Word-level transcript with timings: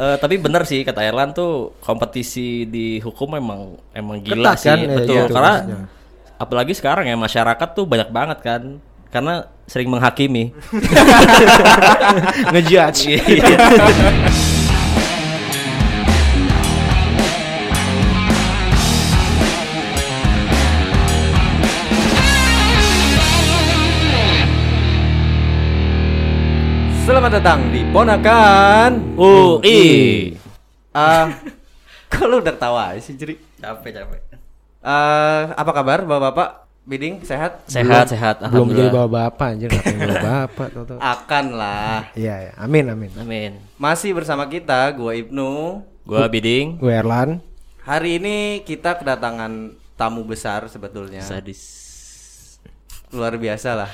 Eh, 0.00 0.16
tapi 0.16 0.40
bener 0.40 0.64
sih 0.64 0.80
kata 0.80 1.04
Erlan 1.04 1.36
tuh 1.36 1.76
kompetisi 1.84 2.64
di 2.64 3.04
hukum 3.04 3.36
emang 3.36 3.76
emang 3.92 4.16
gila 4.24 4.56
Ketat 4.56 4.56
sih 4.56 4.68
kan? 4.72 4.78
Ya, 4.80 4.96
betul 4.96 5.12
iya, 5.12 5.24
karena 5.28 5.52
maksudnya. 5.60 5.80
apalagi 6.40 6.72
sekarang 6.72 7.04
ya 7.04 7.16
masyarakat 7.20 7.68
tuh 7.76 7.84
banyak 7.84 8.08
banget 8.08 8.38
kan 8.40 8.62
karena 9.12 9.44
sering 9.68 9.92
menghakimi 9.92 10.56
Ngejudge. 12.56 13.20
Selamat 27.10 27.42
datang 27.42 27.74
di 27.74 27.82
Ponakan 27.90 29.18
UI 29.18 29.82
Ah, 30.94 31.26
kok 32.06 32.22
lu 32.30 32.38
udah 32.38 32.54
tawa 32.54 32.94
sih, 33.02 33.18
Jeri? 33.18 33.34
capek 33.58 33.98
capek 33.98 34.20
Ah, 34.78 35.50
apa 35.58 35.74
kabar 35.74 36.06
Bapak-bapak? 36.06 36.70
Biding 36.86 37.26
sehat? 37.26 37.66
sehat 37.66 38.06
sehat 38.06 38.38
belum 38.46 38.70
jadi 38.70 38.86
alhamdulillah 38.86 38.94
bawa 38.94 39.08
bapak 39.26 39.46
anjir 39.50 39.74
ngapain 39.74 39.98
bawa 40.00 40.18
bapak 40.22 40.66
tau 40.78 40.84
tau 40.86 40.98
Akan 41.02 41.50
lah. 41.50 42.14
iya 42.14 42.46
ya 42.46 42.52
amin 42.54 42.94
amin 42.94 43.10
amin 43.18 43.50
Masih 43.74 44.14
bersama 44.14 44.46
kita, 44.46 44.94
gua 44.94 45.10
Ibnu. 45.10 45.82
gua 46.06 46.30
Biding 46.30 46.78
gue 46.78 46.94
Erlan 46.94 47.42
Hari 47.82 48.22
ini 48.22 48.36
kita 48.62 48.94
kedatangan 48.94 49.74
tamu 49.98 50.22
besar 50.22 50.70
sebetulnya. 50.70 51.26
sadis 51.26 51.58
Luar 53.10 53.34
biasa 53.34 53.74
lah. 53.74 53.90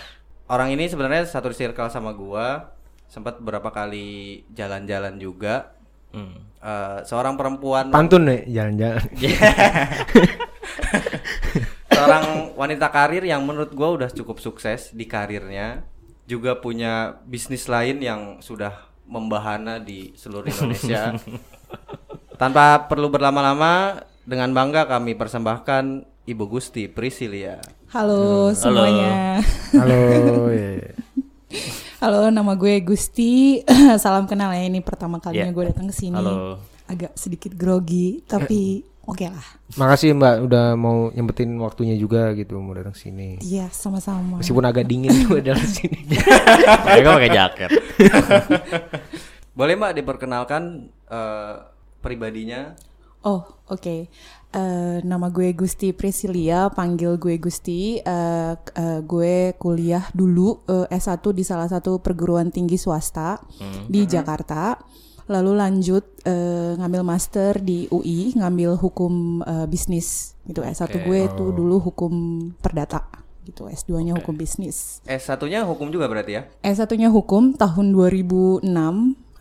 Orang 0.47 0.69
ini 0.69 0.85
sebenarnya 0.85 1.25
satu 1.25 1.49
circle 1.49 1.89
sama 1.89 2.13
gua. 2.13 2.76
Sempat 3.07 3.39
beberapa 3.39 3.71
kali 3.71 4.43
jalan-jalan 4.53 5.17
juga. 5.21 5.75
Hmm. 6.11 6.47
Eh, 6.67 6.99
seorang 7.07 7.39
perempuan 7.39 7.95
pantun 7.95 8.27
nih 8.27 8.43
jalan-jalan 8.51 8.99
seorang 11.95 12.25
wanita 12.59 12.91
karir 12.91 13.23
yang 13.23 13.47
menurut 13.47 13.71
gua 13.71 13.95
udah 13.95 14.11
cukup 14.11 14.43
sukses 14.43 14.91
di 14.91 15.07
karirnya 15.07 15.87
juga 16.27 16.59
punya 16.59 17.23
bisnis 17.23 17.71
lain 17.71 18.03
yang 18.03 18.43
sudah 18.43 18.75
membahana 19.07 19.79
di 19.79 20.11
seluruh 20.19 20.51
Indonesia 20.51 21.15
tanpa 22.43 22.91
perlu 22.91 23.15
berlama-lama 23.15 24.03
dengan 24.27 24.51
bangga 24.51 24.91
kami 24.91 25.15
persembahkan 25.15 26.03
Ibu 26.27 26.51
Gusti 26.51 26.91
Priscilia 26.91 27.63
Halo 27.95 28.51
semuanya. 28.59 29.39
halo 29.71 30.51
iya, 30.51 30.83
iya. 30.83 30.93
Halo, 31.97 32.29
nama 32.29 32.53
gue 32.55 32.81
Gusti. 32.81 33.65
Salam 34.03 34.29
kenal 34.29 34.53
ya 34.53 34.63
ini 34.63 34.81
pertama 34.81 35.17
kalinya 35.17 35.49
Ya. 35.49 35.55
gue 35.55 35.65
datang 35.67 35.87
ke 35.87 35.95
sini. 35.95 36.13
Halo. 36.15 36.61
Agak 36.87 37.17
sedikit 37.17 37.51
grogi, 37.53 38.23
tapi 38.23 38.85
oke 39.11 39.23
lah. 39.25 39.47
makasih 39.75 40.15
mbak 40.15 40.43
udah 40.43 40.75
mau 40.75 41.11
nyempetin 41.11 41.51
waktunya 41.59 41.95
juga 41.95 42.31
gitu 42.33 42.59
mau 42.59 42.71
datang 42.71 42.91
sini 42.93 43.39
Iya, 43.39 43.71
sama-sama. 43.71 44.39
meskipun 44.39 44.63
agak 44.63 44.83
dingin 44.83 45.11
juga 45.23 45.43
dalam 45.45 45.63
sini 45.63 46.07
mereka 46.87 47.09
pakai 47.15 47.31
jaket 47.31 47.71
boleh 49.53 49.75
Mbak 49.75 49.93
diperkenalkan 49.95 50.63
eh, 51.05 51.55
pribadinya 51.99 52.75
Oh, 53.23 53.43
oke. 53.67 54.07
Eh, 54.57 55.05
nama 55.05 55.29
gue 55.29 55.53
Gusti 55.53 55.93
Priscilia, 55.93 56.73
panggil 56.73 57.21
gue 57.21 57.37
Gusti. 57.37 58.01
Eh, 58.01 58.53
k- 58.57 58.73
eh, 58.73 59.01
gue 59.01 59.35
kuliah 59.55 60.09
dulu 60.11 60.65
eh, 60.65 60.89
S1 60.91 61.21
di 61.31 61.45
salah 61.45 61.69
satu 61.69 62.01
perguruan 62.01 62.49
tinggi 62.49 62.75
swasta 62.75 63.37
di 63.85 64.09
Jakarta. 64.09 64.81
Lalu 65.27 65.53
lanjut 65.53 66.05
eh, 66.23 66.73
ngambil 66.75 67.03
master 67.03 67.61
di 67.61 67.85
UI, 67.87 68.33
ngambil 68.33 68.81
hukum 68.81 69.13
eh, 69.43 69.67
bisnis 69.67 70.33
gitu. 70.43 70.65
S1 70.65 70.73
gue 71.05 71.21
tuh 71.37 71.53
dulu 71.53 71.77
hukum 71.83 72.13
perdata 72.57 73.05
gitu. 73.45 73.69
S2-nya 73.69 74.17
hukum 74.17 74.35
bisnis. 74.35 75.05
S1-nya 75.05 75.63
hukum 75.63 75.87
juga 75.89 76.09
berarti 76.09 76.33
ya 76.33 76.43
S1-nya 76.65 77.11
hukum 77.11 77.53
tahun 77.53 77.93
2006, 77.93 78.65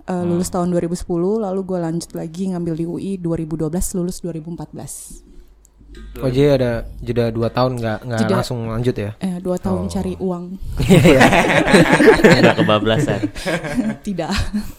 eh, 0.05 0.23
lulus 0.23 0.47
tahun 0.47 0.69
2010, 0.69 1.05
lalu 1.39 1.59
gue 1.63 1.79
lanjut 1.79 2.11
lagi 2.11 2.49
ngambil 2.49 2.73
di 2.73 2.85
UI 2.85 3.11
2012, 3.17 3.69
lulus 3.93 4.21
2014. 4.21 5.33
oh 6.19 6.27
jadi 6.27 6.59
ada 6.59 6.71
jeda 6.99 7.31
dua 7.31 7.47
tahun 7.47 7.79
nggak 7.79 7.99
nggak 8.03 8.19
Jeda. 8.19 8.35
langsung 8.35 8.67
lanjut 8.67 8.91
ya 8.93 9.15
Eh, 9.17 9.39
dua 9.39 9.55
tahun 9.55 9.87
cari 9.87 10.19
uang, 10.19 10.43
udah 12.35 12.53
kebablasan 12.53 13.19
tidak. 14.05 14.31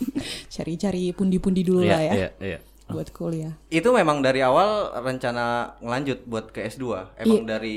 Cari-cari 0.54 1.12
pundi-pundi 1.12 1.62
dulu 1.62 1.80
Iya, 1.80 1.90
lah 1.90 2.02
ya, 2.02 2.12
iya, 2.14 2.28
iya. 2.38 2.58
buat 2.86 3.08
kuliah. 3.10 3.52
itu 3.68 3.88
memang 3.90 4.20
dari 4.20 4.40
awal 4.40 4.92
rencana 4.94 5.76
ngelanjut 5.80 6.24
buat 6.24 6.50
ke 6.50 6.64
S2 6.66 6.84
emang 7.18 7.42
Iya. 7.42 7.48
dari 7.48 7.76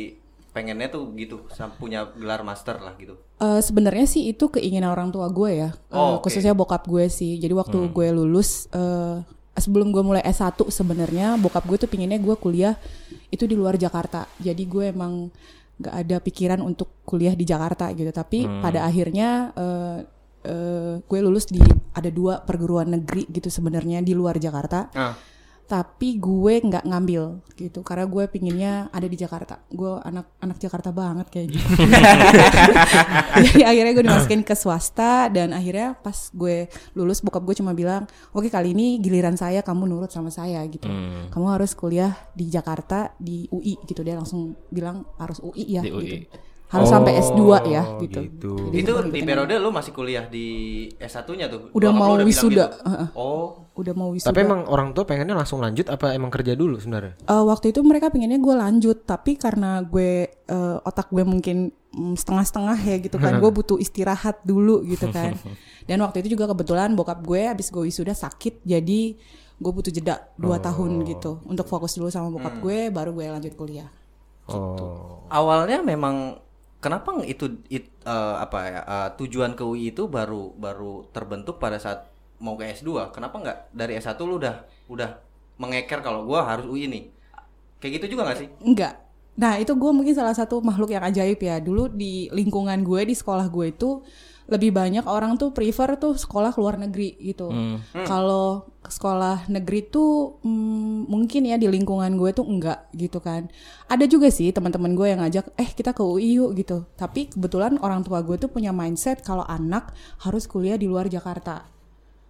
pengennya 0.50 0.90
tuh 0.90 1.14
gitu 1.14 1.46
punya 1.76 2.10
gelar 2.12 2.42
master 2.42 2.78
lah 2.78 2.94
gitu 2.98 3.16
Eh, 3.40 3.62
Sebenarnya 3.62 4.04
sih 4.04 4.28
itu 4.28 4.52
keinginan 4.52 4.92
orang 4.92 5.10
tua 5.10 5.32
gue 5.32 5.52
ya, 5.58 5.70
Eh, 5.72 5.96
Oh, 5.96 6.20
oke. 6.20 6.28
khususnya 6.28 6.52
bokap 6.52 6.84
gue 6.86 7.08
sih. 7.08 7.40
Jadi 7.40 7.54
waktu 7.54 7.88
gue 7.88 8.08
lulus, 8.12 8.68
eh, 8.70 9.24
sebelum 9.56 9.92
gue 9.92 10.04
mulai 10.04 10.20
S1 10.22 10.68
sebenarnya 10.68 11.40
bokap 11.40 11.64
gue 11.64 11.78
tuh 11.78 11.88
pinginnya 11.88 12.20
gue 12.20 12.36
kuliah 12.36 12.76
itu 13.30 13.44
di 13.44 13.56
luar 13.56 13.76
Jakarta. 13.76 14.28
Jadi 14.38 14.64
gue 14.66 14.92
emang 14.92 15.32
gak 15.80 15.96
ada 15.98 16.20
pikiran 16.20 16.60
untuk 16.60 16.92
kuliah 17.04 17.32
di 17.32 17.48
Jakarta 17.48 17.88
gitu. 17.96 18.12
Tapi 18.12 18.44
pada 18.60 18.84
akhirnya 18.84 19.56
eh, 19.56 19.98
eh, 20.44 20.94
gue 21.00 21.20
lulus 21.22 21.48
di 21.48 21.64
ada 21.94 22.10
dua 22.10 22.44
perguruan 22.44 22.92
negeri 22.92 23.24
gitu 23.30 23.48
sebenarnya 23.48 24.02
di 24.02 24.12
luar 24.12 24.36
Jakarta. 24.36 24.92
ah 24.94 25.16
Tapi 25.70 26.18
gue 26.18 26.66
nggak 26.66 26.82
ngambil 26.90 27.46
gitu 27.54 27.86
karena 27.86 28.10
gue 28.10 28.24
pinginnya 28.26 28.74
ada 28.90 29.06
di 29.06 29.14
Jakarta. 29.14 29.62
Gue 29.70 30.02
anak 30.02 30.34
anak 30.42 30.58
Jakarta 30.58 30.90
banget 30.90 31.30
kayaknya. 31.30 31.62
Jadi 33.46 33.62
akhirnya 33.62 33.94
gue 33.94 34.06
dimasukin 34.10 34.42
ke 34.42 34.58
swasta 34.58 35.30
dan 35.30 35.54
akhirnya 35.54 35.94
pas 35.94 36.34
gue 36.34 36.66
lulus 36.98 37.22
bokap 37.22 37.46
gue 37.46 37.62
cuma 37.62 37.78
bilang, 37.78 38.10
oke 38.34 38.50
kali 38.50 38.74
ini 38.74 38.98
giliran 38.98 39.38
saya 39.38 39.62
kamu 39.62 39.86
nurut 39.86 40.10
sama 40.10 40.34
saya 40.34 40.66
gitu. 40.66 40.90
Hmm. 40.90 41.30
Kamu 41.30 41.46
harus 41.54 41.78
kuliah 41.78 42.18
di 42.34 42.50
Jakarta 42.50 43.14
di 43.22 43.46
UI 43.54 43.78
gitu 43.86 44.02
dia 44.02 44.18
langsung 44.18 44.58
bilang 44.74 45.06
harus 45.22 45.38
UI 45.46 45.78
ya 45.78 45.86
Di 45.86 45.94
gitu. 45.94 46.02
UI. 46.02 46.49
Harus 46.70 46.86
sampai 46.88 47.18
S2 47.18 47.42
ya 47.66 47.82
Oh, 47.82 47.98
gitu. 47.98 48.20
gitu. 48.22 48.52
Jadi 48.70 48.78
itu 48.80 48.94
di 49.10 49.20
periode 49.20 49.58
lu 49.58 49.70
masih 49.70 49.90
kuliah 49.90 50.22
di 50.24 50.48
S1-nya 50.96 51.50
tuh. 51.50 51.74
Udah 51.74 51.90
Bokap 51.90 51.98
mau 52.00 52.14
wisuda, 52.22 52.66
gitu? 52.70 52.86
Oh, 53.14 53.66
udah 53.74 53.94
mau 53.94 54.10
wisuda. 54.12 54.30
tapi 54.30 54.44
emang 54.44 54.68
orang 54.68 54.92
tua 54.92 55.02
pengennya 55.02 55.34
langsung 55.34 55.58
lanjut 55.58 55.88
apa 55.88 56.12
emang 56.12 56.30
kerja 56.30 56.54
dulu 56.54 56.78
sebenarnya 56.78 57.18
Eh, 57.22 57.44
waktu 57.44 57.72
itu 57.72 57.82
mereka 57.82 58.12
pengennya 58.12 58.38
gue 58.38 58.54
lanjut 58.54 58.98
tapi 59.02 59.34
karena 59.34 59.82
gue 59.82 60.12
eh, 60.30 60.78
otak 60.84 61.10
gue 61.10 61.24
mungkin 61.24 61.58
mm, 61.90 62.14
setengah-setengah 62.14 62.78
ya 62.78 62.96
gitu 63.00 63.18
kan 63.18 63.34
gue 63.42 63.50
butuh 63.50 63.80
istirahat 63.80 64.44
dulu 64.44 64.84
gitu 64.84 65.08
kan 65.10 65.40
dan 65.88 65.98
waktu 66.00 66.22
itu 66.22 66.36
juga 66.36 66.46
kebetulan 66.46 66.94
bokap 66.94 67.24
gue 67.24 67.48
habis 67.48 67.72
gue 67.72 67.82
wisuda 67.82 68.12
sakit 68.12 68.62
jadi 68.62 69.16
gue 69.58 69.72
butuh 69.74 69.90
jeda 69.90 70.28
dua 70.36 70.60
tahun 70.60 71.02
gitu 71.04 71.40
untuk 71.44 71.66
fokus 71.66 71.96
dulu 71.96 72.12
sama 72.12 72.30
bokap 72.30 72.60
gue 72.60 72.92
baru 72.92 73.10
gue 73.10 73.26
lanjut 73.26 73.56
kuliah 73.56 73.88
oh 74.48 75.24
awalnya 75.30 75.80
memang 75.80 76.36
kenapa 76.80 77.12
itu 77.24 77.46
it- 77.70 77.92
eh, 78.04 78.36
apa 78.40 78.60
ya 78.68 78.82
eh, 78.84 79.10
tujuan 79.20 79.54
ke 79.58 79.64
UI 79.64 79.92
itu 79.94 80.08
baru 80.08 80.54
baru 80.56 81.08
terbentuk 81.12 81.60
pada 81.60 81.78
saat 81.80 82.08
mau 82.40 82.56
ke 82.56 82.64
S2. 82.72 83.12
Kenapa 83.12 83.36
nggak 83.40 83.58
dari 83.76 84.00
S1 84.00 84.24
lu 84.24 84.40
udah 84.40 84.64
udah 84.88 85.10
mengeker 85.60 86.00
kalau 86.00 86.24
gua 86.24 86.48
harus 86.48 86.66
UI 86.68 86.88
nih. 86.88 87.04
Kayak 87.80 87.92
gitu 88.04 88.16
juga 88.16 88.32
nggak 88.32 88.40
sih? 88.40 88.50
enggak 88.64 88.94
nah 89.40 89.56
itu 89.56 89.72
gue 89.72 89.92
mungkin 89.96 90.12
salah 90.12 90.36
satu 90.36 90.60
makhluk 90.60 90.92
yang 90.92 91.00
ajaib 91.00 91.40
ya 91.40 91.64
dulu 91.64 91.88
di 91.88 92.28
lingkungan 92.28 92.84
gue 92.84 93.08
di 93.08 93.16
sekolah 93.16 93.48
gue 93.48 93.72
itu 93.72 94.04
lebih 94.50 94.74
banyak 94.74 95.06
orang 95.06 95.38
tuh 95.38 95.54
prefer 95.54 95.96
tuh 95.96 96.18
sekolah 96.18 96.52
ke 96.52 96.60
luar 96.60 96.76
negeri 96.82 97.16
gitu 97.22 97.48
Hmm. 97.50 97.82
Kalau 98.06 98.70
ke 98.80 98.90
sekolah 98.94 99.50
negeri 99.52 99.90
tuh 99.90 100.40
mm, 100.42 101.10
mungkin 101.10 101.50
ya 101.50 101.58
di 101.60 101.68
lingkungan 101.68 102.14
gue 102.16 102.32
tuh 102.32 102.46
enggak 102.46 102.88
gitu 102.96 103.20
kan. 103.20 103.50
Ada 103.90 104.06
juga 104.06 104.30
sih 104.30 104.54
teman-teman 104.54 104.94
gue 104.94 105.08
yang 105.10 105.20
ngajak, 105.20 105.54
eh 105.60 105.70
kita 105.74 105.92
ke 105.92 106.02
UI 106.02 106.40
yuk 106.40 106.56
gitu. 106.56 106.86
Tapi 106.96 107.30
kebetulan 107.34 107.82
orang 107.82 108.06
tua 108.06 108.22
gue 108.22 108.38
tuh 108.40 108.50
punya 108.50 108.70
mindset 108.70 109.22
kalau 109.26 109.44
anak 109.46 109.92
harus 110.24 110.46
kuliah 110.46 110.78
di 110.80 110.86
luar 110.88 111.10
Jakarta. 111.10 111.79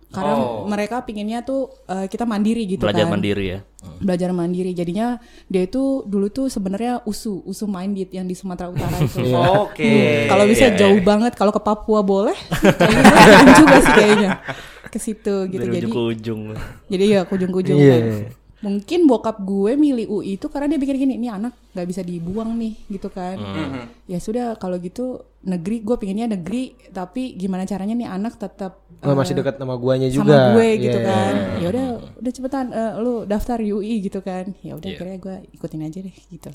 Karena 0.10 0.34
Oh. 0.34 0.66
mereka 0.66 1.02
pinginnya 1.02 1.40
tuh 1.40 1.70
eh, 1.86 2.06
kita 2.06 2.26
mandiri 2.26 2.66
gitu 2.66 2.82
belajar 2.82 3.06
kan. 3.06 3.14
mandiri 3.16 3.46
ya 3.48 3.60
Hmm. 3.80 3.96
Belajar 4.04 4.30
mandiri. 4.30 4.76
Jadinya 4.76 5.16
dia 5.48 5.64
itu 5.64 6.04
dulu 6.04 6.28
tuh 6.28 6.52
sebenarnya 6.52 7.00
usu, 7.06 7.40
usu 7.42 7.64
minded 7.64 8.12
yang 8.12 8.28
di 8.28 8.36
Sumatera 8.36 8.68
Utara 8.68 8.92
itu. 9.00 9.24
Oke. 9.64 9.80
Hmm, 9.80 10.28
kalau 10.28 10.44
bisa 10.44 10.68
jauh 10.74 11.00
banget, 11.00 11.32
kalau 11.34 11.50
ke 11.50 11.62
Papua 11.62 12.04
boleh. 12.04 12.36
Kayaknya 12.60 13.54
juga 13.56 13.78
sih 13.80 13.94
kayaknya 13.94 14.30
ke 14.84 14.98
situ 14.98 15.36
gitu. 15.48 15.62
dari 15.62 15.72
Jadi 15.72 15.86
ujung 15.86 15.94
ke 15.94 16.02
ujung 16.12 16.42
jadi 16.90 17.06
ya 17.08 17.22
kujung-kujung 17.24 17.78
Iya, 17.78 17.96
kan. 17.96 18.10
Mungkin 18.60 19.08
bokap 19.08 19.40
gue 19.40 19.72
milih 19.74 20.06
UI 20.10 20.36
itu 20.36 20.46
karena 20.46 20.68
dia 20.68 20.76
pikir 20.78 20.96
gini, 20.96 21.16
ini 21.16 21.28
anak 21.28 21.56
nggak 21.72 21.88
bisa 21.88 22.02
dibuang 22.02 22.54
nih 22.54 22.76
gitu 22.90 23.08
kan. 23.08 23.40
Ya 24.04 24.20
sudah 24.20 24.56
kalau 24.56 24.76
gitu 24.78 25.24
negeri 25.40 25.80
gue 25.80 25.96
pinginnya 25.96 26.28
negeri 26.28 26.76
tapi 26.90 27.32
gimana 27.34 27.64
caranya 27.64 27.96
nih 27.96 28.06
anak 28.06 28.36
tetap 28.36 28.84
Oh, 29.00 29.08
eh, 29.08 29.16
masih 29.16 29.32
dekat 29.32 29.56
sama 29.56 29.80
guanya 29.80 30.12
sama 30.12 30.16
juga 30.20 30.36
gue 30.52 30.70
gitu 30.78 31.00
Iya, 31.00 31.08
kan. 31.08 31.32
iya, 31.32 31.40
iya. 31.40 31.56
Ya 31.56 31.68
udah 31.70 31.88
udah 32.20 32.32
cepetan 32.34 32.66
eh, 32.70 32.94
lu 33.00 33.14
daftar 33.24 33.56
UI 33.58 33.94
gitu 34.02 34.20
kan 34.20 34.52
ya 34.60 34.76
udah 34.76 34.84
Iya. 34.84 34.98
akhirnya 35.00 35.18
gue 35.18 35.36
ikutin 35.56 35.82
aja 35.82 36.00
deh 36.04 36.16
gitu 36.28 36.50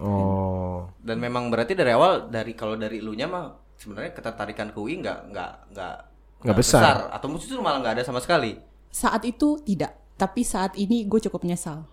Oh. 0.00 0.88
Dan 0.96 1.20
memang 1.20 1.52
berarti 1.52 1.76
dari 1.76 1.92
awal 1.92 2.26
dari 2.26 2.56
kalau 2.56 2.72
dari 2.74 2.96
elunya 2.98 3.28
mah 3.28 3.52
sebenarnya 3.76 4.16
ketertarikan 4.16 4.72
ke 4.72 4.78
UI 4.78 4.96
nggak 4.98 5.18
nggak 5.28 5.52
nggak 5.76 5.94
Nggak 6.40 6.56
besar. 6.56 7.12
atau 7.12 7.28
justru 7.30 7.60
malah 7.60 7.84
nggak 7.84 8.00
ada 8.00 8.04
sama 8.06 8.16
sekali 8.18 8.56
saat 8.88 9.20
itu 9.22 9.60
tidak 9.60 9.92
tapi 10.20 10.44
saat 10.44 10.76
ini 10.76 11.08
gue 11.08 11.16
cukup 11.16 11.48
menyesal 11.48 11.88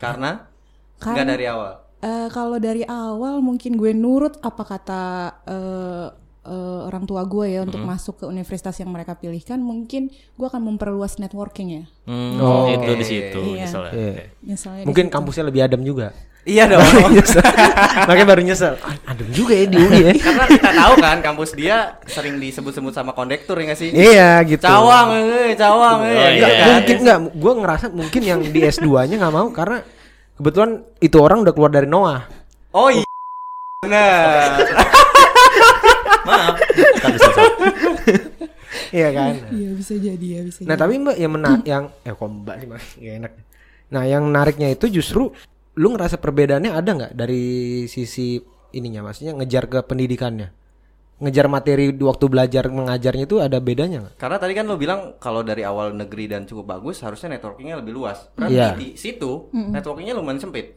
karena 0.00 0.48
Karena- 0.96 1.12
nggak 1.12 1.28
dari 1.28 1.44
awal. 1.44 1.72
Eh, 1.96 2.28
kalau 2.28 2.56
dari 2.56 2.84
awal 2.84 3.40
mungkin 3.40 3.76
gue 3.76 3.92
nurut 3.92 4.36
apa 4.40 4.62
kata 4.64 5.02
eh, 5.44 6.06
eh, 6.46 6.80
orang 6.86 7.04
tua 7.04 7.22
gue 7.22 7.46
ya 7.50 7.60
untuk 7.60 7.78
masuk 7.78 8.14
ke 8.16 8.24
universitas 8.24 8.72
yang 8.76 8.88
mereka 8.88 9.12
pilihkan 9.12 9.58
mungkin 9.58 10.08
gue 10.08 10.46
akan 10.46 10.62
memperluas 10.64 11.18
networking 11.18 11.68
ya 11.68 11.82
Hmm, 12.06 12.38
Oh, 12.38 12.70
itu 12.70 12.86
oke. 12.86 12.96
di 12.96 13.04
situ 13.04 13.40
Iya. 13.52 13.66
misalnya. 13.66 13.92
Iya. 13.92 14.12
Oke. 14.14 14.24
misalnya 14.40 14.80
di 14.80 14.86
Mungkin 14.86 15.06
situ. 15.06 15.14
kampusnya 15.14 15.44
lebih 15.44 15.60
adem 15.60 15.82
juga. 15.82 16.08
Iya 16.46 16.70
dong. 16.70 16.78
Makanya 18.06 18.22
baru 18.24 18.40
nyesel. 18.40 18.78
Ah, 18.78 18.94
adem 19.10 19.26
juga 19.34 19.50
ya 19.52 19.66
di 19.66 19.76
UI 19.76 19.98
ya. 20.00 20.12
karena 20.22 20.46
kita 20.46 20.70
tahu 20.72 20.94
kan 20.96 21.18
kampus 21.18 21.50
dia 21.52 21.76
sering 22.06 22.38
disebut-sebut 22.38 22.94
sama 22.94 23.10
kondektur 23.10 23.58
ya 23.58 23.66
nggak 23.66 23.76
sih? 23.76 23.90
Iya 23.90 24.46
gitu. 24.46 24.62
Cawang, 24.62 25.10
eh, 25.26 25.58
cawang, 25.58 25.98
eh. 26.02 26.14
Oh, 26.14 26.28
gitu 26.30 26.46
iya. 26.46 26.46
kan? 26.46 26.70
Mungkin 26.78 26.96
enggak, 27.02 27.18
gue 27.34 27.52
ngerasa 27.58 27.84
mungkin 27.90 28.22
yang 28.22 28.40
di 28.40 28.60
S2-nya 28.62 29.16
nggak 29.18 29.34
mau 29.34 29.50
karena 29.50 29.82
kebetulan 30.36 30.70
itu 31.00 31.16
orang 31.18 31.38
udah 31.42 31.50
keluar 31.50 31.72
dari 31.72 31.90
Noah. 31.90 32.22
Oh 32.70 32.94
iya. 32.94 33.02
Benar. 33.82 34.62
Maaf. 36.26 36.54
Bisa 37.06 37.30
Iya 38.88 39.08
kan? 39.10 39.32
iya 39.50 39.70
bisa 39.72 39.94
jadi 39.96 40.26
ya 40.26 40.40
bisa 40.42 40.58
Nah 40.62 40.74
jadi. 40.74 40.78
tapi 40.78 40.94
mbak 40.96 41.16
yang 41.16 41.32
menak 41.32 41.60
yang 41.64 41.84
eh 42.02 42.12
kok 42.12 42.28
mbak 42.28 42.56
sih 42.56 42.68
mas 42.68 42.84
Nggak 42.96 43.14
enak. 43.16 43.32
Nah 43.86 44.02
yang 44.04 44.22
menariknya 44.24 44.68
itu 44.68 44.86
justru 44.90 45.30
lu 45.74 45.88
ngerasa 45.90 46.16
perbedaannya 46.16 46.72
ada 46.72 46.90
nggak 46.92 47.12
dari 47.12 47.44
sisi 47.86 48.36
ininya 48.72 49.00
maksudnya 49.02 49.32
ngejar 49.34 49.64
ke 49.66 49.78
pendidikannya, 49.82 50.48
ngejar 51.18 51.46
materi 51.46 51.90
di 51.90 52.02
waktu 52.02 52.24
belajar 52.26 52.68
mengajarnya 52.68 53.24
itu 53.24 53.36
ada 53.38 53.56
bedanya 53.58 53.98
nggak? 54.02 54.14
Karena 54.16 54.36
tadi 54.36 54.52
kan 54.52 54.64
lo 54.64 54.76
bilang 54.76 55.00
kalau 55.16 55.40
dari 55.40 55.62
awal 55.62 55.92
negeri 55.92 56.26
dan 56.26 56.44
cukup 56.44 56.64
bagus 56.70 57.00
harusnya 57.00 57.32
networkingnya 57.32 57.80
lebih 57.80 57.92
luas. 57.92 58.28
Berarti 58.32 58.52
Iya. 58.52 58.68
di 58.74 58.88
situ 58.94 59.48
networkingnya 59.52 60.12
lumayan 60.12 60.40
sempit. 60.40 60.76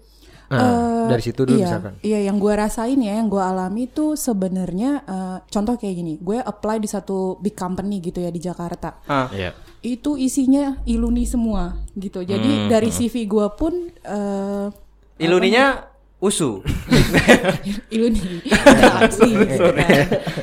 Nah, 0.49 1.05
dari 1.09 1.21
situ 1.21 1.45
dulu 1.45 1.61
iya, 1.61 1.65
misalkan. 1.69 1.93
Iya, 2.01 2.19
yang 2.25 2.37
gue 2.41 2.53
rasain 2.57 2.99
ya, 2.99 3.13
yang 3.21 3.29
gue 3.29 3.41
alami 3.41 3.85
tuh 3.85 4.17
sebenarnya 4.17 5.05
eh, 5.05 5.37
contoh 5.45 5.77
kayak 5.77 5.95
gini, 5.95 6.13
gue 6.17 6.41
apply 6.41 6.81
di 6.81 6.89
satu 6.89 7.37
big 7.37 7.53
company 7.53 8.01
gitu 8.01 8.21
ya 8.21 8.33
di 8.33 8.41
Jakarta. 8.41 9.01
Ah. 9.05 9.29
Iya. 9.29 9.53
Itu 9.79 10.17
isinya 10.19 10.81
iluni 10.89 11.23
semua 11.23 11.77
gitu. 11.95 12.25
Jadi 12.25 12.67
dari 12.67 12.89
CV 12.91 13.29
gue 13.29 13.47
pun 13.55 13.73
eh 14.03 14.67
Iluninya 15.19 15.83
usu. 16.23 16.63
iluni 17.95 18.43
asli 19.03 19.31
gitu 19.35 19.65
kan. 19.71 19.89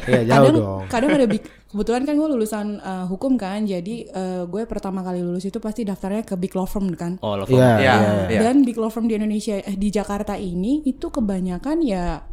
Iya 0.09 0.21
jauh 0.25 0.37
kadang, 0.37 0.55
dong. 0.57 0.83
kadang 0.89 1.11
ada 1.17 1.27
big, 1.29 1.45
kebetulan 1.77 2.09
kan 2.09 2.17
gue 2.17 2.29
lulusan 2.33 2.67
eh, 2.81 3.05
hukum 3.05 3.37
kan, 3.37 3.69
jadi 3.69 4.09
eh, 4.09 4.43
gue 4.49 4.65
pertama 4.65 5.05
kali 5.05 5.21
lulus 5.21 5.45
itu 5.45 5.61
pasti 5.61 5.85
daftarnya 5.85 6.25
ke 6.25 6.33
big 6.41 6.57
law 6.57 6.65
firm 6.65 6.89
kan. 6.97 7.21
Oh, 7.21 7.37
lo 7.37 7.45
Iya. 7.45 7.53
Iya. 7.53 7.77
iya. 7.77 7.95
Iya. 8.33 8.41
Dan 8.49 8.65
big 8.65 8.81
law 8.81 8.89
firm 8.89 9.05
di 9.05 9.21
Indonesia 9.21 9.61
eh, 9.61 9.77
di 9.77 9.93
Jakarta 9.93 10.41
ini 10.41 10.81
itu 10.89 11.13
kebanyakan 11.13 11.85
ya 11.85 12.25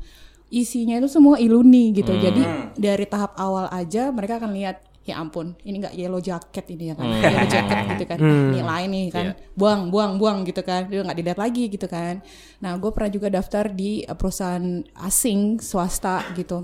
isinya 0.47 0.95
itu 0.95 1.11
semua 1.11 1.35
iluni 1.35 1.91
gitu. 1.91 2.15
Jadi 2.15 2.39
dari 2.79 3.03
tahap 3.03 3.35
awal 3.35 3.67
aja 3.67 4.15
mereka 4.15 4.39
akan 4.39 4.55
lihat 4.55 4.79
ya 5.03 5.19
ampun 5.19 5.51
ini 5.67 5.83
nggak 5.83 5.95
yellow 5.99 6.23
jacket 6.23 6.63
ini 6.71 6.91
ya 6.91 6.95
kan 6.95 7.11
yellow 7.11 7.47
jacket 7.51 7.77
gitu 7.91 8.05
kan 8.07 8.19
nilai 8.55 8.83
nih 8.87 9.05
kan 9.11 9.25
buang 9.51 9.91
buang 9.91 10.15
buang 10.15 10.47
gitu 10.47 10.63
kan 10.63 10.87
dia 10.87 11.03
nggak 11.03 11.19
dilihat 11.19 11.39
lagi 11.39 11.67
gitu 11.67 11.91
kan 11.91 12.23
nah 12.63 12.79
gue 12.79 12.87
pernah 12.95 13.11
juga 13.11 13.27
daftar 13.27 13.67
di 13.67 14.07
eh, 14.07 14.15
perusahaan 14.15 14.63
asing 15.03 15.59
swasta 15.59 16.23
gitu 16.39 16.63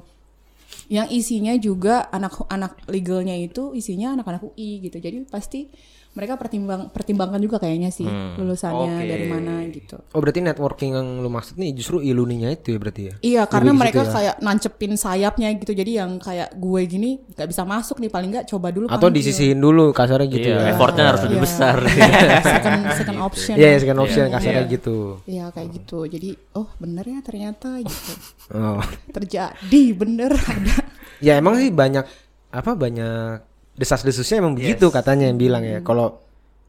yang 0.89 1.06
isinya 1.13 1.53
juga 1.62 2.09
anak-anak 2.09 2.89
legalnya 2.89 3.38
itu 3.38 3.77
isinya 3.77 4.18
anak-anak 4.18 4.41
UI 4.41 4.89
gitu. 4.89 4.97
Jadi 4.97 5.24
pasti 5.30 5.69
mereka 6.09 6.35
pertimbang 6.35 6.89
pertimbangkan 6.89 7.38
juga 7.38 7.57
kayaknya 7.57 7.89
sih 7.89 8.03
lulusannya 8.35 8.91
Oke. 8.97 9.06
dari 9.06 9.25
mana 9.25 9.61
gitu 9.65 10.01
Oh 10.09 10.17
berarti 10.17 10.41
networking 10.41 10.91
yang 10.91 11.07
lu 11.17 11.29
maksud 11.29 11.53
nih 11.56 11.69
justru 11.71 12.00
iluninya 12.00 12.50
itu 12.50 12.73
ya 12.73 12.77
berarti 12.77 13.01
ya? 13.03 13.13
Iya, 13.15 13.41
Lebih 13.41 13.51
karena 13.51 13.71
mereka 13.71 14.01
ya. 14.01 14.09
kayak 14.09 14.35
nancepin 14.39 14.94
sayapnya 14.94 15.47
gitu. 15.53 15.71
Jadi 15.71 15.91
yang 15.95 16.17
kayak 16.17 16.50
gue 16.51 16.81
gini 16.83 17.09
nggak 17.29 17.45
bisa 17.45 17.61
masuk 17.63 17.97
nih 17.97 18.09
paling 18.09 18.29
nggak 18.31 18.47
coba 18.47 18.67
dulu 18.69 18.85
Atau 18.85 19.07
panggil. 19.07 19.21
disisihin 19.21 19.59
dulu 19.59 19.91
kasarnya 19.91 20.27
gitu 20.27 20.50
Iya, 20.50 20.57
ya? 20.57 20.69
effortnya 20.73 21.03
harus 21.06 21.21
lebih 21.23 21.38
Iya. 21.38 21.45
besar. 21.45 21.77
second 22.50 22.79
second 23.00 23.19
option. 23.21 23.56
Iya, 23.56 23.69
second 23.77 24.00
option 24.00 24.25
kasarnya 24.27 24.63
gitu. 24.67 24.97
Iya 25.23 25.45
kayak 25.51 25.69
gitu. 25.73 26.00
Jadi 26.06 26.29
oh 26.53 26.67
bener 26.75 27.06
ya 27.06 27.19
ternyata 27.21 27.69
gitu. 27.79 28.11
Oh. 28.51 28.81
Terjadi 29.13 29.83
bener 29.94 30.33
ada. 30.51 30.75
Ya 31.19 31.38
emang 31.38 31.56
sih 31.56 31.69
banyak 31.69 32.03
apa 32.50 32.71
banyak 32.73 33.45
desas-desusnya 33.80 34.44
emang 34.44 34.54
begitu 34.54 34.92
katanya 34.92 35.31
yang 35.31 35.40
bilang 35.40 35.64
ya. 35.64 35.80
Kalau 35.80 36.20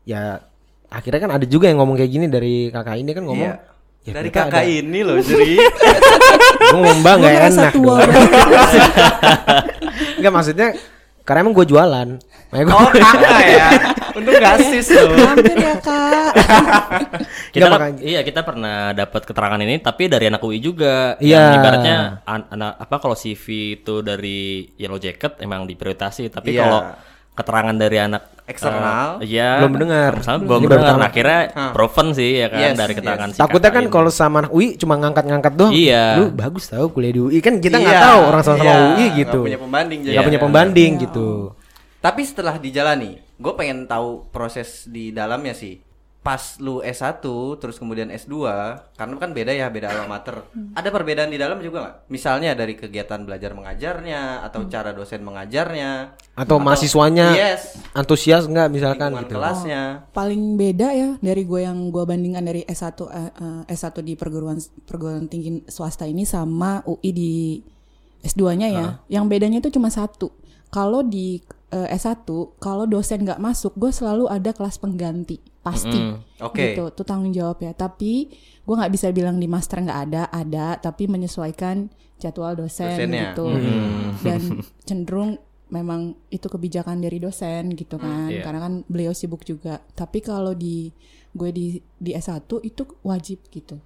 ya 0.07 0.39
akhirnya 0.87 1.21
kan 1.21 1.31
ada 1.35 1.45
juga 1.45 1.67
yang 1.67 1.83
ngomong 1.83 1.99
kayak 1.99 2.11
gini 2.11 2.27
dari 2.27 2.71
kakak 2.71 2.97
ini 2.97 3.11
kan 3.11 3.25
ngomong. 3.27 3.51
Iya. 3.51 3.57
Ya, 4.01 4.17
Dari 4.17 4.33
kakak 4.33 4.65
ada- 4.65 4.67
ini 4.71 5.05
loh, 5.05 5.21
jadi 5.29 5.61
ngomong 6.73 6.99
bang 7.05 7.19
Gue 7.21 7.29
gak 7.29 7.37
enak. 7.53 7.73
dong. 7.77 8.01
Enggak 10.17 10.33
maksudnya 10.33 10.69
karena 11.31 11.41
emang 11.41 11.55
gue 11.55 11.63
jualan. 11.65 12.09
Makanya 12.51 12.67
gua- 12.67 12.75
Oh 12.77 12.91
kakak 12.91 13.39
ya. 13.47 13.69
Untung 14.11 14.35
gak 14.35 14.57
sis 14.67 14.91
loh. 14.91 15.15
Hampir 15.15 15.55
ya 15.55 15.75
kak. 15.79 16.33
kita 17.55 17.65
kan- 17.65 17.73
makanya- 17.73 18.03
iya 18.03 18.21
kita 18.21 18.41
pernah 18.43 18.91
dapat 18.91 19.23
keterangan 19.23 19.61
ini 19.61 19.79
tapi 19.79 20.07
dari 20.07 20.27
anak 20.27 20.43
UI 20.43 20.59
juga 20.59 21.15
Iya. 21.17 21.31
yang 21.31 21.55
ibaratnya 21.57 21.97
an- 22.25 22.49
anak 22.51 22.73
apa 22.81 22.97
kalau 22.99 23.15
CV 23.15 23.47
itu 23.77 23.95
dari 24.01 24.41
Yellow 24.75 24.99
Jacket 24.99 25.39
emang 25.39 25.65
diprioritasi 25.65 26.27
tapi 26.29 26.51
Iya. 26.51 26.61
kalau 26.61 26.81
keterangan 27.41 27.73
dari 27.73 27.97
anak 27.99 28.23
Eksternal. 28.45 29.23
eh, 29.23 29.31
iya 29.31 29.63
Belum 29.63 29.79
dengar. 29.79 30.13
misalnya 30.19 30.41
Belum. 30.43 30.61
belum 30.61 30.71
dengar 30.73 30.95
nah, 30.97 31.07
akhirnya 31.07 31.41
Hah. 31.51 31.71
proven 31.71 32.09
sih 32.11 32.31
ya 32.37 32.47
kan 32.47 32.59
Yes, 32.61 32.75
dari 32.75 32.93
keterangan 32.93 33.29
yes. 33.29 33.35
si 33.35 33.41
Takutnya 33.41 33.71
kan 33.71 33.85
kalau 33.87 34.11
sama 34.11 34.37
anak 34.41 34.51
UI 34.51 34.75
cuma 34.75 34.95
ngangkat-ngangkat 34.97 35.53
doang. 35.55 35.73
Iya. 35.73 36.05
Lu 36.17 36.25
bagus 36.31 36.65
tahu 36.67 36.87
kuliah 36.91 37.13
di 37.13 37.21
UI 37.21 37.39
kan 37.39 37.55
kita 37.57 37.79
nggak 37.79 37.95
Iya, 37.95 38.03
tahu 38.03 38.21
orang 38.27 38.43
sama-sama 38.43 38.67
iya. 38.67 38.83
UI 38.91 39.07
gitu. 39.17 39.41
punya 39.41 39.61
pembanding 39.61 39.99
jadi. 40.03 40.17
punya 40.21 40.31
Iya. 40.33 40.45
pembanding 40.45 40.93
Iya. 40.93 41.03
gitu. 41.05 41.29
Tapi 42.01 42.21
setelah 42.25 42.57
dijalani, 42.57 43.11
gue 43.17 43.53
pengen 43.55 43.85
tahu 43.85 44.27
proses 44.29 44.83
di 44.85 45.11
dalamnya 45.11 45.53
sih. 45.53 45.79
Pas 46.21 46.61
lu 46.61 46.85
S1 46.85 47.25
terus 47.57 47.81
kemudian 47.81 48.13
S2, 48.13 48.45
karena 48.93 49.17
kan 49.17 49.33
beda 49.33 49.57
ya, 49.57 49.73
beda 49.73 49.89
alma 49.89 50.21
mater. 50.21 50.45
Ada 50.77 50.93
perbedaan 50.93 51.33
di 51.33 51.41
dalam 51.41 51.57
juga 51.65 51.81
nggak? 51.81 51.97
Misalnya 52.13 52.53
dari 52.53 52.77
kegiatan 52.77 53.25
belajar 53.25 53.57
mengajarnya 53.57 54.45
atau 54.45 54.69
cara 54.69 54.93
dosen 54.93 55.25
mengajarnya 55.25 56.13
Atau 56.37 56.61
mahasiswanya 56.61 57.33
Yes. 57.33 57.73
antusias 57.97 58.45
nggak 58.45 58.69
misalkan 58.69 59.17
gitu. 59.17 59.33
kelasnya. 59.33 60.05
Paling 60.13 60.61
beda 60.61 60.93
ya 60.93 61.11
dari 61.25 61.49
gue 61.49 61.65
yang 61.65 61.89
gue 61.89 62.05
bandingkan 62.05 62.45
dari 62.45 62.69
S1 62.69 63.01
eh, 63.09 63.33
eh, 63.41 63.73
S1 63.73 63.97
di 64.05 64.13
perguruan 64.13 64.61
perguruan 64.85 65.25
tinggi 65.25 65.65
swasta 65.73 66.05
ini 66.05 66.29
sama 66.29 66.85
UI 66.85 67.11
di 67.17 67.33
S2-nya 68.21 68.69
ya. 68.69 68.87
Yang 69.09 69.25
bedanya 69.25 69.59
itu 69.65 69.73
cuma 69.73 69.89
satu. 69.89 70.37
Kalau 70.69 71.01
di 71.01 71.41
eh, 71.73 71.89
S1 71.97 72.29
kalau 72.61 72.85
dosen 72.85 73.25
nggak 73.25 73.41
masuk, 73.41 73.73
gue 73.73 73.89
selalu 73.89 74.29
ada 74.29 74.53
kelas 74.53 74.77
pengganti 74.77 75.41
pasti. 75.61 76.01
Oke. 76.41 76.75
Gitu, 76.75 76.85
itu 76.93 77.03
tanggung 77.05 77.33
jawab 77.33 77.61
ya. 77.61 77.73
Tapi 77.77 78.29
gue 78.61 78.75
nggak 78.77 78.93
bisa 78.93 79.13
bilang 79.13 79.37
di 79.37 79.49
master 79.49 79.85
nggak 79.85 80.01
ada, 80.11 80.23
ada. 80.33 80.77
Tapi 80.81 81.09
menyesuaikan 81.09 81.89
jadwal 82.21 82.57
dosen 82.57 82.89
Dosennya. 82.97 83.33
gitu. 83.33 83.47
Dan 84.25 84.41
cenderung 84.85 85.41
memang 85.71 86.19
itu 86.35 86.51
kebijakan 86.51 86.99
dari 86.99 87.23
dosen 87.23 87.73
gitu 87.79 87.97
kan. 88.01 88.29
Iya. 88.29 88.43
Karena 88.43 88.61
kan 88.67 88.73
beliau 88.89 89.15
sibuk 89.15 89.45
juga. 89.47 89.81
Tapi 89.95 90.19
kalau 90.25 90.53
di 90.57 90.91
gue 91.31 91.51
di 91.55 91.79
di 91.95 92.11
S1 92.11 92.49
itu 92.67 92.83
wajib 93.07 93.47
gitu. 93.55 93.79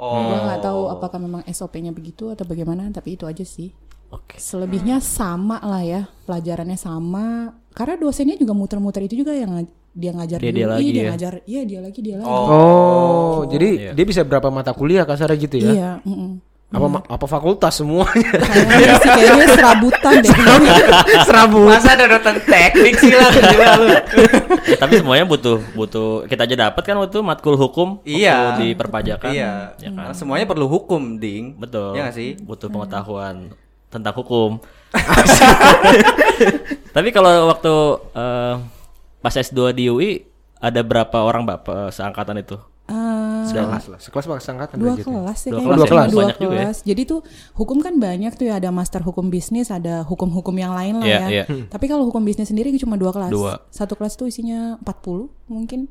Oh. 0.00 0.16
Gue 0.26 0.38
nggak 0.40 0.64
tahu 0.64 0.88
apakah 0.88 1.20
memang 1.20 1.44
SOP-nya 1.44 1.92
begitu 1.92 2.32
atau 2.32 2.48
bagaimana, 2.48 2.88
tapi 2.88 3.20
itu 3.20 3.28
aja 3.28 3.44
sih. 3.44 3.70
Oke. 4.10 4.42
Selebihnya 4.42 4.98
sama 4.98 5.62
lah 5.62 5.84
ya, 5.86 6.02
pelajarannya 6.26 6.74
sama. 6.74 7.54
Karena 7.70 7.94
dosennya 8.00 8.34
juga 8.34 8.56
muter-muter 8.56 9.06
itu 9.06 9.22
juga 9.22 9.36
yang 9.36 9.62
dia 9.92 10.10
ngajar 10.12 10.38
Dia- 10.38 10.46
di 10.46 10.54
dia 10.54 10.64
UI, 10.64 10.70
lagi 10.70 10.88
dia 10.88 10.96
ya? 10.96 11.08
ngajar, 11.10 11.32
iya 11.44 11.60
dia 11.64 11.80
lagi 11.80 12.00
dia 12.00 12.14
lagi. 12.16 12.26
Oh, 12.26 13.44
jadi 13.44 13.68
Iya. 13.68 13.90
dia 13.92 14.04
bisa 14.04 14.20
berapa 14.22 14.48
mata 14.48 14.70
kuliah 14.70 15.02
kasarnya 15.02 15.36
gitu 15.36 15.56
ya? 15.56 15.68
Iya, 15.68 15.90
mm-mm. 16.02 16.40
Apa 16.70 16.86
ma- 16.86 17.02
apa 17.04 17.26
fakultas 17.26 17.74
semuanya? 17.74 18.30
Kayaknya 18.30 18.94
sih 18.96 19.08
kayaknya 19.10 19.46
serabutan 19.50 20.12
deh. 20.22 20.30
Serabu. 21.20 21.66
Masa 21.66 21.90
ada 21.90 22.04
dosen 22.08 22.36
teknik 22.40 22.94
sih 22.96 23.10
lah 23.10 23.26
gila 23.26 23.66
lu. 23.76 23.86
Ya, 24.62 24.76
tapi 24.78 24.92
semuanya 24.96 25.26
butuh 25.26 25.58
butuh 25.74 26.24
kita 26.24 26.46
aja 26.46 26.54
dapat 26.62 26.80
kan 26.80 26.94
waktu 26.94 27.10
itu 27.10 27.20
matkul 27.20 27.54
hukum 27.54 27.98
waktu 27.98 28.06
Iya. 28.06 28.54
di 28.54 28.72
perpajakan 28.72 29.28
Iya. 29.28 29.76
ya 29.76 29.88
kan 29.90 30.12
semuanya 30.12 30.46
perlu 30.46 30.64
hukum, 30.64 31.16
Ding. 31.16 31.56
betul 31.56 31.90
Iya 31.90 32.06
nggak 32.06 32.14
sih? 32.14 32.30
butuh 32.38 32.68
pengetahuan 32.68 33.50
tentang 33.88 34.12
hukum 34.14 34.60
tapi 36.92 37.08
kalau 37.10 37.48
waktu 37.48 37.72
eh, 38.14 38.54
pas 39.20 39.32
S2 39.32 39.72
di 39.72 39.86
UI 39.86 40.10
ada 40.56 40.80
berapa 40.80 41.16
orang 41.16 41.44
bapak 41.44 41.88
seangkatan 41.90 42.36
itu? 42.36 42.56
Eh, 42.84 43.42
Sekelas 43.46 43.84
lah. 43.86 43.98
Sekelas 43.98 44.24
apa 44.26 44.36
kesangkatan 44.36 44.76
dua 44.76 44.98
kelas 44.98 45.38
ya 45.40 45.50
Dua 45.54 45.62
kelas 45.62 45.78
ya? 45.78 45.86
cuma 45.86 46.02
Banyak 46.02 46.10
dua 46.10 46.24
juga 46.36 46.50
ya. 46.50 46.60
kelas. 46.66 46.76
Jadi 46.82 47.02
tuh 47.06 47.20
hukum 47.54 47.78
kan 47.78 47.94
banyak 47.96 48.32
tuh 48.34 48.50
ya 48.50 48.58
ada 48.58 48.68
master 48.68 49.00
hukum 49.00 49.30
bisnis, 49.30 49.70
ada 49.70 50.02
hukum-hukum 50.02 50.52
yang 50.52 50.74
lain 50.74 50.98
lah 50.98 51.06
Iya, 51.06 51.18
ya. 51.22 51.28
iya. 51.30 51.44
Tapi 51.66 51.86
kalau 51.86 52.02
hukum 52.04 52.20
bisnis 52.20 52.50
sendiri 52.50 52.74
cuma 52.76 52.98
dua 52.98 53.14
kelas. 53.14 53.30
Dua. 53.30 53.62
Satu 53.70 53.94
kelas 53.94 54.18
tuh 54.18 54.26
isinya 54.26 54.74
40 54.82 55.30
mungkin. 55.46 55.86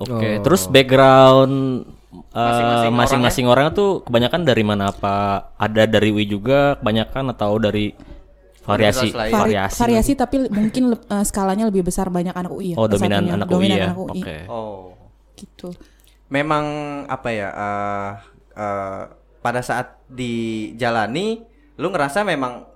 Oke, 0.00 0.40
terus 0.40 0.64
background 0.66 1.84
eh, 2.10 2.34
Masing-masing 2.34 2.92
masing-masing 2.96 3.46
orang 3.46 3.70
tuh 3.70 4.00
kebanyakan 4.02 4.42
dari 4.42 4.64
mana 4.64 4.90
apa? 4.90 5.48
Ada 5.54 5.86
dari 5.86 6.10
UI 6.10 6.24
juga 6.24 6.74
kebanyakan 6.76 7.30
atau 7.30 7.54
dari 7.56 7.94
variasi. 8.70 9.08
Vari- 9.10 9.32
variasi? 9.34 9.78
variasi 9.78 10.12
tapi 10.14 10.36
mungkin 10.48 10.82
le- 10.94 11.04
eh, 11.06 11.24
skalanya 11.24 11.66
lebih 11.66 11.82
besar 11.82 12.06
banyak 12.08 12.32
anak 12.32 12.52
UI 12.52 12.72
ya. 12.72 12.76
Oh, 12.78 12.86
dominan 12.86 13.26
satunya. 13.26 13.34
anak 13.34 13.48
dominan 13.48 13.76
UI 13.76 13.80
ya. 13.80 13.86
anak 13.90 13.98
UI. 13.98 14.20
Oke. 14.22 14.36
Oh. 14.46 14.94
Gitu. 15.34 15.68
Memang 16.30 16.64
apa 17.06 17.28
ya? 17.30 17.48
eh 17.50 18.10
eh, 18.54 19.02
pada 19.40 19.60
saat 19.60 19.98
dijalani, 20.06 21.42
lu 21.76 21.88
ngerasa 21.88 22.22
memang 22.22 22.68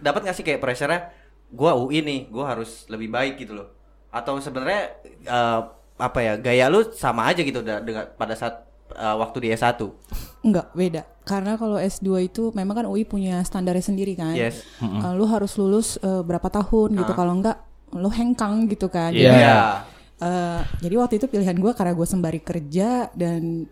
dapat 0.00 0.20
nggak 0.24 0.36
sih 0.36 0.44
kayak 0.46 0.62
pressure-nya? 0.62 1.10
Gua 1.50 1.74
UI 1.74 2.00
nih, 2.00 2.20
gua 2.26 2.56
harus 2.56 2.86
lebih 2.86 3.10
baik 3.10 3.38
gitu 3.38 3.54
loh. 3.54 3.68
Atau 4.10 4.38
sebenarnya 4.38 4.96
eh, 5.22 5.60
apa 5.96 6.18
ya? 6.20 6.34
Gaya 6.36 6.68
lu 6.68 6.84
sama 6.92 7.26
aja 7.26 7.40
gitu 7.40 7.60
dengan 7.60 8.06
pada 8.14 8.32
saat 8.32 8.64
eh, 8.92 9.16
waktu 9.16 9.36
di 9.44 9.48
S1. 9.50 9.76
Enggak, 10.42 10.70
beda. 10.72 11.02
Karena 11.26 11.58
kalau 11.58 11.74
S2 11.74 12.06
itu 12.24 12.54
memang 12.54 12.74
kan 12.76 12.86
UI 12.86 13.02
punya 13.02 13.42
standarnya 13.42 13.82
sendiri 13.82 14.14
kan. 14.14 14.30
Yes. 14.32 14.62
Eh, 14.78 15.12
lu 15.12 15.26
harus 15.26 15.52
lulus 15.54 15.98
eh, 15.98 16.22
berapa 16.22 16.46
tahun 16.46 16.94
gitu. 16.94 17.12
Kalau 17.12 17.34
enggak 17.34 17.58
lu 17.92 18.06
hengkang 18.06 18.66
gitu 18.66 18.86
kan. 18.86 19.10
Iya. 19.10 19.26
Jadi, 19.26 19.36
Iya. 19.36 19.58
eh, 20.16 20.60
jadi 20.80 20.94
waktu 20.96 21.14
itu 21.18 21.26
pilihan 21.26 21.54
gue 21.54 21.72
karena 21.72 21.92
gue 21.92 22.06
sembari 22.06 22.40
kerja 22.40 23.10
dan 23.12 23.66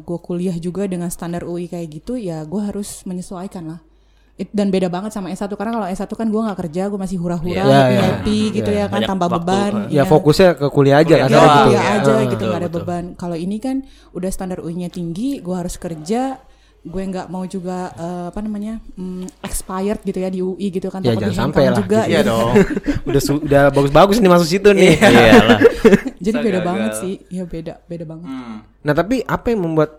gue 0.00 0.18
kuliah 0.20 0.54
juga 0.56 0.86
dengan 0.86 1.06
standar 1.08 1.42
UI 1.42 1.66
kayak 1.66 1.88
gitu 1.92 2.14
ya 2.14 2.42
gue 2.42 2.62
harus 2.62 3.02
menyesuaikan 3.02 3.64
lah. 3.68 3.80
It- 4.34 4.50
dan 4.50 4.66
beda 4.66 4.90
banget 4.90 5.14
sama 5.14 5.30
S1 5.30 5.46
karena 5.54 5.70
kalau 5.72 5.86
S1 5.86 6.10
kan 6.10 6.26
gue 6.26 6.42
nggak 6.42 6.58
kerja 6.58 6.82
gue 6.86 6.98
masih 6.98 7.18
hura-hura 7.18 7.54
Iya, 7.54 7.82
iya. 7.86 8.00
happy 8.18 8.40
gitu 8.52 8.66
ya 8.68 8.86
kan 8.86 8.98
Banyak 8.98 9.10
tambah 9.14 9.28
waktu, 9.30 9.38
beban 9.40 9.72
Ya 9.86 9.90
iya. 9.92 10.02
fokusnya 10.04 10.50
ke 10.54 10.66
kuliah 10.68 10.96
aja 10.98 11.14
kan 11.16 11.22
Kuliah 11.24 11.30
Ya, 11.30 11.38
doang, 11.38 11.54
gitu. 11.54 11.62
kuliah 11.64 11.78
ya. 11.78 11.94
aja 11.94 12.10
Ah, 12.10 12.18
gitu 12.18 12.34
betul, 12.34 12.46
nggak 12.46 12.58
ada 12.58 12.66
betul. 12.66 12.82
beban. 12.82 13.04
Kalau 13.14 13.36
ini 13.36 13.56
kan 13.58 13.76
udah 14.10 14.30
standar 14.30 14.58
UI-nya 14.58 14.88
tinggi, 14.88 15.38
gue 15.38 15.54
harus 15.54 15.74
kerja, 15.76 16.42
gue 16.84 17.00
nggak 17.02 17.26
mau 17.26 17.42
juga 17.44 17.88
eh, 17.90 18.26
apa 18.28 18.38
namanya 18.38 18.76
mm, 18.92 19.40
expired 19.40 20.00
gitu 20.00 20.18
ya 20.18 20.28
di 20.28 20.38
UI 20.38 20.68
gitu 20.68 20.88
kan 20.88 21.00
Ya, 21.00 21.12
takut 21.12 21.22
jangan 21.26 21.38
sampai 21.48 21.62
lah, 21.64 21.76
juga. 21.78 22.00
Iya 22.04 22.20
gitu. 22.20 22.28
dong. 22.28 22.52
udah 23.08 23.20
udah 23.40 23.62
bagus-bagus 23.70 24.16
nih 24.18 24.28
masuk 24.28 24.48
situ 24.50 24.68
nih. 24.70 24.92
Iyalah. 24.94 25.58
Jadi 26.24 26.36
beda 26.38 26.52
Gagal. 26.54 26.64
banget 26.64 26.92
sih, 26.96 27.14
ya 27.28 27.44
beda 27.44 27.74
beda 27.82 28.04
banget. 28.04 28.24
Hmm. 28.26 28.56
Nah, 28.80 28.92
tapi 28.92 29.20
apa 29.20 29.46
yang 29.48 29.60
membuat 29.62 29.90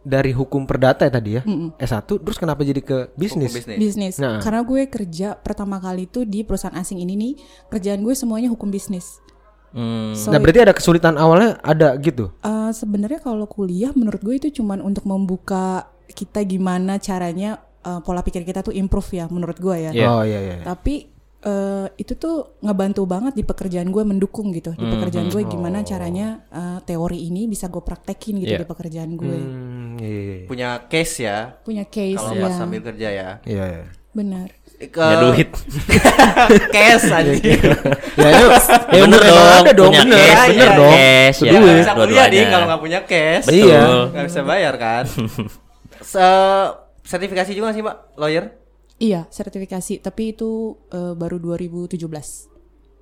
dari 0.00 0.30
hukum 0.30 0.62
perdata 0.64 1.04
ya 1.04 1.12
tadi 1.12 1.30
ya? 1.32 1.42
S1 1.76 2.02
terus 2.06 2.34
kenapa 2.36 2.62
jadi 2.62 2.80
ke 2.80 3.10
bisnis? 3.12 3.50
Hukum 3.50 3.58
bisnis. 3.60 3.78
Bisnis. 3.78 4.14
Nah. 4.16 4.38
Karena 4.38 4.62
gue 4.62 4.86
kerja 4.86 5.34
pertama 5.34 5.76
kali 5.76 6.06
itu 6.06 6.22
di 6.22 6.42
perusahaan 6.42 6.74
asing 6.74 6.98
ini 6.98 7.14
nih, 7.14 7.32
kerjaan 7.68 8.00
gue 8.00 8.14
semuanya 8.14 8.48
hukum 8.48 8.66
bisnis. 8.68 9.18
Hmm, 9.68 10.16
So, 10.16 10.32
Nah, 10.32 10.40
berarti 10.40 10.60
ada 10.60 10.72
kesulitan 10.72 11.14
awalnya 11.14 11.60
ada 11.60 11.92
gitu. 11.96 12.32
eh, 12.40 12.70
sebenarnya 12.72 13.20
kalau 13.20 13.44
kuliah 13.44 13.92
menurut 13.92 14.18
gue 14.18 14.34
itu 14.36 14.48
cuman 14.54 14.80
untuk 14.80 15.04
membuka 15.04 15.90
kita 16.08 16.40
gimana 16.42 16.96
caranya 16.98 17.58
eh, 17.80 18.00
pola 18.00 18.20
pikir 18.20 18.42
kita 18.42 18.60
tuh 18.60 18.72
improve 18.72 19.10
ya 19.14 19.24
menurut 19.28 19.56
gue 19.56 19.76
ya. 19.76 19.90
Iya. 19.92 20.06
Oh 20.08 20.22
iya 20.24 20.40
iya. 20.40 20.56
Tapi 20.64 21.08
eh, 21.38 21.86
itu 21.94 22.18
tuh 22.18 22.58
ngebantu 22.60 23.06
banget 23.06 23.32
di 23.32 23.44
pekerjaan 23.46 23.88
gue 23.88 24.02
mendukung 24.02 24.50
gitu. 24.50 24.74
Di 24.74 24.86
pekerjaan 24.88 25.30
gue 25.30 25.42
gimana 25.46 25.86
caranya 25.86 26.42
eh, 26.50 26.78
teori 26.82 27.28
ini 27.28 27.46
bisa 27.46 27.68
gue 27.68 27.80
praktekin 27.80 28.42
gitu 28.42 28.58
Iya. 28.58 28.62
di 28.64 28.68
pekerjaan 28.68 29.12
gue. 29.14 29.38
Hmm, 29.38 30.00
iya 30.00 30.08
iya. 30.08 30.22
iya. 30.42 30.46
Punya 30.48 30.68
case 30.88 31.14
ya. 31.22 31.38
Punya 31.62 31.84
case 31.86 32.18
Kalau 32.18 32.34
ya. 32.34 32.42
pas 32.42 32.52
sambil 32.56 32.80
kerja 32.82 33.08
ya. 33.08 33.28
Iya 33.46 33.64
iya. 33.70 33.84
Benar. 34.10 34.48
Ke 34.78 34.94
punya 34.94 35.18
duit. 35.30 35.50
case 36.74 37.10
aja. 37.10 37.32
Ya, 37.34 37.34
itu, 37.34 38.46
ya 38.94 39.02
Bener 39.02 39.18
bener 39.18 39.20
dong, 39.26 39.46
ada 39.62 39.72
dong, 39.74 39.90
punya 39.90 40.02
bener, 40.06 40.18
cash, 40.18 40.38
bener 40.50 40.54
iya, 40.58 40.78
dong. 40.78 40.92
cash, 40.94 41.38
ya. 41.38 41.50
duit. 41.50 41.58
Nggak 41.62 41.78
bisa 41.82 41.92
kuliah 41.98 42.26
nih 42.30 42.44
kalau 42.46 42.64
nggak 42.66 42.82
punya 42.82 43.00
cash. 43.02 43.46
Betul. 43.46 43.58
Iya. 43.70 43.82
Nggak 44.14 44.26
bisa 44.30 44.40
bayar 44.42 44.74
kan. 44.78 45.04
Se- 46.08 46.72
sertifikasi 47.04 47.52
juga 47.52 47.72
sih 47.72 47.84
mbak 47.84 48.16
lawyer? 48.16 48.44
Iya, 48.98 49.28
sertifikasi. 49.28 50.00
Tapi 50.00 50.32
itu 50.32 50.74
eh, 50.90 51.12
baru 51.12 51.36
2017. 51.36 52.00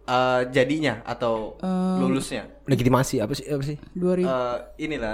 Eh, 0.07 0.41
jadinya 0.51 1.03
atau 1.03 1.59
lulusnya? 1.99 2.47
Legitimasi 2.67 3.19
apa 3.19 3.33
sih 3.35 3.47
apa 3.47 3.63
sih? 3.63 3.79
2000 3.95 4.23
Eh, 4.23 4.57
inilah 4.83 5.13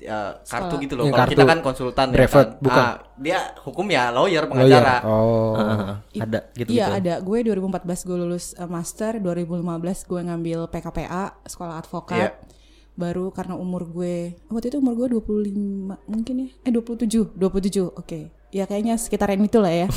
eh, 0.00 0.32
kartu 0.42 0.74
gitu 0.84 0.96
loh. 0.98 1.04
Yang 1.08 1.14
Kalau 1.16 1.32
kita 1.32 1.44
kan 1.46 1.58
konsultan 1.60 2.06
ya 2.10 2.14
Brevet, 2.18 2.48
kan. 2.50 2.60
bukan? 2.60 2.82
Ah, 2.82 2.94
dia 3.16 3.38
hukum 3.62 3.86
ya 3.88 4.10
lawyer 4.10 4.44
Lawyer. 4.44 4.50
pengacara. 4.50 4.96
Oh. 5.06 5.54
Heeh, 5.56 5.78
ada 6.28 6.38
gitu 6.52 6.68
Iya 6.72 6.86
ada, 6.98 7.14
gue 7.20 7.38
2014 7.40 8.04
gue 8.04 8.16
lulus 8.18 8.52
eh, 8.52 8.68
master, 8.68 9.20
2015 9.20 9.64
gue 10.04 10.20
ngambil 10.24 10.58
PKPA, 10.68 11.24
sekolah 11.44 11.76
advokat. 11.78 12.20
Iya. 12.20 12.30
Baru 12.94 13.28
karena 13.28 13.54
umur 13.54 13.82
gue, 13.84 14.38
waktu 14.46 14.70
itu 14.70 14.78
umur 14.78 14.94
gue 14.94 15.18
25 15.18 15.50
mungkin 16.06 16.34
ya, 16.38 16.48
eh 16.62 16.70
27, 16.70 17.34
27, 17.34 17.90
oke. 17.90 18.20
Ya 18.48 18.70
kayaknya 18.70 18.94
sekitaran 18.94 19.34
itu 19.36 19.58
lah 19.64 19.74
ya. 19.74 19.88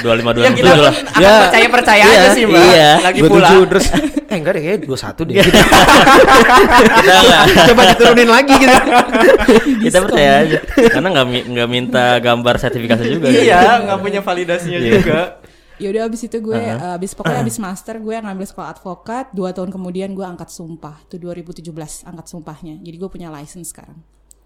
dua 0.00 0.14
lima 0.14 0.30
dua 0.30 0.46
Ya 0.46 0.54
kita 0.54 0.70
lah. 0.70 0.94
akan 0.94 1.34
percaya 1.42 1.66
percaya 1.68 2.04
aja 2.06 2.28
sih 2.30 2.46
mbak. 2.46 2.62
iya. 2.62 2.90
Lagi 3.02 3.18
27 3.20 3.26
pula. 3.26 3.48
terus 3.66 3.86
eh 4.30 4.36
enggak 4.38 4.52
deh 4.54 4.62
kayak 4.62 4.78
21 4.86 5.26
deh. 5.26 5.34
Kita 6.94 7.12
nggak 7.26 7.42
Coba 7.66 7.82
diturunin 7.90 8.30
lagi 8.30 8.54
gitu. 8.54 8.76
kita 9.84 9.98
percaya 9.98 10.30
aja 10.46 10.58
karena 10.86 11.08
nggak 11.10 11.26
nggak 11.50 11.68
minta 11.68 12.04
gambar 12.20 12.54
sertifikasi 12.56 13.04
juga. 13.10 13.26
iya, 13.30 13.82
nggak 13.82 13.98
punya 13.98 14.20
validasinya 14.22 14.78
juga. 14.78 15.39
Ya 15.80 15.88
udah 15.88 16.02
abis 16.06 16.20
itu 16.28 16.36
gue, 16.38 16.54
eh, 16.54 16.76
abis 16.94 17.16
pokoknya 17.16 17.40
abis 17.40 17.56
master 17.56 17.96
gue 17.96 18.14
ngambil 18.14 18.46
sekolah 18.46 18.68
advokat. 18.70 19.32
Dua 19.32 19.50
tahun 19.50 19.72
kemudian 19.72 20.12
gue 20.12 20.22
angkat 20.22 20.52
sumpah, 20.52 21.00
itu 21.02 21.16
2017 21.16 21.64
angkat 22.04 22.26
sumpahnya. 22.28 22.76
Jadi 22.78 22.96
gue 22.96 23.08
punya 23.08 23.32
license 23.32 23.72
sekarang. 23.72 23.96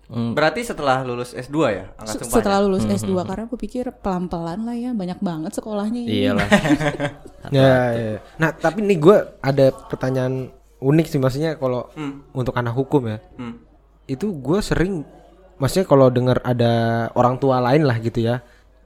Hmm, 0.05 0.37
Berarti 0.37 0.61
setelah 0.61 1.01
lulus 1.01 1.33
S2 1.33 1.57
ya, 1.67 1.85
angkat 1.97 2.15
Se- 2.15 2.21
sumpahnya? 2.23 2.37
Setelah 2.39 2.59
lulus 2.63 2.85
S2 2.85 3.13
karena 3.25 3.45
gue 3.45 3.59
pikir 3.59 3.85
pelan-pelan 3.99 4.61
lah 4.63 4.77
ya, 4.77 4.91
banyak 4.93 5.19
banget 5.19 5.53
sekolahnya 5.57 6.01
ini. 6.05 6.13
Iyalah. 6.23 6.49
ya, 7.57 7.75
ya. 7.93 8.15
Nah, 8.37 8.51
tapi 8.53 8.85
nih 8.85 9.01
gue 9.01 9.17
ada 9.41 9.67
pertanyaan 9.73 10.53
unik 10.79 11.07
sih 11.09 11.17
maksudnya 11.17 11.57
kalau 11.57 11.89
untuk 12.31 12.53
anak 12.53 12.77
hukum 12.77 13.09
ya. 13.09 13.19
Hmm. 13.41 13.65
Itu 14.05 14.37
gue 14.37 14.61
sering 14.61 15.09
maksudnya 15.57 15.89
kalau 15.89 16.13
dengar 16.13 16.45
ada 16.45 17.09
orang 17.17 17.41
tua 17.41 17.65
lain 17.65 17.89
lah 17.89 17.97
gitu 17.97 18.21
ya. 18.21 18.45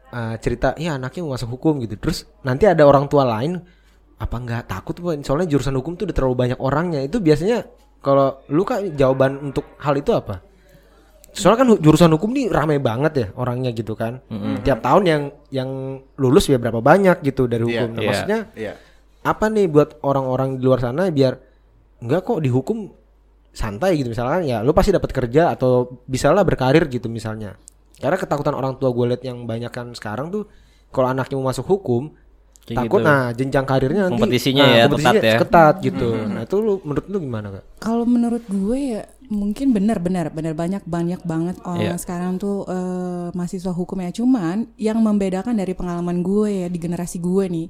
Eh, 0.09 0.37
cerita, 0.41 0.73
ya 0.77 0.97
anaknya 0.97 1.23
mau 1.25 1.35
masuk 1.35 1.59
hukum 1.59 1.81
gitu. 1.83 1.97
Terus 1.97 2.25
nanti 2.43 2.65
ada 2.65 2.85
orang 2.85 3.07
tua 3.07 3.25
lain 3.25 3.61
apa 4.19 4.35
nggak 4.35 4.67
takut 4.67 4.99
soalnya 5.23 5.47
jurusan 5.47 5.79
hukum 5.79 5.95
tuh 5.95 6.11
udah 6.11 6.17
terlalu 6.17 6.35
banyak 6.37 6.59
orangnya. 6.59 7.01
Itu 7.03 7.21
biasanya 7.21 7.65
kalau 7.99 8.43
lu 8.49 8.63
kak 8.63 8.95
jawaban 8.95 9.39
untuk 9.41 9.65
hal 9.79 9.95
itu 9.95 10.11
apa? 10.15 10.43
Soalnya 11.29 11.59
kan 11.61 11.69
jurusan 11.79 12.11
hukum 12.17 12.35
nih 12.35 12.51
rame 12.51 12.81
banget 12.83 13.13
ya 13.15 13.27
orangnya 13.37 13.71
gitu 13.71 13.95
kan. 13.95 14.19
Tiap 14.65 14.81
tahun 14.83 15.03
yang 15.07 15.23
yang 15.55 15.71
lulus 16.17 16.51
ya 16.51 16.59
berapa 16.59 16.81
banyak 16.83 17.23
gitu 17.23 17.47
dari 17.47 17.63
Iya, 17.69 17.85
hukum. 17.85 17.89
Nah, 17.95 18.01
iya. 18.03 18.09
maksudnya 18.11 18.39
Iya. 18.59 18.73
apa 19.23 19.45
nih 19.47 19.67
buat 19.69 20.01
orang-orang 20.03 20.57
di 20.59 20.63
luar 20.65 20.81
sana 20.81 21.13
biar 21.13 21.37
enggak 22.01 22.23
kok 22.25 22.41
dihukum 22.41 22.91
santai 23.53 23.99
gitu 23.99 24.09
misalkan 24.09 24.47
ya 24.47 24.63
lu 24.63 24.71
pasti 24.71 24.95
dapat 24.95 25.11
kerja 25.11 25.51
atau 25.53 26.01
bisa 26.07 26.31
lah 26.33 26.43
berkarir 26.43 26.87
gitu 26.91 27.07
misalnya. 27.07 27.55
Karena 27.99 28.17
ketakutan 28.17 28.55
orang 28.55 28.79
tua 28.79 28.91
gue 28.91 29.05
liat 29.11 29.23
yang 29.23 29.43
banyak 29.45 29.71
kan 29.71 29.91
sekarang 29.93 30.31
tuh 30.31 30.47
kalau 30.89 31.11
anaknya 31.11 31.37
mau 31.37 31.51
masuk 31.51 31.67
hukum 31.67 32.15
Kayak 32.63 32.85
takut 32.85 33.01
gitu. 33.01 33.09
nah 33.09 33.23
jenjang 33.33 33.65
karirnya 33.65 34.03
nanti 34.07 34.15
Kompetisinya 34.21 34.65
nah, 34.65 34.73
ya, 34.77 34.85
kompetisinya 34.85 35.13
ketat 35.17 35.25
ya. 35.25 35.37
ketat 35.41 35.75
gitu. 35.81 36.09
Nah, 36.21 36.43
itu 36.45 36.57
lu 36.61 36.75
menurut 36.85 37.07
lu 37.09 37.19
gimana, 37.19 37.47
Kak? 37.49 37.65
Kalau 37.81 38.05
menurut 38.05 38.45
gue 38.45 38.79
ya 38.93 39.03
mungkin 39.29 39.67
benar-benar 39.73 40.33
benar 40.33 40.53
banyak 40.53 40.85
banyak 40.85 41.21
banget 41.25 41.57
orang 41.65 41.97
Iya. 41.97 42.01
sekarang 42.01 42.37
tuh 42.37 42.69
eh, 42.69 43.29
mahasiswa 43.33 43.73
hukum 43.73 44.05
ya. 44.05 44.13
Cuman 44.13 44.69
yang 44.77 45.01
membedakan 45.01 45.57
dari 45.57 45.73
pengalaman 45.73 46.21
gue 46.21 46.65
ya 46.65 46.69
di 46.69 46.77
generasi 46.77 47.17
gue 47.19 47.45
nih, 47.49 47.67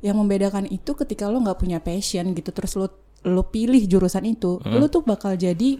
yang 0.00 0.14
membedakan 0.14 0.70
itu 0.70 0.94
ketika 0.94 1.26
lo 1.26 1.42
nggak 1.42 1.58
punya 1.58 1.82
passion 1.82 2.30
gitu 2.30 2.54
terus 2.54 2.78
lo 2.78 2.86
lo 3.20 3.42
pilih 3.44 3.82
jurusan 3.84 4.24
itu, 4.24 4.62
lo 4.64 4.86
tuh 4.88 5.02
bakal 5.02 5.34
jadi 5.34 5.76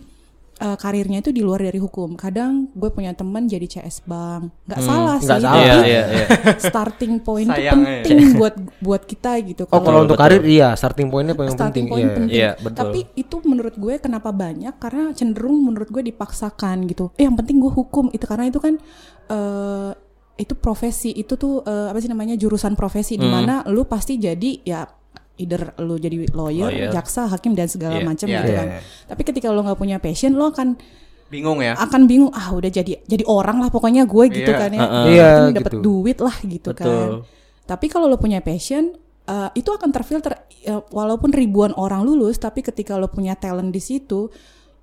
eh, 0.60 0.76
karirnya 0.76 1.24
itu 1.24 1.32
di 1.32 1.40
luar 1.40 1.64
dari 1.64 1.80
hukum. 1.80 2.14
Kadang 2.20 2.68
gue 2.76 2.92
punya 2.92 3.16
teman 3.16 3.48
jadi 3.48 3.64
CS 3.64 4.04
bank, 4.04 4.52
nggak 4.68 4.80
salah 4.84 5.16
sih. 5.18 5.26
salah. 5.26 5.40
Iya, 5.56 5.72
tapi 5.72 5.88
iya, 5.88 6.02
iya. 6.12 6.26
starting 6.68 7.14
point 7.24 7.48
itu 7.48 7.62
penting 7.72 8.18
buat 8.40 8.54
buat 8.84 9.02
kita 9.08 9.30
gitu. 9.48 9.62
Oh, 9.72 9.80
kalau 9.80 10.04
untuk 10.04 10.20
karir 10.20 10.44
iya, 10.44 10.76
starting 10.76 11.08
pointnya 11.08 11.32
paling 11.32 11.56
starting 11.56 11.88
penting. 11.88 11.90
point 11.90 12.04
iya. 12.06 12.16
penting. 12.16 12.36
Iya, 12.36 12.50
betul. 12.60 12.80
Tapi 12.84 13.00
itu 13.16 13.36
menurut 13.48 13.74
gue 13.80 13.94
kenapa 13.96 14.30
banyak 14.30 14.74
karena 14.76 15.04
cenderung 15.16 15.56
menurut 15.64 15.88
gue 15.88 16.02
dipaksakan 16.04 16.84
gitu. 16.86 17.08
Eh 17.16 17.24
yang 17.24 17.34
penting 17.34 17.56
gue 17.58 17.72
hukum 17.72 18.12
itu 18.12 18.24
karena 18.28 18.46
itu 18.52 18.60
kan 18.60 18.76
eh 19.30 19.92
itu 20.40 20.56
profesi 20.56 21.12
itu 21.12 21.36
tuh 21.36 21.60
eh, 21.68 21.92
apa 21.92 22.00
sih 22.00 22.08
namanya 22.08 22.32
jurusan 22.32 22.72
profesi 22.72 23.20
di 23.20 23.28
Hmm. 23.28 23.34
mana 23.44 23.54
lu 23.68 23.84
pasti 23.84 24.16
jadi 24.16 24.64
ya 24.64 24.88
either 25.40 25.72
lu 25.78 25.96
jadi 25.96 26.28
lawyer, 26.30 26.68
Lawyer. 26.68 26.90
jaksa, 26.90 27.24
hakim 27.26 27.52
dan 27.52 27.66
segala 27.66 27.96
Iya, 27.96 28.04
macam 28.04 28.26
iya, 28.26 28.38
gitu 28.38 28.52
iya, 28.52 28.58
kan. 28.58 28.66
iya. 28.68 28.80
Tapi 29.06 29.22
ketika 29.24 29.48
lu 29.48 29.60
nggak 29.60 29.76
punya 29.76 29.96
passion, 29.96 30.32
lo 30.32 30.48
akan 30.48 30.76
Bingung 31.26 31.58
ya. 31.58 31.78
akan 31.78 32.04
bingung 32.04 32.28
ah 32.30 32.50
udah 32.50 32.66
jadi 32.68 33.00
jadi 33.00 33.22
orang 33.22 33.58
lah 33.58 33.70
pokoknya 33.70 34.02
gue 34.02 34.24
gitu 34.34 34.50
Iya. 34.50 34.58
kan 34.58 34.70
ya 34.70 34.80
Heeh. 34.80 35.04
Iya, 35.08 35.28
Penting 35.30 35.56
dapat 35.56 35.72
gitu. 35.72 35.80
duit 35.80 36.18
lah 36.18 36.36
gitu 36.42 36.68
Betul. 36.68 36.82
kan 36.82 37.08
tapi 37.64 37.86
kalau 37.86 38.06
lo 38.06 38.18
punya 38.18 38.42
passion 38.42 38.98
eh, 39.24 39.50
itu 39.54 39.70
akan 39.70 39.88
terfilter 39.88 40.34
ya, 40.58 40.82
walaupun 40.84 41.30
ribuan 41.30 41.70
orang 41.72 42.02
lulus 42.02 42.34
tapi 42.36 42.60
ketika 42.60 42.98
lo 42.98 43.06
punya 43.06 43.32
talent 43.34 43.70
di 43.70 43.78
situ 43.78 44.26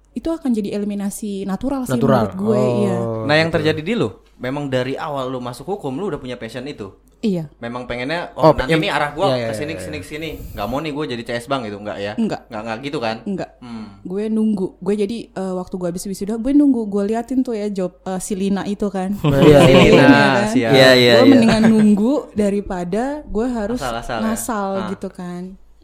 itu 0.10 0.24
akan 0.26 0.50
jadi 0.50 0.72
eliminasi 0.74 1.44
natural, 1.44 1.84
sih 1.84 1.94
Natural. 1.94 2.32
menurut 2.32 2.36
gue 2.40 2.62
iya 2.80 2.96
Oh. 2.96 3.22
Nah, 3.22 3.36
yang 3.36 3.52
terjadi 3.52 3.82
di 3.84 3.94
lu, 3.94 4.08
memang 4.38 4.66
dari 4.66 4.96
awal 4.96 5.28
lu 5.28 5.38
masuk 5.38 5.68
hukum 5.68 5.94
lu 5.94 6.08
udah 6.08 6.18
punya 6.18 6.34
passion 6.34 6.64
itu. 6.64 6.90
Iya 7.20 7.50
Memang 7.58 7.84
pengennya 7.84 8.30
Oh, 8.34 8.50
oh, 8.50 8.54
nanti 8.54 8.72
ini 8.72 8.88
arah 8.88 9.10
gua 9.12 9.32
iya, 9.32 9.36
iya, 9.36 9.48
ke 9.48 9.54
sini 9.56 9.72
iya, 9.72 9.78
ke 9.78 9.84
sini 9.84 9.98
ke 9.98 10.08
sini. 10.08 10.30
Enggak 10.52 10.68
mau 10.68 10.78
nih 10.78 10.92
gua 10.92 11.06
jadi 11.06 11.24
CS 11.24 11.46
Bang 11.46 11.62
gitu, 11.62 11.78
enggak 11.78 11.98
ya? 11.98 12.14
Enggak. 12.14 12.46
Enggak 12.46 12.62
enggak 12.64 12.78
gitu 12.84 12.98
kan? 12.98 13.16
enggak 13.24 13.50
Hmm. 13.58 14.00
gue 14.00 14.24
nunggu 14.28 14.78
gue 14.78 14.94
jadi 14.96 15.18
eh, 15.28 15.54
waktu 15.54 15.76
gue 15.76 15.88
habis 15.88 16.06
wisuda 16.06 16.38
gue 16.38 16.52
nunggu 16.52 16.88
gue 16.88 17.04
liatin 17.06 17.42
tuh 17.42 17.52
ya 17.52 17.68
job 17.68 18.00
eh, 18.02 18.16
si 18.18 18.34
Lina 18.34 18.64
itu 18.64 18.88
kan 18.88 19.12
Iya, 19.44 19.60
Si 19.60 19.68
iya. 19.68 19.82
Lina, 19.84 20.08
kan? 20.08 20.48
siap. 20.48 20.72
Iya, 20.72 20.90
iya, 20.94 21.14
gue 21.14 21.26
iya. 21.26 21.32
mendingan 21.34 21.64
nunggu 21.68 22.14
daripada 22.32 23.04
gue 23.24 23.48
harus 23.48 23.78
Asal-asal 23.78 24.16
ya? 24.16 24.24
ngasal 24.24 24.70
Ah. 24.78 24.88
gitu 24.88 25.10
kan 25.10 25.42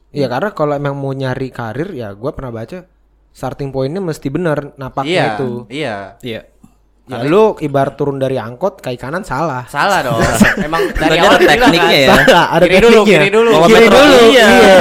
Iya 0.10 0.30
karena 0.30 0.50
kalau 0.52 0.74
emang 0.74 0.94
mau 0.94 1.12
nyari 1.12 1.50
karir 1.50 1.90
ya 1.92 2.14
gue 2.14 2.32
pernah 2.32 2.54
baca 2.54 2.86
starting 3.30 3.74
pointnya 3.74 3.98
mesti 4.00 4.30
bener 4.30 4.78
napaknya 4.78 5.10
Iya. 5.12 5.26
itu. 5.34 5.50
Iya. 5.68 5.96
Iya. 6.22 6.42
Ya, 7.04 7.20
lu 7.20 7.60
ibarat 7.60 8.00
turun 8.00 8.16
dari 8.16 8.40
angkot 8.40 8.80
kaki 8.80 8.96
kanan 8.96 9.28
salah. 9.28 9.68
Salah 9.68 10.00
dong. 10.00 10.24
Emang 10.68 10.88
dari 10.96 11.20
awal 11.20 11.36
tekniknya 11.36 11.84
kan. 11.84 11.92
ya. 11.92 12.08
Salah, 12.16 12.46
ada 12.56 12.64
Kiri 12.64 12.80
dulu, 12.80 13.00
tekniknya. 13.04 13.20
kiri 13.20 13.30
dulu. 13.30 13.50
Kalau 13.52 13.68
Kiri 13.68 13.76
metro 13.84 14.00
dulu, 14.00 14.18
iya. 14.32 14.48
iya. 14.48 14.78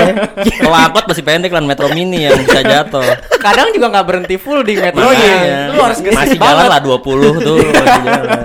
Kalau 0.62 0.78
angkot 0.78 1.04
masih 1.10 1.24
pendek 1.26 1.50
lah 1.50 1.62
metro 1.66 1.86
mini 1.90 2.18
yang 2.22 2.38
bisa 2.38 2.60
jatuh. 2.62 3.06
Kadang 3.42 3.74
juga 3.74 3.86
nggak 3.90 4.06
berhenti 4.06 4.36
full 4.38 4.62
di 4.62 4.74
metro 4.78 5.02
Makanya. 5.02 5.74
Lu 5.74 5.80
harus 5.82 5.98
gesit 5.98 6.14
masih 6.14 6.38
banget. 6.38 6.62
jalan 6.62 6.66
lah 6.70 6.80
20 6.80 7.02
tuh 7.50 7.56
masih 7.58 8.02
jalan. 8.06 8.44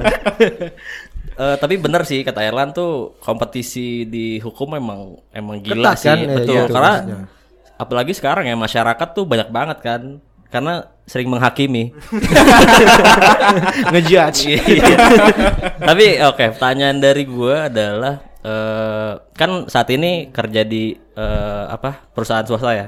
Eh, 1.38 1.56
tapi 1.62 1.76
bener 1.78 2.02
sih 2.02 2.26
kata 2.26 2.42
Erlan 2.42 2.74
tuh 2.74 3.14
kompetisi 3.22 4.10
di 4.10 4.42
hukum 4.42 4.74
emang 4.74 5.22
emang 5.30 5.62
gila 5.62 5.94
Ketat 5.94 5.98
sih 6.02 6.10
kan? 6.10 6.18
Ya, 6.18 6.34
betul 6.34 6.54
iya, 6.58 6.64
karena 6.66 6.92
maksudnya. 6.98 7.18
apalagi 7.78 8.14
sekarang 8.18 8.46
ya 8.50 8.56
masyarakat 8.58 9.08
tuh 9.14 9.24
banyak 9.30 9.50
banget 9.54 9.78
kan 9.86 10.02
karena 10.48 10.88
sering 11.08 11.32
menghakimi. 11.32 11.96
Ngejudge. 13.96 14.60
Iya. 14.60 14.98
Tapi 15.80 16.06
oke, 16.28 16.46
pertanyaan 16.56 17.00
dari 17.00 17.24
gua 17.24 17.72
adalah 17.72 18.20
eh, 18.44 19.12
kan 19.32 19.72
saat 19.72 19.88
ini 19.92 20.30
kerja 20.36 20.68
di 20.68 20.92
eh, 20.96 21.66
apa 21.68 22.12
perusahaan 22.12 22.44
swasta 22.44 22.72
ya. 22.76 22.88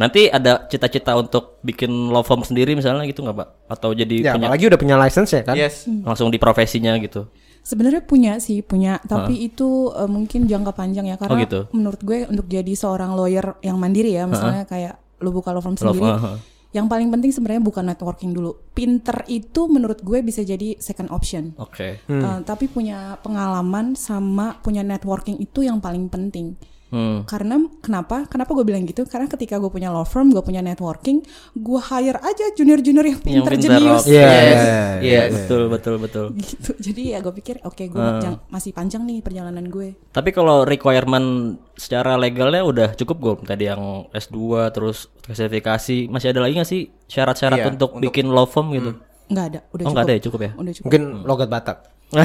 Nanti 0.00 0.26
ada 0.26 0.66
cita-cita 0.66 1.14
untuk 1.14 1.62
bikin 1.62 2.10
law 2.10 2.24
firm 2.26 2.42
sendiri 2.42 2.74
misalnya 2.74 3.06
gitu 3.06 3.22
nggak 3.22 3.36
pak? 3.38 3.48
Atau 3.70 3.94
jadi 3.94 4.32
Ya 4.32 4.32
punya 4.34 4.50
apalagi 4.50 4.64
udah 4.66 4.80
punya 4.80 4.96
license 4.98 5.30
ya 5.30 5.42
kan. 5.46 5.54
Yes. 5.54 5.86
langsung 5.86 6.32
di 6.32 6.42
profesinya 6.42 6.96
gitu? 6.98 7.28
Sebenarnya 7.62 8.02
punya 8.02 8.42
sih, 8.42 8.58
punya, 8.66 8.98
tapi 9.06 9.46
itu 9.46 9.94
eh, 9.94 10.10
mungkin 10.10 10.50
jangka 10.50 10.74
panjang 10.74 11.06
ya 11.06 11.14
karena 11.14 11.30
Oh, 11.30 11.38
gitu. 11.38 11.60
menurut 11.70 12.02
gue 12.02 12.26
untuk 12.26 12.50
jadi 12.50 12.74
seorang 12.74 13.14
lawyer 13.14 13.54
yang 13.62 13.78
mandiri 13.78 14.10
ya, 14.18 14.26
misalnya 14.26 14.66
kayak 14.66 14.98
lu 15.22 15.30
buka 15.30 15.54
law 15.54 15.62
firm 15.62 15.78
sendiri, 15.78 16.02
uh-huh. 16.02 16.42
Yang 16.72 16.88
paling 16.88 17.12
penting 17.12 17.28
sebenarnya 17.32 17.62
bukan 17.62 17.84
networking 17.84 18.32
dulu. 18.32 18.56
Pinter 18.72 19.28
itu 19.28 19.68
menurut 19.68 20.00
gue 20.00 20.24
bisa 20.24 20.40
jadi 20.40 20.80
second 20.80 21.12
option. 21.12 21.52
Oke. 21.60 22.00
Eh, 22.00 22.38
tapi 22.48 22.68
punya 22.68 23.20
pengalaman 23.20 23.92
sama 23.92 24.56
punya 24.64 24.80
networking 24.80 25.36
itu 25.36 25.68
yang 25.68 25.84
paling 25.84 26.08
penting. 26.08 26.56
Hmm. 26.92 27.24
Karena 27.24 27.56
kenapa? 27.80 28.28
Kenapa 28.28 28.52
gue 28.52 28.62
bilang 28.62 28.84
gitu? 28.84 29.02
Karena 29.02 29.24
ketika 29.24 29.56
gue 29.56 29.66
punya 29.66 29.88
law 29.88 30.04
firm, 30.04 30.28
gue 30.28 30.38
punya 30.38 30.60
networking, 30.60 31.24
gue 31.54 31.80
hire 31.82 32.20
aja 32.20 32.52
junior-junior 32.52 33.00
yang 33.02 33.16
Yang 33.16 33.24
pinter 33.24 33.52
pintar, 33.54 33.64
jenius. 33.72 34.04
Iya, 34.04 34.20
Yes. 34.20 34.28
iya, 34.28 34.52
iya, 34.52 34.82
Iya 35.00 35.22
betul 35.32 35.62
betul 35.66 35.94
betul. 35.96 36.26
gitu 36.36 36.70
jadi 36.84 37.02
ya 37.10 37.18
gue 37.18 37.32
pikir 37.32 37.54
oke 37.62 37.80
gue 37.82 38.06
jang- 38.20 38.44
masih 38.46 38.70
panjang 38.70 39.02
nih 39.02 39.18
perjalanan 39.18 39.64
gue 39.64 39.96
Tapi 40.06 40.30
kalau 40.30 40.62
requirement 40.62 41.28
secara 41.74 42.14
legalnya 42.14 42.60
udah 42.60 42.88
cukup 42.92 43.16
gue 43.18 43.48
tadi 43.48 43.66
yang 43.66 43.80
S2 44.10 44.36
terus 44.70 45.08
sertifikasi 45.24 46.06
masih 46.06 46.28
ada 46.28 46.40
lagi 46.40 46.54
nggak 46.54 46.68
sih 46.68 46.80
syarat-syarat 47.06 47.58
Iya, 47.58 47.66
untuk, 47.70 47.90
untuk- 47.94 48.04
bikin 48.04 48.28
law 48.28 48.44
firm 48.44 48.68
gitu? 48.70 49.00
nggak 49.24 49.44
ada 49.48 49.60
udah 49.66 49.82
Oh 49.82 49.88
cukup 49.88 49.94
nggak 49.94 50.04
ada 50.04 50.12
ya 50.12 50.20
cukup 50.20 50.40
ya? 50.42 50.50
udah 50.52 50.72
cukup 50.74 50.84
Mungkin 50.86 51.02
logat 51.24 51.48
Batak. 51.48 51.78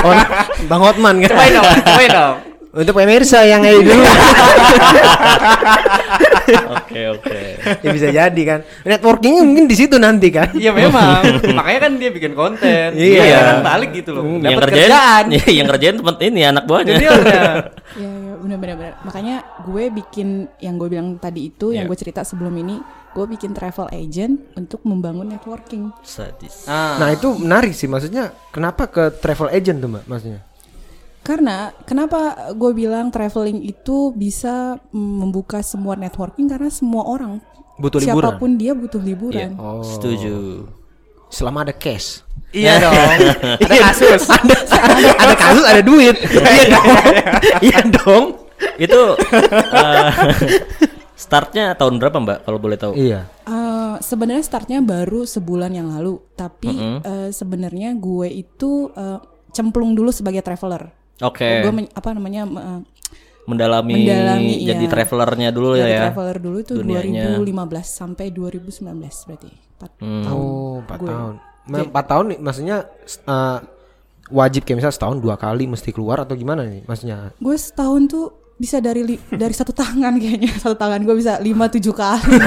oh, 0.00 0.12
Bang 0.70 0.80
Hotman 0.80 1.14
kan. 1.18 1.28
Cobain 1.30 1.52
dong, 1.52 1.66
cobain 1.84 2.08
dong. 2.10 2.36
Untuk 2.70 2.94
pemirsa 2.94 3.42
yang 3.42 3.60
kayak 3.60 3.82
dulu 3.82 4.02
Oke 6.70 7.00
oke. 7.08 7.40
ya 7.82 7.88
bisa 7.90 8.08
jadi 8.10 8.42
kan. 8.42 8.58
Networkingnya 8.82 9.42
mungkin 9.42 9.64
di 9.66 9.74
situ 9.74 9.96
nanti 9.96 10.30
kan. 10.30 10.50
Iya 10.52 10.70
memang. 10.70 11.22
Makanya 11.50 11.80
kan 11.80 11.92
dia 11.98 12.10
bikin 12.10 12.32
konten. 12.34 12.94
Iya. 12.94 13.22
Dia 13.22 13.40
kan 13.44 13.58
balik 13.62 13.90
gitu 13.92 14.10
loh. 14.12 14.22
yang 14.22 14.54
Dapat 14.54 14.62
kerjain, 14.66 14.82
kerjaan. 14.86 15.24
Iya, 15.34 15.46
yang 15.52 15.66
kerjain 15.68 15.94
temen 15.96 16.14
ini 16.20 16.40
anak 16.42 16.64
buahnya. 16.64 16.92
Juniornya. 16.94 17.42
ya 17.90 18.06
ya 18.06 18.34
benar 18.38 18.56
benar 18.56 18.76
benar 18.78 18.94
makanya 19.02 19.36
gue 19.60 19.84
bikin 19.92 20.28
yang 20.58 20.78
gue 20.78 20.88
bilang 20.88 21.18
tadi 21.18 21.50
itu 21.50 21.70
yang 21.70 21.84
Iya. 21.84 21.90
gue 21.90 21.98
cerita 21.98 22.22
sebelum 22.22 22.54
ini 22.54 22.78
gue 23.10 23.26
bikin 23.26 23.50
travel 23.50 23.90
agent 23.90 24.38
untuk 24.54 24.80
membangun 24.82 25.26
networking 25.26 25.90
Sadis. 26.00 26.64
Ah. 26.64 26.96
Nah 26.96 27.10
itu 27.10 27.34
menarik 27.34 27.74
sih 27.74 27.84
maksudnya 27.84 28.30
kenapa 28.48 28.86
ke 28.86 29.10
travel 29.12 29.50
agent 29.50 29.78
tuh 29.78 29.90
mbak 29.90 30.04
maksudnya? 30.06 30.40
Karena 31.20 31.56
kenapa 31.84 32.18
gue 32.52 32.72
bilang 32.72 33.08
traveling 33.08 33.60
itu 33.60 34.10
bisa 34.10 34.80
mm, 34.88 35.14
membuka 35.20 35.60
semua 35.60 35.94
networking 35.94 36.46
karena 36.46 36.68
semua 36.68 37.04
orang 37.04 37.38
Butuh 37.76 37.96
liburan. 37.98 38.16
siapa 38.26 38.30
pun 38.36 38.50
dia 38.54 38.72
butuh 38.72 38.98
Iya. 38.98 39.06
liburan 39.06 39.50
Oh. 39.54 39.80
Setuju. 39.80 40.64
Selama 41.28 41.62
ada 41.62 41.70
cash. 41.70 42.26
Iya 42.50 42.76
dong. 42.78 42.92
Ada 43.62 43.76
kasus. 43.80 44.22
ada 45.22 45.34
kasus 45.34 45.62
ada 45.62 45.78
duit. 45.80 46.18
Iya 46.50 46.64
dong. 46.68 46.86
Iya 47.62 47.80
dong. 47.94 48.24
Itu 48.76 49.00
eh, 49.70 50.08
startnya 51.14 51.72
tahun 51.74 51.96
berapa 51.96 52.16
mbak 52.18 52.38
kalau 52.42 52.58
boleh 52.58 52.74
tahu? 52.74 52.92
Iya. 52.94 53.30
Eh, 53.44 53.94
sebenarnya 54.00 54.42
startnya 54.42 54.78
baru 54.80 55.22
sebulan 55.22 55.70
yang 55.70 55.88
lalu, 55.88 56.18
tapi 56.34 56.74
eh, 56.98 57.30
sebenarnya 57.30 57.94
gue 57.94 58.28
itu 58.28 58.90
eh, 58.90 59.18
cemplung 59.50 59.94
dulu 59.94 60.10
sebagai 60.10 60.42
traveler. 60.42 60.90
Oke. 61.22 61.48
Gue 61.60 61.72
men- 61.74 61.90
apa 61.90 62.08
namanya 62.10 62.42
eh, 62.44 62.80
Mendalami, 63.42 63.96
Mendalami, 63.98 64.62
jadi 64.62 64.78
iya. 64.80 64.90
travelernya 64.90 65.48
dulu 65.50 65.74
jadi 65.74 65.90
ya. 65.90 66.00
traveler 66.06 66.36
dulu 66.38 66.56
itu 66.60 66.74
Dunianya. 66.76 67.34
2015 67.36 67.50
sampai 67.82 68.26
2019 68.30 68.86
berarti 69.26 69.50
4 69.50 69.90
Hmm. 69.98 70.22
tahun. 70.22 70.30
Oh 70.30 70.74
empat 70.80 70.98
gue. 70.98 71.08
tahun. 71.08 71.34
Nah, 71.62 71.78
Empat 71.82 72.04
tahun 72.06 72.24
nih 72.26 72.38
maksudnya 72.38 72.76
eh, 73.26 73.58
wajib 74.30 74.62
kayak 74.62 74.76
misalnya 74.78 74.96
setahun 74.96 75.18
dua 75.18 75.34
kali 75.34 75.64
mesti 75.66 75.90
keluar 75.90 76.20
atau 76.20 76.32
gimana 76.32 76.62
nih 76.62 76.84
maksudnya? 76.84 77.34
Gue 77.36 77.56
setahun 77.56 78.02
tuh 78.06 78.26
bisa 78.54 78.76
dari 78.76 79.00
li- 79.02 79.22
dari 79.26 79.50
satu 79.50 79.72
tangan 79.72 80.14
kayaknya 80.14 80.52
satu 80.62 80.76
tangan 80.76 81.00
gue 81.00 81.14
bisa 81.14 81.36
5 81.36 81.48
7 81.72 81.90
kali. 81.92 82.36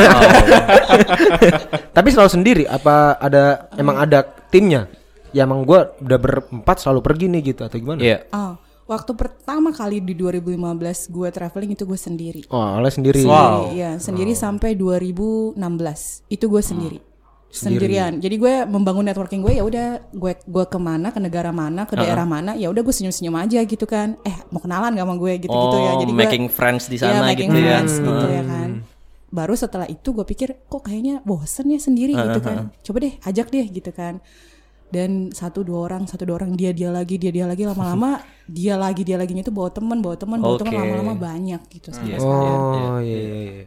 Tapi 1.91 2.07
selalu 2.09 2.31
sendiri 2.31 2.63
apa 2.65 3.17
ada 3.17 3.67
emang 3.75 3.97
ada 3.97 4.21
timnya? 4.47 4.87
Ya 5.33 5.43
emang 5.43 5.65
gue 5.65 5.79
udah 5.99 6.17
berempat 6.17 6.77
selalu 6.77 7.01
pergi 7.01 7.25
nih 7.27 7.41
gitu 7.47 7.61
atau 7.63 7.75
gimana? 7.75 7.97
Iya. 7.97 8.29
Oh, 8.29 8.53
waktu 8.83 9.11
pertama 9.15 9.71
kali 9.71 10.03
di 10.03 10.13
2015 10.15 11.07
gue 11.09 11.29
traveling 11.31 11.71
itu 11.75 11.83
gue 11.87 11.99
sendiri. 11.99 12.41
Oh, 12.51 12.79
oleh 12.79 12.91
sendiri. 12.91 13.23
Wow. 13.23 13.71
Iya, 13.71 13.97
sendiri 13.99 14.35
sampai 14.35 14.75
2016. 14.75 15.55
Itu 16.27 16.51
gue 16.51 16.63
sendiri. 16.63 16.99
Sendirian. 17.53 18.17
Jadi 18.17 18.35
gue 18.41 18.65
membangun 18.65 19.05
networking 19.05 19.45
gue 19.45 19.53
ya 19.53 19.61
udah 19.61 20.01
gue 20.09 20.33
gue 20.41 20.65
ke 20.65 20.79
mana 20.81 21.13
ke 21.13 21.21
negara 21.21 21.53
mana 21.53 21.85
ke 21.85 21.93
daerah 21.93 22.25
mana 22.25 22.57
ya 22.57 22.65
udah 22.73 22.81
gue 22.81 22.89
senyum 22.89 23.13
senyum 23.13 23.37
aja 23.37 23.61
gitu 23.61 23.85
kan. 23.85 24.17
Eh 24.25 24.33
mau 24.49 24.57
kenalan 24.57 24.97
gak 24.97 25.05
sama 25.05 25.15
gue 25.21 25.33
gitu 25.37 25.53
gitu 25.53 25.77
ya. 25.77 25.91
Oh, 25.93 26.01
Jadi 26.01 26.11
gue 26.17 26.21
making 26.25 26.45
friends 26.49 26.89
di 26.89 26.97
Iya, 26.97 27.13
sana 27.13 27.29
making 27.29 27.53
gitu 27.53 27.61
ya. 27.61 27.69
friends 27.77 27.93
gitu 28.01 28.25
ya 28.25 28.41
kan. 28.41 28.69
Baru 29.29 29.53
setelah 29.53 29.85
itu 29.85 30.09
gue 30.17 30.25
pikir 30.25 30.65
kok 30.65 30.81
kayaknya 30.81 31.21
bosen 31.21 31.69
ya 31.69 31.77
sendiri 31.77 32.17
gitu 32.17 32.39
kan. 32.41 32.73
Coba 32.81 32.97
deh 33.05 33.13
ajak 33.21 33.47
deh 33.53 33.65
gitu 33.69 33.91
kan. 33.93 34.17
Dan 34.93 35.33
satu 35.33 35.65
dua 35.65 35.89
orang 35.89 36.05
satu 36.05 36.29
dua 36.29 36.37
orang 36.37 36.53
dia 36.53 36.69
dia 36.69 36.93
lagi 36.93 37.17
dia 37.17 37.33
dia 37.33 37.49
lagi 37.49 37.65
lama-lama 37.65 38.21
dia 38.61 38.77
lagi 38.77 39.01
dia 39.01 39.17
lagi 39.17 39.33
itu 39.33 39.49
bawa 39.49 39.73
teman 39.73 39.97
bawa 40.05 40.13
teman 40.13 40.37
bawa 40.37 40.61
teman 40.61 40.73
lama-lama 40.77 41.13
banyak 41.17 41.61
gitu. 41.73 41.89
sampai 41.89 42.21
Oh 42.21 43.01
iya 43.01 43.17
iya. 43.17 43.41
iya. 43.49 43.65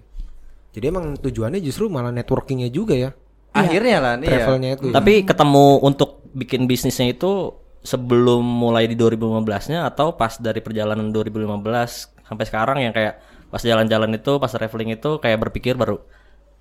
Jadi 0.70 0.84
emang 0.86 1.18
tujuannya 1.18 1.58
justru 1.58 1.90
malah 1.90 2.14
networkingnya 2.14 2.70
juga 2.70 2.94
ya. 2.94 3.10
Akhirnya 3.50 3.98
lah 3.98 4.14
nih 4.20 4.28
ya. 4.30 4.32
Travelnya 4.38 4.70
itu. 4.78 4.86
ya. 4.86 4.94
Tapi 5.02 5.12
ketemu 5.26 5.66
untuk 5.82 6.22
bikin 6.36 6.68
bisnisnya 6.70 7.10
itu 7.10 7.56
sebelum 7.80 8.44
mulai 8.44 8.84
di 8.86 8.94
2015-nya 8.94 9.88
atau 9.88 10.14
pas 10.14 10.36
dari 10.36 10.60
perjalanan 10.60 11.08
2015 11.10 12.22
sampai 12.26 12.44
sekarang 12.44 12.78
yang 12.82 12.92
kayak 12.92 13.18
pas 13.48 13.62
jalan-jalan 13.62 14.10
itu, 14.18 14.32
pas 14.36 14.50
traveling 14.50 14.98
itu 14.98 15.22
kayak 15.22 15.38
berpikir 15.48 15.78
baru 15.78 16.02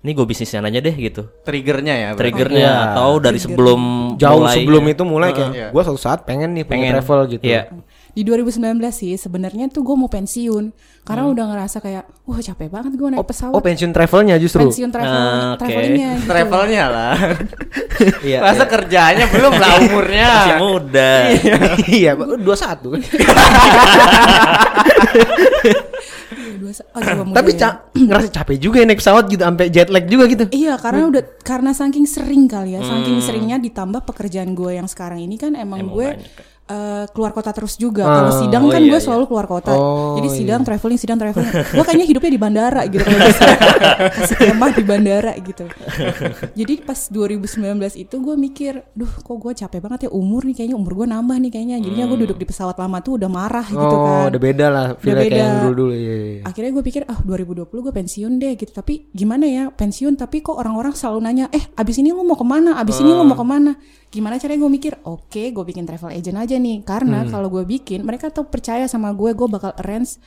ini 0.06 0.14
gue 0.14 0.22
bisnisnya 0.22 0.62
aja 0.62 0.78
deh 0.78 0.94
gitu. 0.94 1.26
Triggernya 1.42 1.94
ya. 1.96 2.08
berarti. 2.14 2.20
Triggernya 2.22 2.70
atau 2.94 3.18
dari 3.18 3.42
sebelum 3.42 3.80
jauh 4.14 4.38
mulai- 4.40 4.54
sebelum 4.54 4.84
itu 4.86 5.02
mulai 5.02 5.30
kayak 5.34 5.50
Iya. 5.50 5.68
gue 5.74 5.82
suatu 5.82 5.98
saat 5.98 6.22
pengen 6.22 6.54
nih 6.54 6.62
punya 6.62 6.78
pengen 6.78 6.92
travel 6.96 7.20
gitu. 7.28 7.42
Iya. 7.42 7.62
Di 8.16 8.24
2019 8.24 8.56
sih 8.90 9.12
sebenarnya 9.14 9.68
tuh 9.68 9.84
gue 9.84 9.92
mau 9.92 10.08
pensiun 10.08 10.72
karena 11.04 11.28
udah 11.28 11.44
ngerasa 11.46 11.78
kayak 11.78 12.08
wah 12.24 12.40
capek 12.40 12.66
banget 12.66 12.96
gue 12.96 13.04
naik 13.06 13.20
Oh, 13.20 13.28
pesawat 13.28 13.52
oh 13.52 13.60
pensiun 13.60 13.92
travelnya 13.92 14.40
justru. 14.40 14.64
pensiun 14.64 14.88
travel 14.88 15.12
Ah, 15.12 15.52
oke. 15.52 15.60
travelingnya 15.60 16.10
gitu. 16.16 16.26
Travelnya 16.26 16.84
lah. 16.88 17.14
Iya, 17.96 18.40
Masa 18.42 18.60
iya. 18.60 18.68
kerjanya 18.68 19.24
belum 19.26 19.52
lah 19.54 19.70
umurnya. 19.80 20.28
Masih 20.28 20.56
muda. 20.60 21.12
Iya, 21.88 22.10
dua 22.36 22.52
satu 22.54 22.92
kan. 22.92 23.00
Iya, 26.28 26.54
dua 26.58 26.72
sa- 26.72 26.84
oh, 26.90 27.00
Tapi 27.32 27.50
ya. 27.52 27.58
ca- 27.58 27.78
ngerasa 27.94 28.28
capek 28.30 28.56
juga 28.58 28.76
ya 28.78 28.86
naik 28.86 29.00
pesawat 29.00 29.24
gitu 29.26 29.40
sampai 29.40 29.66
jet 29.68 29.88
lag 29.88 30.04
juga 30.04 30.24
gitu. 30.26 30.44
Iya 30.50 30.76
karena 30.76 31.08
udah 31.08 31.22
karena 31.40 31.70
saking 31.72 32.04
sering 32.04 32.44
kali 32.46 32.74
ya, 32.74 32.80
saking 32.82 33.16
seringnya 33.20 33.56
ditambah 33.58 34.04
pekerjaan 34.04 34.52
gue 34.52 34.72
yang 34.74 34.86
sekarang 34.86 35.18
ini 35.18 35.36
kan 35.36 35.54
emang, 35.54 35.86
gue 35.86 36.08
eh, 36.66 37.04
keluar 37.14 37.30
kota 37.30 37.50
terus 37.50 37.78
juga. 37.78 38.02
Kalau 38.02 38.32
sidang 38.42 38.66
Oh, 38.66 38.72
kan 38.72 38.82
iya, 38.82 38.90
gue 38.90 38.98
iya. 38.98 39.04
selalu 39.06 39.24
keluar 39.30 39.46
kota. 39.46 39.70
Oh, 39.70 40.18
Jadi 40.18 40.28
sidang 40.34 40.62
traveling, 40.66 40.98
sidang 40.98 41.18
traveling. 41.18 41.46
gue 41.78 41.84
kayaknya 41.86 42.06
hidupnya 42.10 42.32
di 42.32 42.40
bandara 42.40 42.82
gitu 42.90 43.02
kalau 43.02 43.20
bisa 43.22 43.42
kasih 44.18 44.36
kemah 44.50 44.70
di 44.74 44.82
bandara 44.82 45.32
gitu. 45.38 45.64
Jadi 46.56 46.74
pas 46.82 46.98
2019 47.06 47.46
itu 47.96 48.16
gue 48.18 48.34
mikir, 48.34 48.72
duh 48.92 49.08
kok 49.08 49.36
gue 49.36 49.52
capek 49.54 49.78
banget 49.78 50.00
ya 50.06 50.10
umur 50.10 50.42
nih 50.42 50.54
kayaknya 50.58 50.76
umur 50.76 50.92
gue 50.98 51.06
nambah 51.06 51.36
nih 51.38 51.50
kayaknya. 51.54 51.76
Jadinya 51.78 52.06
gue 52.10 52.18
duduk 52.26 52.36
di 52.36 52.46
pesawat 52.46 52.76
lama 52.76 52.98
tuh 52.98 53.22
udah 53.22 53.30
marah 53.30 53.66
gitu 53.66 53.78
oh, 53.78 54.02
kan. 54.02 54.34
udah 54.34 54.40
beda 54.40 54.66
lah 54.66 54.86
Udah 54.94 55.02
feel 55.02 55.14
kayak 55.16 55.30
beda. 55.30 55.38
yang 55.38 55.54
dulu-dulu 55.62 55.92
iya, 55.94 56.14
iya. 56.16 56.40
Akhirnya 56.42 56.70
gue 56.74 56.84
pikir, 56.84 57.02
ah 57.06 57.18
2020 57.22 57.70
gue 57.70 57.92
pensiun 57.94 58.32
deh 58.36 58.52
gitu. 58.58 58.72
Tapi 58.74 59.06
gimana 59.14 59.44
ya 59.46 59.64
pensiun? 59.70 60.18
Tapi 60.18 60.42
kok 60.42 60.56
orang-orang 60.58 60.92
selalu 60.96 61.18
nanya, 61.22 61.46
eh 61.54 61.62
abis 61.78 62.02
ini 62.02 62.10
lu 62.10 62.26
mau 62.26 62.34
ke 62.34 62.42
mana? 62.42 62.80
Abis 62.80 62.98
ini 62.98 63.14
lu 63.14 63.22
mau 63.22 63.38
ke 63.38 63.46
mana? 63.46 63.78
Gimana 64.06 64.40
caranya 64.40 64.64
gue 64.64 64.72
mikir, 64.72 64.92
oke 65.04 65.42
gue 65.52 65.64
bikin 65.66 65.84
travel 65.84 66.08
agent 66.10 66.38
aja 66.38 66.55
nih. 66.58 66.82
Karena 66.82 67.24
kalau 67.28 67.48
gue 67.52 67.64
bikin, 67.64 68.02
mereka 68.02 68.32
tuh 68.32 68.48
percaya 68.48 68.84
sama 68.90 69.12
gue, 69.12 69.32
gue 69.32 69.48
bakal 69.48 69.72
arrange 69.80 70.18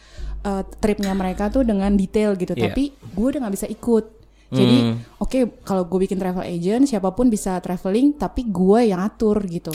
uh, 0.45 0.63
tripnya 0.79 1.13
mereka 1.13 1.51
tuh 1.51 1.65
dengan 1.65 1.93
detail 1.93 2.37
gitu. 2.39 2.53
Iya. 2.55 2.71
Tapi 2.71 2.83
gue 2.93 3.25
udah 3.25 3.39
nggak 3.45 3.55
bisa 3.55 3.67
ikut. 3.67 4.05
Jadi 4.49 4.97
oke 5.21 5.61
kalau 5.61 5.85
gue 5.85 6.09
bikin 6.09 6.17
travel 6.17 6.41
agent, 6.41 6.89
siapa 6.89 7.13
pun 7.13 7.29
bisa 7.29 7.61
traveling, 7.61 8.17
tapi 8.17 8.49
gue 8.49 8.89
yang 8.89 8.97
atur 8.97 9.37
gitu. 9.45 9.69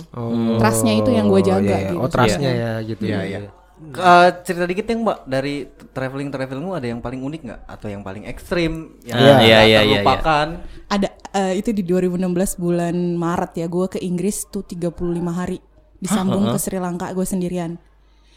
Trustnya 0.58 0.98
itu 0.98 1.14
yang 1.14 1.30
gue 1.30 1.40
jaga 1.46 1.76
iya. 1.78 1.90
gitu. 1.94 2.02
Oh, 2.02 2.10
trustnya 2.10 2.50
ya 2.50 2.72
gitu. 2.82 3.06
Iya, 3.06 3.20
iya. 3.22 3.38
Eh, 3.74 4.30
cerita 4.46 4.64
dikit 4.70 4.86
yang 4.86 5.02
mbak 5.02 5.26
dari 5.26 5.66
traveling 5.90 6.30
travelingmu 6.30 6.78
ada 6.78 6.86
yang 6.86 7.02
paling 7.02 7.20
unik 7.20 7.40
nggak 7.42 7.60
atau 7.66 7.90
yang 7.90 8.06
paling 8.06 8.22
ekstrim 8.22 8.96
yang 9.02 9.18
Ah, 9.18 9.22
nggak 9.22 9.40
iya, 9.42 9.42
iya, 9.42 9.58
iya, 9.58 9.66
iya. 9.66 9.82
terlupakan 10.00 10.48
ada 10.88 11.08
eh, 11.34 11.52
itu 11.58 11.70
di 11.74 11.82
2016 11.82 12.62
bulan 12.62 12.96
Maret 13.18 13.52
ya 13.58 13.66
gue 13.66 13.86
ke 13.90 13.98
Inggris 13.98 14.46
tuh 14.46 14.62
35 14.62 14.94
hari 15.26 15.58
disambung 16.04 16.44
ke 16.46 16.58
Sri 16.58 16.76
Lanka 16.76 17.08
gue 17.10 17.24
sendirian 17.24 17.80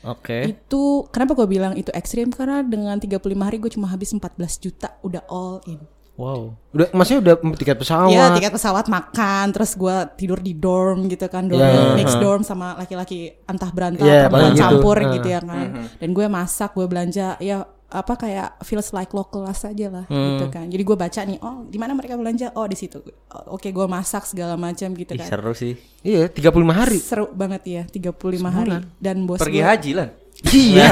Oke. 0.02 0.48
itu 0.48 0.84
kenapa 1.10 1.36
gue 1.36 1.48
bilang 1.50 1.74
itu 1.74 1.92
ekstrim 1.92 2.30
karena 2.30 2.62
dengan 2.62 2.96
35 2.96 3.18
hari 3.38 3.58
gue 3.58 3.72
cuma 3.74 3.88
habis 3.88 4.10
14 4.10 4.24
juta 4.58 4.96
udah 5.02 5.24
all 5.28 5.60
in 5.66 5.84
Wow. 6.18 6.58
Udah 6.74 6.90
maksudnya 6.98 7.22
udah 7.22 7.36
tiket 7.54 7.78
pesawat. 7.78 8.10
Iya 8.10 8.34
tiket 8.34 8.50
pesawat 8.50 8.90
makan 8.90 9.54
terus 9.54 9.78
gue 9.78 9.96
tidur 10.18 10.42
di 10.42 10.58
dorm 10.58 11.06
gitu 11.06 11.30
kan 11.30 11.46
dorm 11.46 11.62
Iya. 11.62 11.94
mix 11.94 12.18
dorm 12.18 12.42
sama 12.42 12.74
laki-laki 12.74 13.38
entah 13.46 13.70
berantah 13.70 14.02
Iya, 14.02 14.26
perempuan 14.26 14.34
paling 14.34 14.50
gitu. 14.50 14.64
campur 14.66 14.96
Heeh. 14.98 15.14
gitu 15.14 15.28
ya 15.30 15.40
kan 15.46 15.68
dan 15.78 16.10
gue 16.10 16.26
masak 16.26 16.74
gue 16.74 16.86
belanja 16.90 17.38
ya 17.38 17.70
apa 17.90 18.14
kayak 18.14 18.60
feels 18.62 18.92
like 18.92 19.10
local 19.10 19.44
aja 19.44 19.64
lah 19.88 20.04
gitu 20.06 20.46
kan 20.50 20.68
jadi 20.68 20.84
gue 20.84 20.98
baca 20.98 21.22
nih 21.22 21.40
oh 21.40 21.64
di 21.64 21.76
mana 21.76 21.92
mereka 21.92 22.14
belanja 22.14 22.52
oh 22.54 22.64
di 22.64 22.76
situ 22.76 23.00
Oh, 23.28 23.56
oke 23.56 23.64
gue 23.66 23.86
masak 23.86 24.24
segala 24.24 24.56
macam 24.56 24.92
gitu 24.92 25.12
Ih, 25.12 25.20
kan 25.20 25.28
seru 25.30 25.52
sih. 25.52 25.76
Iya, 26.02 26.28
35 26.28 26.52
hari. 26.70 26.98
seru 26.98 27.28
banget 27.30 27.62
ya 27.64 27.84
35 27.86 28.12
hari 28.46 28.72
dan 28.98 29.24
bos 29.24 29.38
pergi 29.38 29.58
gue- 29.58 29.68
haji 29.68 29.92
lah 29.94 30.08
Iya. 30.54 30.88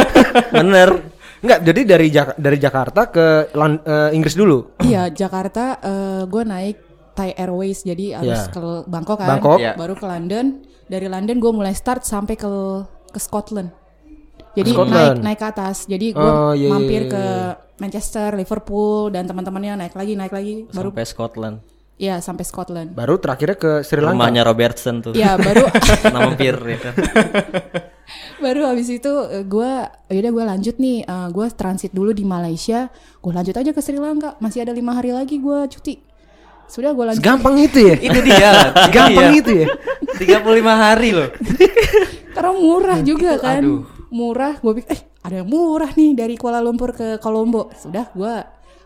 Bener. 0.52 0.88
Enggak, 1.40 1.58
jadi 1.64 1.80
dari 1.86 2.06
Jak- 2.08 2.36
dari 2.36 2.58
Jakarta 2.58 3.08
ke 3.08 3.26
Lan- 3.52 3.80
eh, 3.80 4.10
Inggris 4.12 4.34
dulu. 4.34 4.76
Iya 4.78 5.08
Jakarta 5.08 5.78
eh, 5.78 6.22
gue 6.26 6.42
naik 6.44 6.76
Thai 7.10 7.32
Airways 7.34 7.80
jadi 7.80 8.16
harus 8.16 8.40
Iya. 8.40 8.52
ke 8.52 8.60
Bangkok 8.86 9.18
kan 9.18 9.28
Bangkok. 9.30 9.58
Iya. 9.58 9.72
baru 9.74 9.94
ke 9.94 10.04
London 10.04 10.46
dari 10.84 11.06
London 11.06 11.36
gue 11.36 11.52
mulai 11.52 11.72
start 11.72 12.02
sampai 12.02 12.34
ke 12.34 12.48
ke 13.06 13.18
Scotland 13.18 13.72
jadi 14.52 14.70
Scotland. 14.70 15.16
naik 15.16 15.22
naik 15.22 15.38
ke 15.38 15.46
atas 15.48 15.76
jadi 15.84 16.06
gue 16.10 16.20
Oh, 16.20 16.52
iya, 16.52 16.60
iya, 16.60 16.68
mampir 16.68 17.02
iya, 17.02 17.10
ke 17.10 17.24
Manchester 17.78 18.28
Liverpool 18.34 19.08
dan 19.08 19.24
teman-temannya 19.24 19.72
naik 19.78 19.94
lagi 19.94 20.12
naik 20.12 20.30
lagi 20.30 20.66
baru 20.68 20.90
Sampai 20.90 21.04
Scotland. 21.04 21.56
ya 21.96 22.16
sampai 22.18 22.42
Scotland 22.42 22.88
Baru 22.90 23.16
terakhirnya 23.16 23.54
ke 23.54 23.72
Sri 23.80 23.98
Lanka. 23.98 24.16
Rumahnya 24.16 24.42
Robertson 24.42 24.94
tuh. 25.00 25.12
ya 25.12 25.36
baru 25.36 25.68
Nama 26.06 26.18
mampir 26.24 26.56
ya 26.56 26.78
kan. 26.80 26.94
baru 28.40 28.66
habis 28.66 28.88
itu 28.90 29.12
gue 29.44 29.72
yaudah 30.08 30.30
gue 30.30 30.44
lanjut 30.46 30.76
nih 30.76 31.04
gue 31.30 31.46
transit 31.52 31.90
dulu 31.90 32.10
di 32.10 32.24
Malaysia 32.24 32.88
gue 33.16 33.30
lanjut 33.30 33.54
aja 33.54 33.70
ke 33.70 33.78
Sri 33.78 33.96
Lanka 33.96 34.34
masih 34.38 34.62
ada 34.62 34.72
lima 34.72 34.92
hari 34.92 35.12
lagi 35.12 35.36
gue 35.36 35.58
cuti 35.70 36.00
sudah 36.66 36.90
gue 36.90 37.04
lanjut 37.04 37.18
Segampang 37.18 37.54
itu 37.56 37.78
ya. 37.82 37.94
itu 38.06 38.18
dia 38.20 38.50
itu 38.80 38.90
Gampang 38.90 39.28
dia. 39.28 39.38
itu 39.38 39.52
ya. 39.56 39.66
35 40.40 40.84
hari 40.84 41.10
loh 41.12 41.28
Karena 42.30 42.52
murah 42.54 42.98
juga 43.00 43.30
kan. 43.36 43.58
aduh. 43.60 43.82
Murah, 44.10 44.58
gue 44.58 44.72
pikir 44.82 44.90
eh 44.90 45.00
ada 45.22 45.34
yang 45.42 45.48
murah 45.48 45.90
nih 45.94 46.18
dari 46.18 46.34
Kuala 46.34 46.58
Lumpur 46.58 46.90
ke 46.90 47.22
Kolombo. 47.22 47.70
Sudah 47.78 48.10
gue 48.10 48.34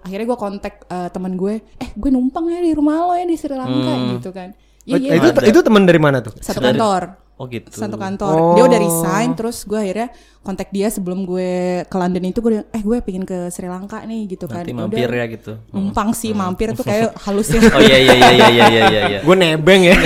akhirnya 0.05 0.27
gue 0.29 0.39
kontak 0.39 0.85
eh, 0.85 1.09
teman 1.09 1.33
gue, 1.35 1.65
eh 1.81 1.91
gue 1.97 2.11
numpang 2.13 2.45
ya 2.53 2.61
di 2.61 2.77
rumah 2.77 3.09
lo 3.09 3.15
ya 3.17 3.25
di 3.25 3.37
Sri 3.41 3.57
Lanka 3.57 3.93
gitu 4.21 4.31
kan. 4.37 4.53
Iya 4.85 4.97
iya. 5.01 5.17
itu 5.17 5.29
itu 5.49 5.61
teman 5.65 5.89
dari 5.89 5.97
mana 5.97 6.21
tuh? 6.21 6.37
Satu 6.45 6.61
kantor. 6.61 7.25
Oh 7.35 7.51
gitu. 7.51 7.67
Satu 7.75 7.99
kantor. 7.99 8.55
Dia 8.55 8.65
udah 8.69 8.79
resign 8.79 9.35
terus 9.35 9.67
gue 9.67 9.75
akhirnya 9.75 10.13
kontak 10.45 10.71
dia 10.71 10.87
sebelum 10.87 11.27
gue 11.27 11.83
ke 11.83 11.97
London 11.99 12.23
itu 12.31 12.39
gue 12.39 12.63
eh 12.63 12.83
gue 12.85 12.97
pengen 13.03 13.27
ke 13.27 13.51
Sri 13.51 13.67
Lanka 13.67 14.05
nih 14.07 14.31
gitu 14.31 14.47
kan. 14.47 14.63
Nanti 14.63 14.71
Udah, 14.71 14.87
mampir 14.87 15.09
ya 15.11 15.25
gitu. 15.27 15.53
Numpang 15.75 16.15
sih 16.15 16.31
mampir 16.31 16.77
tuh 16.79 16.87
kayak 16.87 17.17
halusnya. 17.27 17.65
Oh 17.75 17.83
iya 17.83 17.97
iya 17.99 18.15
iya 18.15 18.29
iya 18.31 18.47
iya 18.47 18.67
iya 18.69 19.03
iya. 19.09 19.19
Gue 19.27 19.35
nebeng 19.35 19.83
ya. 19.83 19.97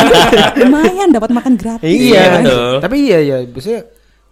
Lumayan 0.60 1.08
dapat 1.14 1.30
makan 1.32 1.54
gratis. 1.56 1.86
Iya, 1.86 2.02
iya, 2.02 2.22
betul. 2.42 2.72
Tapi 2.84 2.96
iya 2.98 3.18
iya, 3.24 3.36
maksudnya 3.48 3.82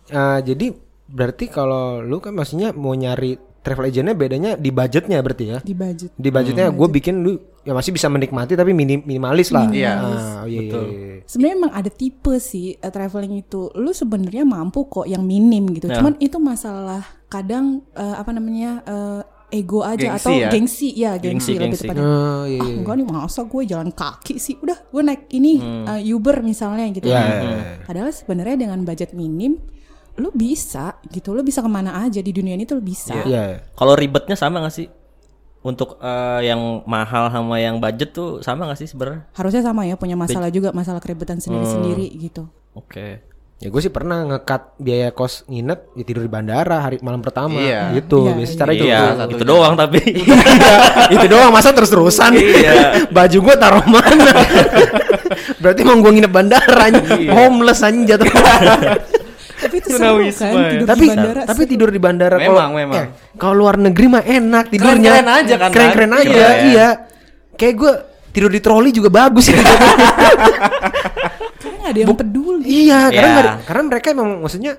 eh, 0.06 0.40
jadi 0.42 0.66
berarti 1.04 1.46
kalau 1.46 2.00
lu 2.00 2.18
kan 2.18 2.32
maksudnya 2.32 2.72
mau 2.72 2.92
nyari 2.92 3.36
travel 3.64 3.88
agentnya 3.88 4.12
bedanya 4.12 4.50
di 4.56 4.68
budgetnya 4.68 5.24
berarti 5.24 5.44
ya. 5.48 5.58
Di 5.64 5.72
budget. 5.72 6.12
Di 6.12 6.28
budgetnya 6.28 6.68
gue 6.68 6.88
bikin 6.90 7.24
lu 7.24 7.32
ya 7.64 7.72
masih 7.72 7.96
bisa 7.96 8.12
menikmati 8.12 8.52
tapi 8.52 8.76
minim, 8.76 9.00
minimalis 9.00 9.48
lah. 9.48 9.72
Iya. 9.72 9.92
Ah, 9.96 10.44
iya, 10.44 10.60
iya, 10.60 10.80
iya. 10.84 11.24
Sebenarnya 11.24 11.54
emang 11.56 11.72
ada 11.72 11.88
tipe 11.88 12.36
sih 12.36 12.76
eh, 12.76 12.92
traveling 12.92 13.40
itu. 13.40 13.72
Lu 13.72 13.96
sebenarnya 13.96 14.44
mampu 14.44 14.84
kok 14.84 15.08
yang 15.08 15.24
minim 15.24 15.72
gitu. 15.72 15.88
Ya. 15.88 15.96
Cuman 15.96 16.20
itu 16.20 16.36
masalah 16.36 17.00
kadang 17.32 17.80
eh, 17.96 18.14
apa 18.20 18.36
namanya 18.36 18.84
eh, 18.84 19.22
ego 19.54 19.80
aja 19.80 20.12
Gengsi 20.12 20.18
atau 20.20 20.32
ya? 20.34 20.48
gengsi 20.50 20.88
ya 20.92 21.12
gengsi, 21.16 21.30
Gengsi, 21.30 21.52
lebih 21.56 21.64
gengsi. 21.72 21.84
tepatnya. 21.88 22.04
Oh, 22.04 22.44
iya, 22.44 22.60
Ah 22.60 22.68
iya. 22.68 22.76
enggak 22.84 22.94
nih 23.00 23.06
masa 23.08 23.40
gue 23.48 23.62
jalan 23.64 23.90
kaki 23.96 24.36
sih. 24.36 24.60
Udah 24.60 24.76
gue 24.84 25.00
naik 25.00 25.22
ini 25.32 25.52
eh, 25.88 26.12
Uber 26.12 26.36
misalnya 26.44 26.84
gitu. 26.92 27.08
Iya, 27.08 27.16
kan. 27.16 27.28
iya, 27.32 27.48
iya. 27.48 27.62
Padahal 27.80 28.12
sebenarnya 28.12 28.56
dengan 28.60 28.84
budget 28.84 29.16
minim 29.16 29.56
lu 30.14 30.30
bisa 30.30 30.94
gitu. 31.10 31.34
Lu 31.34 31.42
bisa 31.42 31.58
ke 31.58 31.70
mana 31.70 32.02
aja 32.02 32.18
di 32.18 32.30
dunia 32.30 32.54
ini 32.54 32.64
tuh 32.64 32.78
lu 32.78 32.84
bisa. 32.84 33.14
Iya. 33.26 33.66
Kalau 33.74 33.94
ribetnya 33.98 34.38
sama 34.38 34.62
gak 34.62 34.74
sih? 34.74 34.86
Untuk 35.64 35.96
eh, 35.98 36.40
yang 36.44 36.84
mahal 36.84 37.32
sama 37.32 37.56
yang 37.56 37.80
budget 37.80 38.12
tuh 38.12 38.38
sama 38.38 38.68
gak 38.68 38.78
sih 38.78 38.88
sebenarnya? 38.88 39.26
Harusnya 39.32 39.62
sama 39.64 39.88
ya 39.88 39.96
punya 39.96 40.14
masalah 40.14 40.52
juga 40.52 40.70
masalah 40.70 41.00
keribetan 41.00 41.40
sendiri-sendiri 41.40 42.04
gitu. 42.20 42.46
Oke. 42.76 43.24
Ya 43.62 43.70
gue 43.72 43.80
sih 43.80 43.88
pernah 43.88 44.26
ngekat 44.28 44.76
biaya 44.76 45.08
kos 45.08 45.46
nginep 45.48 45.96
ya 45.96 46.04
tidur 46.04 46.26
di 46.26 46.28
bandara 46.28 46.84
hari 46.84 47.00
malam 47.00 47.22
pertama 47.24 47.56
Iya. 47.56 47.96
gitu. 47.96 48.28
Iya, 48.28 48.32
Biasa 48.36 48.54
cara 48.60 48.70
itu. 48.76 48.84
Iya, 48.84 49.00
itu 49.24 49.44
doang 49.46 49.74
tapi. 49.78 49.98
Iya, 50.04 50.36
itu 51.16 51.26
doang 51.32 51.48
masa 51.48 51.72
terus-terusan. 51.72 52.34
Iya. 52.34 53.08
Baju 53.08 53.38
gue 53.40 53.54
taruh 53.56 53.86
mana? 53.88 54.32
Berarti 55.64 55.80
mau 55.80 55.96
gue 55.96 56.12
nginep 56.12 56.32
bandara. 56.34 56.92
Iya. 56.92 57.30
Homeless 57.32 57.80
anjing 57.80 58.04
jatuh. 58.04 58.28
Tapi 59.74 59.82
itu 59.82 59.88
seru 59.90 60.16
kan 60.22 60.52
tidur 60.70 60.86
tapi 60.86 61.00
di 61.00 61.08
bandara. 61.10 61.40
tapi 61.44 61.62
tidur 61.64 61.88
di 61.88 61.98
bandara 61.98 62.36
Memang, 62.36 62.54
kalau 62.64 62.76
memang. 62.76 62.94
eh, 62.96 63.06
kalau 63.34 63.54
luar 63.56 63.74
negeri 63.76 64.06
mah 64.08 64.22
enak 64.22 64.64
tidurnya 64.68 65.10
Keren-keren 65.12 65.28
aja 65.28 65.54
kan, 65.56 65.70
keren-keren 65.70 66.08
kan? 66.08 66.20
aja 66.20 66.30
Keren. 66.30 66.58
iya 66.66 66.88
kayak 67.52 67.74
gue 67.74 67.92
tidur 68.30 68.48
di 68.48 68.60
troli 68.60 68.90
juga 68.90 69.10
bagus 69.10 69.46
ya 69.46 69.58
Karena 71.56 71.84
ada 71.86 71.98
yang 71.98 72.14
peduli. 72.14 72.64
iya 72.64 73.00
karena 73.06 73.18
Iya. 73.20 73.32
nggak 73.32 73.44
ada- 73.44 73.58
karena 73.62 73.82
mereka 73.84 74.06
emang 74.10 74.28
maksudnya 74.40 74.72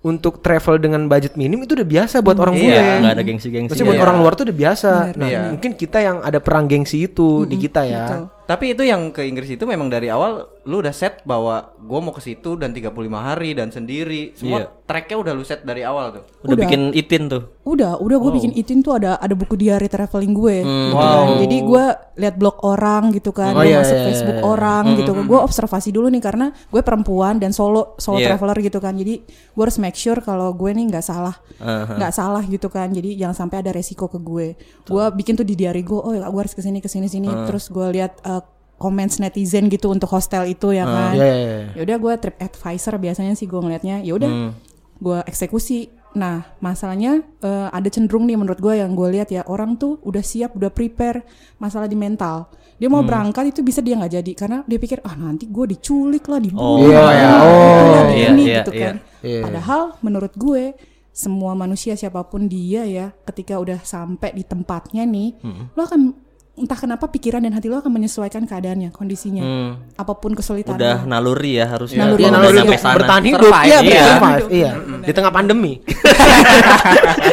untuk 0.00 0.40
travel 0.40 0.78
dengan 0.78 1.04
budget 1.04 1.36
minim 1.36 1.60
itu 1.60 1.74
udah 1.74 1.84
biasa 1.86 2.16
buat 2.18 2.32
orang 2.34 2.56
Iya, 2.56 2.64
bule 2.64 2.80
nggak 3.00 3.12
ada 3.12 3.22
gengsi-gengsi. 3.22 3.68
Maksudnya 3.68 3.84
buat 3.86 3.98
Iya. 3.98 4.06
orang 4.06 4.16
luar 4.16 4.32
tuh 4.32 4.44
udah 4.48 4.56
biasa. 4.56 4.90
Nah, 5.12 5.28
Iya. 5.28 5.40
mungkin 5.50 5.70
kita 5.74 5.98
yang 6.00 6.16
ada 6.20 6.38
perang 6.38 6.64
gengsi 6.64 7.04
itu 7.04 7.44
di 7.44 7.56
kita 7.58 7.84
ya. 7.84 8.04
betul. 8.08 8.22
Tapi 8.50 8.74
itu 8.74 8.82
yang 8.82 9.14
ke 9.14 9.22
Inggris 9.22 9.46
itu 9.46 9.62
memang 9.62 9.86
dari 9.86 10.10
awal 10.10 10.42
lu 10.66 10.82
udah 10.82 10.90
set 10.90 11.22
bahwa 11.22 11.70
gua 11.78 12.02
mau 12.02 12.10
ke 12.10 12.18
situ 12.18 12.58
dan 12.58 12.74
35 12.74 12.90
hari 13.14 13.54
dan 13.54 13.70
sendiri. 13.70 14.34
Semua 14.34 14.66
Iya. 14.66 14.66
tracknya 14.82 15.16
udah 15.22 15.32
lu 15.32 15.46
set 15.46 15.62
dari 15.62 15.86
awal 15.86 16.10
tuh. 16.10 16.22
Udah, 16.42 16.58
Udah. 16.58 16.62
bikin 16.66 16.80
itin 16.90 17.30
tuh. 17.30 17.42
Udah, 17.62 18.02
udah 18.02 18.16
gue 18.18 18.32
bikin 18.34 18.52
itin 18.58 18.82
tuh 18.82 18.98
ada 18.98 19.14
ada 19.14 19.30
buku 19.38 19.54
diary 19.54 19.86
traveling 19.86 20.34
gue. 20.34 20.66
Hmm. 20.66 20.90
gitu 20.90 20.96
kan. 20.98 21.26
Jadi 21.38 21.56
gue 21.62 21.84
lihat 22.18 22.34
blog 22.34 22.56
orang 22.66 23.02
gitu 23.14 23.30
kan, 23.30 23.54
Oh, 23.54 23.62
gue 23.62 23.70
iya, 23.70 23.78
masuk 23.80 23.94
iya, 23.94 24.04
Facebook 24.10 24.36
iya. 24.36 24.44
orang 24.44 24.84
gitu. 24.98 25.10
Gue 25.14 25.38
observasi 25.38 25.88
dulu 25.94 26.10
nih 26.10 26.18
karena 26.18 26.46
gue 26.50 26.82
perempuan 26.82 27.38
dan 27.38 27.54
solo 27.54 27.94
solo 27.96 28.18
Iya. 28.18 28.34
traveler 28.34 28.58
gitu 28.58 28.82
kan. 28.82 28.98
Jadi 28.98 29.14
gue 29.22 29.62
harus 29.62 29.78
make 29.78 29.94
sure 29.94 30.18
kalau 30.18 30.50
gue 30.52 30.74
nih 30.74 30.90
nggak 30.90 31.04
salah, 31.06 31.38
nggak 31.62 32.10
salah 32.10 32.42
gitu 32.42 32.66
kan. 32.66 32.90
Jadi 32.90 33.14
jangan 33.14 33.46
sampai 33.46 33.62
ada 33.62 33.70
resiko 33.70 34.10
ke 34.10 34.18
gue. 34.18 34.58
Gue 34.84 35.04
bikin 35.14 35.38
tuh 35.38 35.46
di 35.46 35.54
diary 35.54 35.86
gue, 35.86 35.94
oh 35.94 36.10
ya 36.10 36.26
gue 36.26 36.40
harus 36.42 36.52
ke 36.52 36.60
sini 36.60 36.82
ke 36.82 36.90
sini 36.90 37.06
sini. 37.06 37.30
Terus 37.46 37.70
gue 37.70 37.86
lihat 37.94 38.18
uh, 38.26 38.39
comments 38.80 39.20
netizen 39.20 39.68
gitu 39.68 39.92
untuk 39.92 40.08
hostel 40.08 40.48
itu 40.48 40.72
ya 40.72 40.88
kan. 40.88 41.12
Iya, 41.12 41.28
iya, 41.28 41.36
iya. 41.36 41.70
Ya 41.76 41.80
udah 41.84 41.96
gue 42.00 42.12
trip 42.16 42.36
advisor 42.40 42.96
biasanya 42.96 43.36
sih 43.36 43.44
gue 43.44 43.60
ngelihatnya. 43.60 44.00
Ya 44.00 44.16
udah 44.16 44.56
gue 44.96 45.18
eksekusi. 45.28 45.92
Nah 46.16 46.42
masalahnya 46.64 47.20
eh, 47.44 47.68
ada 47.68 47.88
cenderung 47.92 48.24
nih 48.24 48.40
menurut 48.40 48.56
gue 48.56 48.80
yang 48.80 48.96
gue 48.96 49.20
lihat 49.20 49.28
ya 49.28 49.44
orang 49.44 49.76
tuh 49.76 50.00
udah 50.00 50.24
siap 50.24 50.56
udah 50.56 50.72
prepare 50.72 51.28
masalah 51.60 51.84
di 51.84 51.94
mental. 51.94 52.48
Dia 52.80 52.88
mau 52.88 53.04
berangkat 53.04 53.52
itu 53.52 53.60
bisa 53.60 53.84
dia 53.84 54.00
nggak 54.00 54.24
jadi 54.24 54.32
karena 54.32 54.58
dia 54.64 54.80
pikir 54.80 55.04
ah 55.04 55.12
nanti 55.12 55.44
gue 55.44 55.76
diculik 55.76 56.24
lah 56.32 56.40
dibunuh. 56.40 56.80
Iya, 56.80 56.96
lah, 56.96 57.12
iya. 57.12 57.28
lah, 57.28 57.40
Oh. 57.44 58.08
Iya, 58.08 58.28
ini 58.32 58.42
iya, 58.48 58.58
gitu 58.64 58.72
iya. 58.72 58.84
kan. 58.88 58.96
Iya. 59.20 59.40
Padahal 59.44 59.82
menurut 60.00 60.32
gue 60.32 60.72
semua 61.12 61.52
manusia 61.52 61.92
siapa 62.00 62.24
pun 62.24 62.48
dia 62.48 62.88
ya 62.88 63.12
ketika 63.28 63.60
udah 63.60 63.84
sampai 63.84 64.32
di 64.32 64.46
tempatnya 64.46 65.04
nih 65.04 65.36
lo 65.76 65.82
akan 65.84 66.29
entah 66.60 66.76
kenapa 66.76 67.04
pikiran 67.06 67.40
dan 67.40 67.50
hati 67.50 67.66
lo 67.66 67.76
akan 67.76 67.88
menyesuaikan 67.90 68.44
keadaannya 68.44 68.90
kondisinya 68.90 69.40
Hmm. 69.40 69.70
apa 69.94 70.12
pun 70.14 70.32
kesulitan 70.32 70.76
Udah 70.76 71.02
naluri 71.02 71.56
ya 71.56 71.66
harusnya. 71.66 72.04
Naluri. 72.04 72.20
Iya, 72.20 72.28
Kalau 72.28 72.38
naluri 72.38 72.52
udah 72.52 72.62
untuk 72.62 72.74
sampai 72.74 72.84
sana. 72.86 72.96
bertahan 73.00 73.22
hidup. 73.24 73.40
Survive. 73.42 73.66
Iya, 73.66 73.78
Iya. 73.80 74.02
survive. 74.06 74.46
Iya. 74.50 74.70
Di 75.00 75.12
tengah 75.12 75.32
pandemi. 75.32 75.72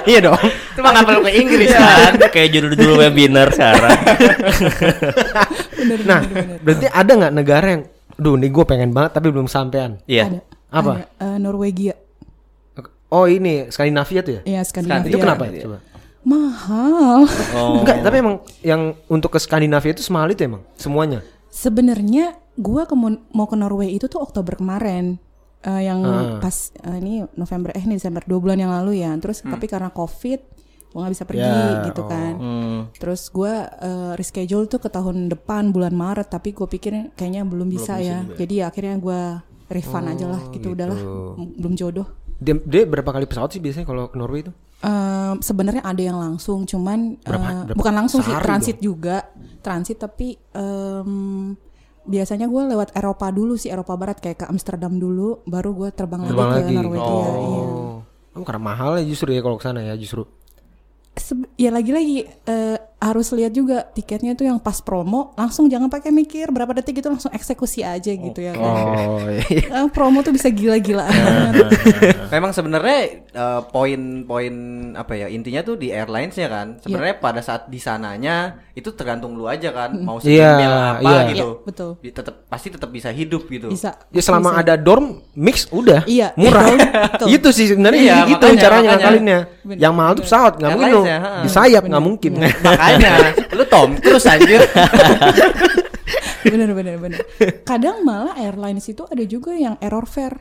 Iya 0.08 0.20
dong. 0.24 0.40
Itu 0.40 0.80
mah 0.80 0.92
ngapel 0.94 1.16
ke 1.22 1.32
Inggris 1.36 1.68
Iya. 1.68 1.80
kan. 1.80 2.12
Kayak 2.30 2.50
judul-judul 2.54 2.96
webinar 2.98 3.48
sekarang. 3.52 3.98
Bener, 5.78 6.00
Nah, 6.02 6.20
bener, 6.22 6.34
bener. 6.34 6.58
berarti 6.62 6.86
ada 6.88 7.12
nggak 7.14 7.34
negara 7.34 7.66
yang, 7.70 7.84
duh, 8.16 8.36
nih 8.36 8.50
gue 8.50 8.66
pengen 8.66 8.90
banget 8.92 9.12
tapi 9.14 9.28
belum 9.30 9.46
sampean. 9.46 10.00
Iya. 10.06 10.24
Ada. 10.28 10.40
Apa? 10.70 10.92
Ada, 10.94 11.06
eh, 11.26 11.38
Norwegia. 11.38 11.96
Oh 13.08 13.24
ini 13.24 13.68
Skandinavia 13.68 14.20
tuh 14.22 14.34
ya? 14.34 14.42
Iya, 14.46 14.62
Skandinavia. 14.62 15.08
Itu 15.08 15.18
kenapa 15.18 15.44
ya? 15.46 15.64
Coba. 15.64 15.78
Mahal. 16.28 17.24
Oh. 17.56 17.80
Enggak, 17.80 18.04
tapi 18.04 18.16
emang 18.20 18.36
yang 18.60 18.82
untuk 19.08 19.32
ke 19.32 19.40
Skandinavia 19.40 19.96
itu 19.96 20.04
semahal 20.04 20.36
itu 20.36 20.44
emang 20.44 20.68
semuanya. 20.76 21.24
Sebenarnya 21.48 22.36
gua 22.60 22.84
ke 22.84 22.94
mau 23.32 23.48
ke 23.48 23.56
Norway 23.56 23.96
itu 23.96 24.12
tuh 24.12 24.20
Oktober 24.20 24.60
kemarin. 24.60 25.24
Eh, 25.64 25.88
yang 25.88 26.04
pas 26.38 26.76
eh, 26.84 26.98
ini 27.00 27.24
November 27.34 27.72
eh 27.74 27.82
ini 27.82 27.96
Desember 27.96 28.22
dua 28.28 28.44
bulan 28.44 28.60
yang 28.60 28.76
lalu 28.76 29.00
ya. 29.02 29.16
Terus 29.18 29.40
tapi 29.42 29.66
karena 29.66 29.88
Covid 29.88 30.44
gua 30.92 31.08
nggak 31.08 31.14
bisa 31.16 31.26
pergi 31.26 31.48
Ya, 31.48 31.88
gitu 31.88 32.04
kan. 32.04 32.34
Hmm. 32.36 32.80
Terus 32.94 33.32
gua 33.32 33.72
eh, 33.80 34.12
reschedule 34.20 34.68
tuh 34.68 34.84
ke 34.84 34.92
tahun 34.92 35.32
depan 35.32 35.72
bulan 35.72 35.96
Maret 35.96 36.28
tapi 36.28 36.52
gue 36.52 36.68
pikir 36.68 37.16
kayaknya 37.16 37.48
belum 37.48 37.72
bisa 37.72 38.04
ya. 38.04 38.28
Jadi 38.36 38.54
ya 38.60 38.68
akhirnya 38.68 39.00
gua 39.00 39.42
refund 39.68 40.08
aja 40.08 40.28
lah 40.28 40.42
gitu, 40.52 40.76
udahlah 40.76 41.00
M- 41.36 41.56
belum 41.56 41.74
jodoh. 41.76 42.08
Dia, 42.38 42.54
dia 42.56 42.86
berapa 42.86 43.10
kali 43.10 43.26
pesawat 43.26 43.50
sih 43.50 43.58
biasanya 43.58 43.84
kalau 43.84 44.08
ke 44.08 44.16
Norway 44.16 44.42
itu? 44.42 44.54
Em, 44.80 45.42
sebenarnya 45.42 45.82
ada 45.82 45.98
yang 45.98 46.16
langsung, 46.16 46.64
cuman 46.64 47.18
Berapa- 47.20 47.50
eh, 47.50 47.58
berapa- 47.66 47.78
bukan 47.78 47.94
langsung 47.96 48.22
sih 48.22 48.34
transit 48.38 48.78
juga, 48.78 49.26
transit 49.60 49.98
tapi 49.98 50.38
em, 50.54 51.58
biasanya 52.04 52.46
gue 52.46 52.62
lewat 52.68 52.94
Eropa 52.94 53.28
dulu 53.30 53.58
sih 53.58 53.68
Eropa 53.68 53.94
Barat 53.94 54.18
kayak 54.18 54.38
ke 54.38 54.46
Amsterdam 54.46 54.96
dulu, 54.96 55.42
baru 55.44 55.74
gue 55.76 55.90
terbang, 55.92 56.24
Terbang 56.24 56.50
lagi 56.52 56.62
lagi. 56.62 56.70
ke 56.70 56.78
Norwegia. 56.78 57.26
Iya. 57.34 57.64
Oh, 58.32 58.46
karena 58.46 58.62
mahal 58.64 58.92
ya 58.96 59.04
justru 59.04 59.34
ya 59.34 59.42
kalau 59.42 59.58
ke 59.58 59.66
sana 59.66 59.82
ya 59.82 59.98
justru. 59.98 60.30
Seb- 61.18 61.50
ya 61.58 61.74
lagi-lagi 61.74 62.22
eh, 62.46 62.78
harus 62.98 63.30
lihat 63.30 63.54
juga 63.54 63.86
tiketnya 63.88 64.34
tuh 64.34 64.46
yang 64.46 64.58
pas 64.58 64.82
promo, 64.82 65.30
langsung 65.34 65.66
jangan 65.66 65.86
pakai 65.86 66.10
mikir 66.10 66.50
berapa 66.50 66.74
detik 66.74 66.98
itu 66.98 67.08
langsung 67.08 67.30
eksekusi 67.30 67.82
aja 67.82 68.10
gitu 68.10 68.40
ya 68.40 68.52
kan. 68.52 68.66
Oh 68.66 69.22
iya. 69.24 69.86
Eh, 69.86 69.88
promo 69.96 70.20
tuh 70.20 70.34
bisa 70.34 70.50
gila-gilaan 70.50 71.06
Nah, 71.08 71.54
banget. 71.62 71.78
Memang 72.28 72.52
sebenarnya 72.52 73.00
eh, 73.22 73.62
poin-poin 73.70 74.54
apa 74.94 75.14
ya 75.14 75.28
intinya 75.28 75.62
tuh 75.62 75.76
di 75.76 75.90
airlinesnya 75.90 76.48
kan. 76.48 76.68
Sebenarnya 76.80 77.16
pada 77.18 77.40
saat 77.40 77.70
di 77.70 77.78
sananya 77.78 78.66
itu 78.74 78.90
tergantung 78.92 79.34
lu 79.34 79.46
aja 79.46 79.70
kan 79.70 79.94
mau 79.96 80.18
Iya, 80.18 80.58
segimil 80.58 80.72
apa 80.74 81.02
iya. 81.04 81.22
gitu. 81.32 81.48
Iya, 81.54 81.66
betul. 81.66 81.90
Di- 82.00 82.14
tetep 82.14 82.36
pasti 82.48 82.68
tetap 82.70 82.90
bisa 82.90 83.10
hidup 83.10 83.46
gitu. 83.46 83.70
Bisa. 83.70 83.94
Ya 84.10 84.22
selama 84.22 84.52
bisa. 84.52 84.62
ada 84.64 84.74
dorm 84.74 85.22
mix 85.34 85.70
udah 85.70 86.02
Iya, 86.06 86.34
murah. 86.34 86.66
itu 87.30 87.50
sih 87.54 87.70
sebenarnya 87.70 88.02
Iya, 88.02 88.18
gitu 88.28 88.42
makanya, 88.42 88.58
caranya 88.60 88.90
ngakalinnya. 88.96 89.40
Bener, 89.62 89.78
Yang 89.78 89.94
mahal 89.94 90.12
tuh 90.14 90.24
pesawat 90.24 90.54
nggak 90.56 90.72
mungkin 90.74 91.02
ya, 91.04 91.18
di 91.44 91.50
sayap 91.52 91.84
nggak 91.86 92.04
mungkin. 92.04 92.32
Makanya 92.90 93.12
lu 93.52 93.64
Tom 93.66 93.90
terus 93.96 94.24
anjir. 94.26 94.62
bener 96.44 96.72
bener 96.72 96.96
bener 96.96 97.20
kadang 97.62 98.02
malah 98.02 98.38
airlines 98.38 98.86
itu 98.86 99.04
ada 99.04 99.20
juga 99.22 99.52
yang 99.52 99.76
error 99.78 100.06
fare 100.06 100.40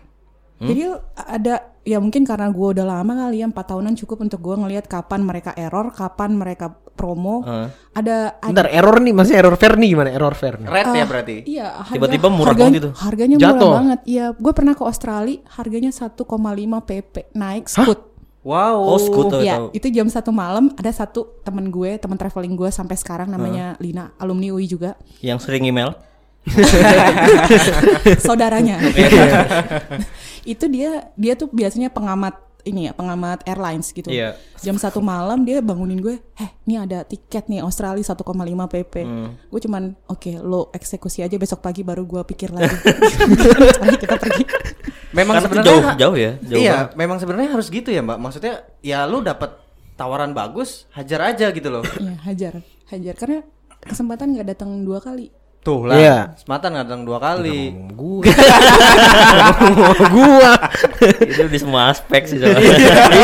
Hmm? 0.57 0.73
jadi 0.73 0.89
ada 1.15 1.55
ya 1.85 2.01
mungkin 2.01 2.25
karena 2.25 2.49
gue 2.49 2.69
udah 2.73 2.81
lama 2.83 3.13
kali 3.19 3.45
ya 3.45 3.47
empat 3.47 3.61
tahunan 3.69 3.93
cukup 3.95 4.25
untuk 4.25 4.41
gue 4.41 4.57
ngelihat 4.57 4.89
kapan 4.89 5.21
mereka 5.21 5.53
error 5.53 5.93
kapan 5.93 6.33
mereka 6.33 6.73
promo 6.73 7.45
ada 7.93 8.41
ada 8.41 8.49
Bentar 8.57 8.73
error 8.73 8.97
nih 8.97 9.13
masih 9.13 9.37
error 9.37 9.53
fair 9.55 9.77
nih 9.77 9.93
gimana 9.93 10.09
error 10.09 10.33
fair 10.33 10.57
nih? 10.57 10.65
Red 10.67 10.87
ya 10.91 11.05
berarti. 11.05 11.37
iya 11.45 11.67
harga- 11.77 11.93
Tiba-tiba 11.93 12.29
murah 12.31 12.49
harganya, 12.49 12.65
banget 12.73 12.81
itu. 12.81 12.91
harganya 12.97 13.37
Jatuh. 13.37 13.53
murah 13.53 13.77
banget 13.77 14.01
iya 14.09 14.27
gue 14.33 14.53
pernah 14.55 14.73
ke 14.73 14.83
Australia 14.83 15.39
harganya 15.53 15.91
1,5 15.93 16.25
pp 16.89 17.15
naik 17.37 17.65
scoot 17.69 18.01
Wow. 18.47 18.95
Oh, 18.95 19.27
tuh 19.27 19.43
Ya, 19.43 19.59
tahu. 19.59 19.75
itu 19.75 19.91
jam 19.91 20.07
satu 20.07 20.31
malam 20.31 20.71
ada 20.79 20.87
satu 20.95 21.35
temen 21.43 21.67
gue, 21.67 21.99
teman 21.99 22.15
traveling 22.15 22.55
gue 22.55 22.71
sampai 22.71 22.95
sekarang 22.95 23.27
namanya 23.27 23.75
Lina, 23.83 24.15
alumni 24.23 24.55
UI 24.55 24.71
juga. 24.71 24.95
Yang 25.19 25.51
sering 25.51 25.67
email. 25.67 25.99
saudaranya. 28.23 28.79
itu 30.53 30.65
dia 30.71 31.11
dia 31.19 31.35
tuh 31.35 31.51
biasanya 31.51 31.91
pengamat 31.91 32.39
ini 32.67 32.91
ya 32.91 32.93
pengamat 32.93 33.47
airlines 33.47 33.95
gitu. 33.95 34.11
Iya. 34.11 34.35
Jam 34.59 34.75
satu 34.77 34.99
malam 34.99 35.47
dia 35.47 35.63
bangunin 35.63 36.03
gue, 36.03 36.19
eh 36.19 36.51
ini 36.67 36.83
ada 36.83 37.07
tiket 37.07 37.47
nih 37.47 37.63
Australia 37.63 38.03
1,5 38.03 38.27
pp. 38.67 38.95
Gue 39.47 39.61
cuman 39.63 39.95
oke 40.11 40.43
lo 40.43 40.75
eksekusi 40.75 41.23
aja 41.23 41.39
besok 41.39 41.63
pagi 41.63 41.87
baru 41.87 42.03
gue 42.03 42.27
pikir 42.27 42.51
lagi. 42.51 42.75
Ayo 43.87 43.97
kita 43.97 44.19
pergi. 44.19 44.43
Memang 45.15 45.39
sebenarnya 45.41 45.71
jauh 45.71 45.85
jauh 45.97 46.17
ya. 46.19 46.33
Jauh 46.43 46.61
iya, 46.61 46.73
banget. 46.75 46.91
memang 46.99 47.17
sebenarnya 47.23 47.49
harus 47.55 47.67
gitu 47.71 47.89
ya, 47.89 48.03
Mbak. 48.03 48.19
Maksudnya 48.19 48.55
ya 48.83 49.07
lu 49.07 49.23
dapat 49.23 49.57
tawaran 49.97 50.37
bagus, 50.37 50.85
hajar 50.93 51.33
aja 51.33 51.49
gitu 51.55 51.71
loh. 51.73 51.87
Iya 51.97 52.15
hajar 52.27 52.55
hajar 52.93 53.15
karena 53.17 53.39
kesempatan 53.81 54.35
nggak 54.35 54.49
datang 54.53 54.83
dua 54.83 54.99
kali. 55.01 55.33
Tuh 55.67 55.83
lah. 55.83 55.99
Iya. 55.99 56.19
Sematan 56.39 56.79
datang 56.79 57.03
dua 57.03 57.19
kali. 57.19 57.75
Gua. 57.91 58.23
gua. 60.15 60.53
itu 61.27 61.43
di 61.51 61.59
semua 61.59 61.91
aspek 61.91 62.23
sih 62.31 62.39
soalnya. 62.39 62.63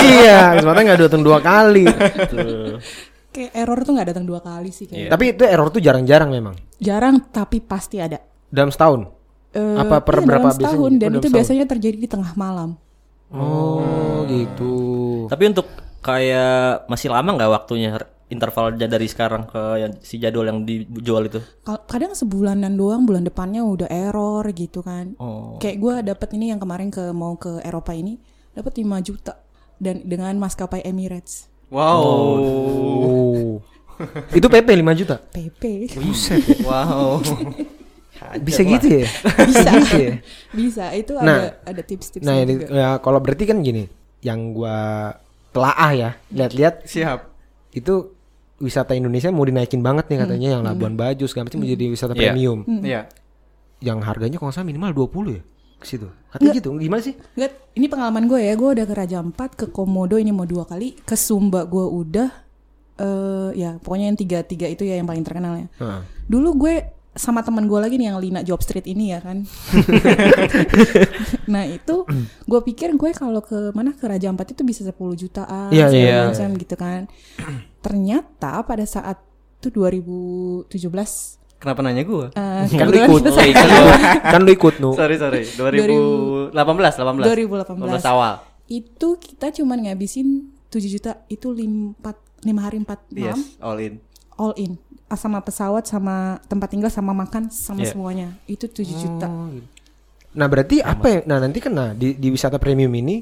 iya, 0.02 0.58
kesempatan 0.58 0.82
nggak 0.90 1.00
datang 1.06 1.22
dua 1.22 1.38
kali. 1.38 1.86
Tuh. 2.26 2.82
Kayak 3.30 3.52
error 3.54 3.78
tuh 3.86 3.92
nggak 3.94 4.08
datang 4.10 4.26
dua 4.26 4.40
kali 4.42 4.74
sih 4.74 4.90
kayak. 4.90 5.14
Tapi 5.14 5.24
itu 5.38 5.42
error 5.46 5.70
tuh 5.70 5.78
jarang-jarang 5.78 6.34
memang. 6.34 6.58
Jarang 6.82 7.22
tapi 7.30 7.62
pasti 7.62 8.02
ada. 8.02 8.18
Dalam 8.50 8.74
setahun. 8.74 9.06
Eh, 9.54 9.76
Apa 9.78 10.02
per 10.02 10.18
iya, 10.18 10.26
berapa 10.26 10.48
dalam 10.50 10.58
setahun 10.58 10.90
biasanya? 10.90 10.98
dan 10.98 11.08
Oh, 11.08 11.14
itu 11.14 11.20
setahun. 11.22 11.36
biasanya 11.38 11.64
terjadi 11.70 11.96
di 11.96 12.08
tengah 12.10 12.32
malam. 12.34 12.74
Oh, 13.30 14.26
gitu. 14.26 14.74
Tapi 15.30 15.44
untuk 15.46 15.70
kayak 16.02 16.90
masih 16.90 17.08
lama 17.08 17.30
nggak 17.38 17.50
waktunya 17.54 17.94
interval 18.32 18.72
dari 18.74 19.04
sekarang 19.04 19.44
ke 19.44 19.62
yang 19.76 19.92
si 20.00 20.16
jadwal 20.16 20.48
yang 20.48 20.64
dijual 20.64 21.28
itu? 21.28 21.38
Kadang 21.84 22.16
sebulanan 22.16 22.72
doang, 22.72 23.04
bulan 23.04 23.22
depannya 23.22 23.60
udah 23.60 23.86
error 23.86 24.42
gitu 24.50 24.80
kan. 24.80 25.12
Oh. 25.20 25.60
Kayak 25.60 25.76
gue 25.78 25.94
dapet 26.08 26.28
ini 26.32 26.48
yang 26.48 26.58
kemarin 26.58 26.88
ke 26.88 27.12
mau 27.12 27.36
ke 27.36 27.60
Eropa 27.60 27.92
ini 27.92 28.16
dapat 28.52 28.72
5 28.74 28.88
juta 29.02 29.36
dan 29.76 30.00
dengan 30.02 30.32
maskapai 30.36 30.80
Emirates 30.82 31.52
Wow. 31.68 32.00
Oh. 32.04 33.50
itu 34.36 34.46
PP 34.46 34.68
5 34.72 34.98
juta. 34.98 35.16
PP 35.22 35.62
Wow. 36.68 37.20
Bisa 38.38 38.62
gitu 38.62 39.02
ya? 39.02 39.08
bisa 39.42 39.70
Gitu 39.82 39.96
ya? 39.98 40.14
bisa 40.54 40.84
itu 40.94 41.10
Nah. 41.16 41.26
ada 41.26 41.46
ada 41.66 41.82
tips-tipsnya 41.82 42.28
Nah, 42.28 42.36
ini, 42.38 42.54
juga. 42.54 42.66
ya, 42.70 42.88
kalau 43.02 43.18
berarti 43.18 43.50
kan 43.50 43.58
gini, 43.60 43.90
yang 44.22 44.54
gua 44.54 45.10
telaah 45.50 45.90
ya, 45.90 46.10
lihat-lihat 46.30 46.86
Siap. 46.86 47.18
itu 47.72 48.14
wisata 48.62 48.94
Indonesia 48.94 49.28
mau 49.28 49.42
dinaikin 49.42 49.82
banget 49.82 50.06
nih 50.06 50.18
katanya 50.22 50.48
yang 50.54 50.62
Labuan 50.62 50.94
Bajo 50.94 51.26
segala 51.26 51.50
macam 51.50 51.60
menjadi 51.60 51.84
wisata 51.90 52.14
Iya. 52.14 52.30
premium. 52.30 52.58
Iya. 52.80 53.10
Yang 53.82 53.98
harganya 54.06 54.36
kalau 54.38 54.48
nggak 54.48 54.56
salah 54.56 54.68
minimal 54.68 54.90
20 54.94 55.34
ya 55.34 55.42
ke 55.76 55.86
situ. 55.88 56.06
Katanya 56.30 56.54
gitu. 56.54 56.70
Gimana 56.78 57.02
sih? 57.02 57.18
Nggak, 57.34 57.50
ini 57.74 57.86
pengalaman 57.86 58.24
gue 58.24 58.38
ya 58.38 58.54
gue 58.54 58.70
udah 58.72 58.86
ke 58.86 58.94
Raja 58.94 59.18
Ampat 59.18 59.50
ke 59.52 59.66
Komodo 59.68 60.14
ini 60.14 60.30
mau 60.30 60.46
dua 60.46 60.62
kali 60.62 60.94
ke 60.96 61.18
Sumba 61.18 61.66
gue 61.66 61.82
udah 61.82 62.30
eh 62.94 63.50
ya 63.56 63.70
pokoknya 63.76 64.06
yang 64.06 64.18
tiga 64.20 64.38
tiga 64.42 64.68
itu 64.68 64.84
ya 64.84 64.94
yang 64.94 65.08
paling 65.08 65.24
terkenal 65.24 65.56
ya 65.56 65.66
Heeh. 65.74 66.00
dulu 66.28 66.54
gue 66.60 66.74
sama 67.12 67.44
teman 67.44 67.68
gue 67.68 67.76
lagi 67.76 68.00
nih 68.00 68.08
yang 68.08 68.18
Lina 68.18 68.40
Job 68.40 68.64
Street 68.64 68.88
ini 68.88 69.12
ya 69.12 69.20
kan. 69.20 69.44
nah 71.52 71.68
itu 71.68 72.08
gue 72.48 72.60
pikir 72.64 72.96
gue 72.96 73.10
kalau 73.12 73.44
ke 73.44 73.72
mana 73.76 73.92
ke 73.92 74.08
Raja 74.08 74.32
Ampat 74.32 74.56
itu 74.56 74.64
bisa 74.64 74.80
10 74.80 74.96
jutaan 75.20 75.68
segala 75.68 75.92
iya. 75.92 76.24
macam 76.32 76.48
gitu 76.56 76.74
kan. 76.80 77.00
Ternyata 77.84 78.64
pada 78.64 78.88
saat 78.88 79.20
itu 79.62 79.70
2017 79.70 80.82
Kenapa 81.62 81.78
nanya 81.86 82.02
gua? 82.02 82.26
eh, 82.34 82.66
kan 82.74 82.90
lu 82.90 82.98
ikut 82.98 83.22
kita 83.22 83.30
kan 83.54 83.68
lu, 83.70 83.82
kan 84.18 84.40
lu 84.42 84.50
ikut 84.50 84.74
nu 84.82 84.90
sorry 84.98 85.14
sorry 85.14 85.46
2018 85.54 86.50
18 86.50 87.22
2018. 87.22 88.02
18 88.02 88.10
awal 88.10 88.42
itu 88.66 89.08
kita 89.22 89.54
cuman 89.54 89.86
ngabisin 89.86 90.50
7 90.74 90.82
juta 90.90 91.22
itu 91.30 91.54
5 91.54 92.02
lima 92.42 92.60
hari 92.66 92.82
4 92.82 93.14
malam 93.14 93.38
yes 93.38 93.62
all 93.62 93.78
in 93.78 94.02
all 94.36 94.54
in 94.56 94.76
Ah, 95.06 95.20
sama 95.20 95.44
pesawat 95.44 95.84
sama 95.84 96.40
tempat 96.48 96.72
tinggal 96.72 96.88
sama 96.88 97.12
makan 97.12 97.52
sama 97.52 97.84
Iya. 97.84 97.92
semuanya 97.92 98.28
itu 98.48 98.64
7 98.64 98.96
juta 98.96 99.28
Nah 100.32 100.46
berarti 100.48 100.80
apa 100.80 101.04
ya? 101.04 101.20
Nah 101.28 101.36
nanti 101.36 101.60
kan 101.60 101.72
nah 101.72 101.88
di, 101.92 102.16
di 102.16 102.32
wisata 102.32 102.56
premium 102.56 102.88
ini 102.96 103.20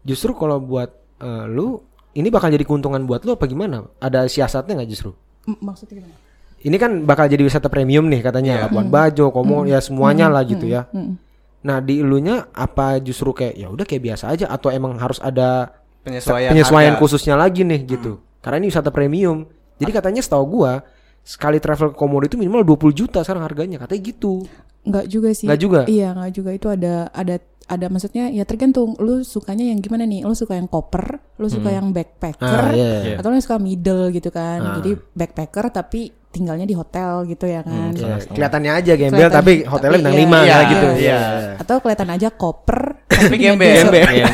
justru 0.00 0.32
kalau 0.32 0.56
buat 0.56 0.88
eh, 1.20 1.44
lu 1.44 1.76
ini 2.16 2.32
bakal 2.32 2.48
jadi 2.48 2.64
keuntungan 2.64 3.04
buat 3.04 3.20
lu 3.22 3.36
apa 3.36 3.44
gimana? 3.44 3.84
Ada 4.00 4.24
siasatnya 4.26 4.80
nggak 4.80 4.88
justru? 4.88 5.12
M- 5.44 5.60
maksudnya 5.60 6.00
gimana 6.00 6.16
Ini 6.60 6.76
kan 6.76 7.04
bakal 7.04 7.28
jadi 7.28 7.40
wisata 7.40 7.68
premium 7.68 8.08
nih 8.08 8.20
katanya 8.20 8.64
Labuan 8.64 8.88
Bajo, 8.88 9.28
Komo 9.28 9.64
ya 9.64 9.80
semuanya 9.80 10.28
lah 10.28 10.40
gitu 10.44 10.64
ya. 10.64 10.88
Mm-mm. 10.88 11.20
Nah 11.60 11.84
di 11.84 12.00
elunya 12.00 12.48
apa 12.52 12.96
justru 12.96 13.36
kayak 13.36 13.56
ya 13.56 13.68
udah 13.68 13.84
kayak 13.84 14.00
biasa 14.08 14.32
aja 14.32 14.48
atau 14.48 14.72
emang 14.72 14.96
harus 14.96 15.20
ada 15.20 15.76
penyesuaian 16.00 16.56
penyesuaian 16.56 16.96
harga. 16.96 17.00
khususnya 17.04 17.36
lagi 17.36 17.60
nih 17.60 17.84
gitu? 17.84 18.24
Karena 18.40 18.64
ini 18.64 18.72
wisata 18.72 18.88
premium. 18.88 19.44
Jadi 19.80 19.90
katanya 19.90 20.20
setahu 20.20 20.60
gua 20.60 20.84
sekali 21.20 21.60
travel 21.60 21.92
ke 21.92 21.96
Komodo 21.96 22.24
itu 22.26 22.36
minimal 22.40 22.64
20 22.64 23.00
juta 23.04 23.20
sekarang 23.24 23.44
harganya 23.44 23.76
katanya 23.80 24.02
gitu. 24.02 24.44
Enggak 24.84 25.06
juga 25.12 25.28
sih. 25.36 25.46
Nggak 25.48 25.60
juga? 25.60 25.80
Iya, 25.84 26.08
enggak 26.16 26.32
juga. 26.32 26.50
Itu 26.56 26.66
ada 26.72 26.94
ada 27.12 27.36
ada 27.70 27.86
maksudnya 27.86 28.34
ya 28.34 28.42
tergantung 28.42 28.98
lu 28.98 29.22
sukanya 29.22 29.68
yang 29.68 29.78
gimana 29.84 30.08
nih. 30.08 30.24
Lu 30.24 30.32
suka 30.32 30.56
yang 30.56 30.66
koper, 30.66 31.20
lu 31.36 31.46
suka 31.46 31.70
yang 31.70 31.92
backpacker 31.92 32.72
Ah, 32.72 32.74
iya, 32.74 33.14
iya. 33.14 33.16
atau 33.20 33.30
lu 33.30 33.38
suka 33.38 33.60
middle 33.60 34.10
gitu 34.10 34.32
kan. 34.32 34.80
Jadi 34.80 34.96
backpacker 35.14 35.70
tapi 35.70 36.10
tinggalnya 36.30 36.62
di 36.62 36.74
hotel 36.78 37.26
gitu 37.26 37.44
ya 37.46 37.60
kan. 37.66 37.90
Ya, 37.94 38.22
kelihatannya 38.22 38.70
aja 38.70 38.92
gembel 38.94 39.18
Kelihatan, 39.18 39.34
tapi 39.42 39.52
hotelnya 39.66 39.98
bintang 39.98 40.14
iya, 40.14 40.22
5 40.22 40.30
iya, 40.30 40.38
kayak 40.54 40.66
gitu. 40.70 40.88
iya. 41.02 41.20
Atau 41.58 41.76
kelihatan 41.82 42.08
aja 42.10 42.28
koper 42.30 42.80
tapi 43.10 43.36
gembel 43.36 43.74
Gembel. 43.76 44.06
Iya, 44.08 44.26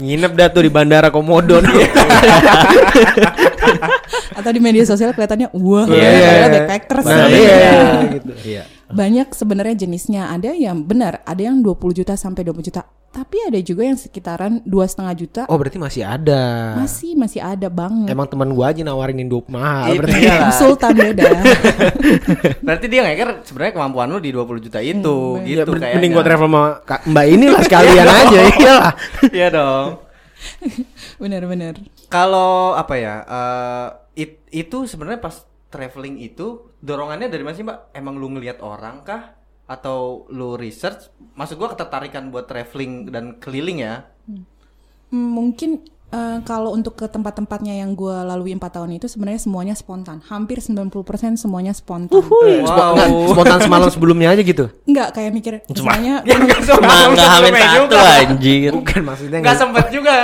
Nginep 0.00 0.32
dah 0.32 0.48
tuh 0.48 0.62
di 0.64 0.70
bandara 0.72 1.12
Komodo. 1.12 1.60
atau 4.32 4.50
di 4.50 4.58
media 4.58 4.82
sosial 4.82 5.10
kelihatannya 5.10 5.48
wah, 5.52 5.84
Iya, 5.84 6.00
padahal 6.02 6.20
iya. 6.24 6.48
backpacker 6.50 6.98
Nah, 6.98 7.06
sih. 7.06 7.34
iya, 7.34 7.72
gitu. 8.14 8.32
Iya. 8.44 8.62
Banyak 8.86 9.28
sebenarnya 9.30 9.74
jenisnya. 9.78 10.28
Ada 10.28 10.52
yang 10.52 10.80
benar, 10.80 11.22
ada 11.22 11.40
yang 11.40 11.58
20 11.58 11.74
juta 11.94 12.14
sampai 12.14 12.42
20 12.42 12.62
juta. 12.62 12.82
Tapi 13.08 13.38
ada 13.40 13.54
juga 13.56 13.86
yang 13.86 13.94
sekitaran 13.94 14.58
dua 14.60 14.84
setengah 14.84 15.14
juta. 15.14 15.42
Oh, 15.46 15.54
berarti 15.54 15.78
masih 15.78 16.02
ada. 16.02 16.74
Masih 16.74 17.14
masih 17.14 17.38
ada 17.38 17.66
banget. 17.68 18.10
Emang 18.10 18.26
teman 18.26 18.50
gua 18.50 18.68
aja 18.68 18.82
nawarinin 18.82 19.30
20 19.30 19.46
mahal 19.48 19.86
Itu 19.88 19.98
berarti. 20.02 20.18
dia 20.18 20.34
lah. 20.34 20.50
Sultan 20.50 20.92
beda. 20.92 21.30
berarti 22.60 22.86
dia 22.88 23.00
ngeker 23.02 23.28
sebenarnya 23.44 23.72
kemampuan 23.72 24.08
lu 24.08 24.18
di 24.18 24.30
20 24.30 24.58
juta 24.60 24.78
itu 24.78 25.16
Ya, 25.38 25.62
gitu 25.62 25.70
men- 25.70 25.78
kayaknya 25.78 25.94
mending 25.96 26.12
gua 26.12 26.24
travel 26.24 26.48
sama 26.48 26.62
Mbak 27.06 27.26
inilah 27.30 27.60
sekalian 27.66 28.06
aja 28.08 28.40
iyalah. 28.50 28.92
iya 29.30 29.46
dong 29.48 29.88
Bener-bener. 31.22 31.74
Kalau 32.08 32.74
apa 32.74 32.94
ya? 32.94 33.14
eh, 33.22 33.86
it- 34.22 34.46
itu 34.52 34.76
sebenarnya 34.90 35.20
pas 35.26 35.36
traveling 35.72 36.16
itu 36.22 36.42
dorongannya 36.86 37.28
dari 37.32 37.42
mana 37.44 37.56
sih, 37.58 37.66
Mbak? 37.66 37.78
Emang 37.98 38.14
lu 38.20 38.28
ngelihat 38.34 38.58
orang 38.62 39.02
kah 39.08 39.22
atau 39.66 40.28
lu 40.30 40.54
research? 40.60 41.10
Maksud 41.38 41.56
gua 41.60 41.68
ketertarikan 41.74 42.30
buat 42.32 42.46
traveling 42.50 43.10
dan 43.14 43.24
keliling 43.42 43.78
ya? 43.82 43.94
Hmm, 45.10 45.26
Mungkin 45.36 45.70
eh, 46.14 46.38
kalau 46.46 46.70
untuk 46.70 46.94
ke 46.94 47.10
tempat-tempatnya 47.10 47.82
yang 47.82 47.98
gue 47.98 48.14
lalui 48.14 48.54
empat 48.54 48.78
tahun 48.78 49.02
itu 49.02 49.10
sebenarnya 49.10 49.42
semuanya 49.42 49.74
spontan. 49.74 50.22
Hampir 50.30 50.62
90% 50.62 50.94
semuanya 51.34 51.74
spontan. 51.74 52.22
Spo- 52.22 52.92
nggak, 52.94 53.08
spontan 53.34 53.58
semalam 53.58 53.88
sebelumnya 53.90 54.30
aja 54.30 54.42
gitu. 54.46 54.70
Enggak 54.86 55.10
kayak 55.10 55.30
mikir 55.34 55.52
semuanya 55.74 56.22
Ya 56.28 56.38
enggak 56.38 56.62
hamil 56.62 57.58
satu 57.58 57.96
anjir. 57.98 58.70
Bukan 58.70 59.00
maksudnya 59.02 59.38
Enggak 59.42 59.58
sempet 59.58 59.86
juga 59.90 60.14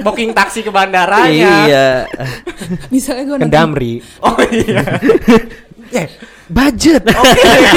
booking 0.00 0.32
taksi 0.32 0.64
ke 0.64 0.72
bandaranya. 0.72 1.68
Iya. 1.68 1.88
misalnya 2.88 3.24
gue 3.28 3.36
Kan 3.44 3.50
Damri. 3.52 4.00
Oh 4.24 4.36
iya. 4.48 4.82
Eh, 5.94 6.10
budget. 6.48 7.02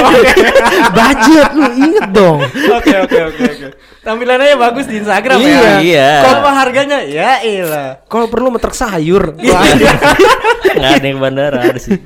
budget 0.99 1.47
lu 1.57 1.67
inget 1.75 2.07
dong. 2.13 2.39
Oke 2.75 2.93
oke 3.05 3.17
oke 3.33 3.43
oke. 3.43 3.67
Tampilannya 3.99 4.55
bagus 4.55 4.85
di 4.87 5.01
Instagram 5.01 5.37
Iya. 5.41 5.49
ya. 5.49 5.73
Iya. 5.81 6.09
Kalau 6.23 6.37
apa 6.41 6.51
harganya? 6.55 6.99
Ya 7.03 7.31
ilah. 7.43 7.89
Kalau 8.07 8.27
perlu 8.29 8.53
metrek 8.53 8.75
sayur. 8.75 9.35
Nggak 10.79 10.93
ada 11.01 11.07
yang 11.07 11.19
bandara 11.19 11.59
ada 11.73 11.79
sih. 11.79 11.97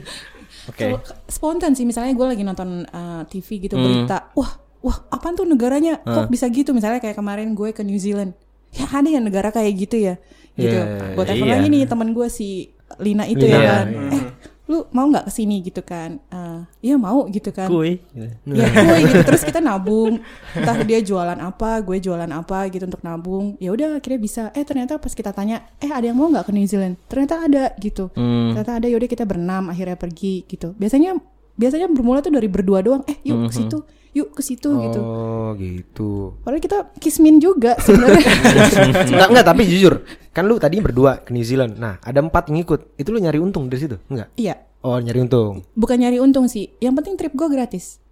Oke. 0.69 0.95
Kalau 0.95 0.99
spontan 1.28 1.76
sih 1.76 1.84
misalnya 1.84 2.15
gue 2.15 2.28
lagi 2.30 2.43
nonton 2.45 2.88
uh, 2.88 3.26
TV 3.28 3.67
gitu 3.67 3.76
berita 3.76 4.32
wah 4.38 4.54
wah 4.80 4.97
apaan 5.10 5.34
tuh 5.34 5.47
negaranya 5.49 5.99
kok 6.04 6.30
bisa 6.30 6.45
gitu 6.52 6.76
misalnya 6.76 7.02
kayak 7.02 7.17
kemarin 7.17 7.56
gue 7.58 7.73
ke 7.73 7.82
New 7.82 7.97
Zealand 7.97 8.36
ya 8.69 8.86
ada 8.89 9.10
yang 9.10 9.26
negara 9.26 9.49
kayak 9.49 9.73
gitu 9.76 9.97
ya 9.97 10.15
gitu 10.54 10.78
Iya, 10.78 11.17
gue 11.17 11.23
telepon 11.26 11.47
iya. 11.49 11.56
lagi 11.58 11.67
nih 11.73 11.82
teman 11.89 12.10
gue 12.13 12.28
si 12.30 12.69
Lina 13.02 13.26
itu 13.26 13.41
Lina, 13.41 13.58
ya 13.58 13.60
kan 13.65 13.86
iya. 13.89 14.13
eh 14.13 14.23
lu 14.69 14.86
mau 14.93 15.10
nggak 15.10 15.26
ke 15.28 15.32
sini 15.34 15.65
gitu 15.65 15.82
kan 15.82 16.21
Eh, 16.30 16.42
iya 16.80 16.95
mau 16.95 17.26
gitu 17.28 17.49
kan 17.49 17.65
Kui. 17.65 17.99
ya 18.13 18.67
gue 18.67 18.97
gitu 19.04 19.23
terus 19.23 19.41
kita 19.41 19.58
nabung 19.58 20.19
entah 20.52 20.78
dia 20.82 20.99
jualan 20.99 21.36
apa 21.36 21.80
gue 21.80 21.97
jualan 21.97 22.28
apa 22.28 22.67
gitu 22.67 22.86
untuk 22.86 23.02
nabung 23.02 23.56
ya 23.58 23.69
udah 23.69 23.97
akhirnya 23.97 24.19
bisa 24.19 24.41
eh 24.52 24.62
ternyata 24.62 24.97
pas 24.97 25.12
kita 25.12 25.30
tanya 25.30 25.63
eh 25.78 25.88
ada 25.88 26.04
yang 26.04 26.15
mau 26.15 26.28
nggak 26.28 26.45
ke 26.45 26.52
New 26.52 26.63
Zealand 26.63 26.95
ternyata 27.06 27.41
ada 27.41 27.63
gitu 27.78 28.10
Hmm. 28.13 28.52
ternyata 28.52 28.71
ada 28.76 28.88
yaudah 28.88 29.08
kita 29.08 29.23
berenam 29.23 29.67
akhirnya 29.67 29.95
pergi 29.95 30.43
gitu 30.45 30.73
biasanya 30.73 31.15
biasanya 31.54 31.88
bermula 31.88 32.19
tuh 32.19 32.30
dari 32.30 32.45
berdua 32.45 32.80
doang 32.80 33.02
eh 33.06 33.17
yuk 33.23 33.47
ke 33.47 33.56
situ 33.56 33.78
yuk 34.12 34.30
ke 34.30 34.41
situ 34.41 34.69
gitu 34.69 35.02
Oh, 35.02 35.58
gitu. 35.58 36.38
padahal 36.41 36.62
kita 36.62 36.78
kismin 36.97 37.38
juga 37.38 37.73
sebenarnya 37.78 38.21
enggak, 39.10 39.28
enggak, 39.30 39.45
tapi 39.45 39.62
jujur. 39.65 40.06
Kan 40.30 40.45
lu 40.45 40.58
tadi 40.58 40.78
berdua 40.78 41.17
ke 41.19 41.30
New 41.30 41.41
Zealand. 41.41 41.78
Nah, 41.78 41.97
ada 41.99 42.21
empat 42.21 42.49
yang 42.49 42.62
ikut. 42.62 42.93
Itu 42.95 43.10
lu 43.10 43.17
nyari 43.17 43.38
untung 43.38 43.69
dari 43.69 43.82
situ? 43.82 43.97
Enggak. 44.10 44.30
iya 44.36 44.54
Oh, 44.84 45.00
nyari 45.00 45.24
untung. 45.24 45.63
bukan 45.80 45.96
nyari 45.96 46.19
untung 46.19 46.52
sih 46.52 46.67
yang 46.84 46.91
penting 46.91 47.15
trip 47.15 47.32
gue 47.32 47.48
gratis 47.48 48.03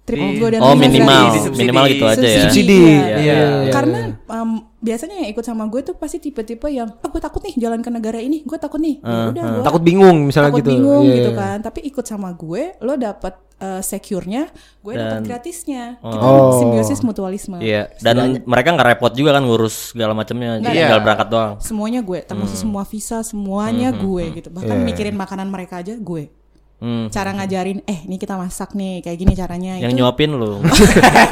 trip 0.00 0.18
Di- 0.18 0.36
gue 0.36 0.48
dan 0.50 0.60
Oh 0.60 0.74
minimal, 0.74 1.06
gratis. 1.28 1.42
Subsidi. 1.44 1.60
minimal 1.60 1.84
gitu 1.86 2.04
aja 2.04 2.18
ya. 2.22 2.40
Subsidi. 2.42 2.82
Iya. 2.82 3.16
Iya. 3.16 3.38
Karena 3.70 4.00
um, 4.26 4.50
biasanya 4.76 5.16
yang 5.18 5.30
ikut 5.30 5.44
sama 5.44 5.64
gue 5.66 5.80
tuh 5.80 5.94
pasti 5.94 6.18
tipe-tipe 6.18 6.66
yang, 6.66 6.88
oh 6.90 7.08
gue 7.08 7.20
takut 7.20 7.38
nih 7.40 7.54
jalan 7.56 7.78
ke 7.78 7.88
negara 7.88 8.16
ini, 8.16 8.40
gue 8.40 8.58
takut 8.58 8.78
nih. 8.78 8.98
Ya 8.98 9.28
udah 9.28 9.42
gue 9.52 9.62
Takut 9.62 9.82
bingung 9.82 10.24
misalnya 10.24 10.50
takut 10.50 10.60
gitu. 10.60 10.70
bingung 10.72 11.04
Iya, 11.04 11.14
gitu 11.16 11.30
iya. 11.30 11.38
kan. 11.38 11.56
Tapi 11.60 11.80
ikut 11.84 12.02
sama 12.02 12.32
gue, 12.32 12.62
lo 12.80 12.94
dapet 12.94 13.34
uh, 13.60 13.78
secure-nya, 13.80 14.48
gue 14.80 14.92
dapet 14.94 15.14
Dan- 15.14 15.26
gratisnya. 15.26 15.84
Kita 16.00 16.26
Oh. 16.26 16.58
simbiosis 16.58 17.00
mutualisme. 17.00 17.60
Iya. 17.60 17.92
Dan 18.00 18.40
mereka 18.42 18.72
nggak 18.72 18.88
repot 18.90 19.12
juga 19.12 19.30
kan 19.32 19.44
ngurus 19.44 19.92
segala 19.92 20.10
macamnya. 20.10 20.58
Jadi 20.58 20.74
Iya. 20.74 20.82
tinggal 20.88 21.02
berangkat 21.04 21.28
doang. 21.28 21.52
Semuanya 21.60 22.00
gue, 22.00 22.18
termasuk 22.20 22.56
semua 22.56 22.82
visa, 22.82 23.20
semuanya 23.20 23.92
gue 23.92 24.24
gitu. 24.34 24.48
Bahkan 24.48 24.76
Iya. 24.76 24.86
mikirin 24.86 25.14
makanan 25.14 25.46
mereka 25.46 25.78
aja 25.78 25.94
gue. 25.94 26.32
Hmm. 26.80 27.12
Cara 27.12 27.36
ngajarin, 27.36 27.84
eh 27.84 28.08
ini 28.08 28.16
kita 28.16 28.40
masak 28.40 28.72
nih, 28.72 29.04
kayak 29.04 29.18
gini 29.20 29.36
caranya. 29.36 29.76
Yang 29.76 29.92
itu 29.92 29.98
nyuapin 30.00 30.32
lu. 30.32 30.64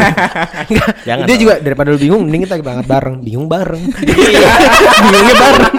Jangan. 1.09 1.25
Dia 1.25 1.37
juga 1.41 1.55
daripada 1.57 1.89
lu 1.89 1.97
bingung 1.97 2.29
mending 2.29 2.45
kita 2.45 2.61
berangkat 2.61 2.85
bareng. 2.85 3.17
Bingung 3.25 3.49
bareng. 3.49 3.81
Bingungnya 5.09 5.37
bareng. 5.41 5.75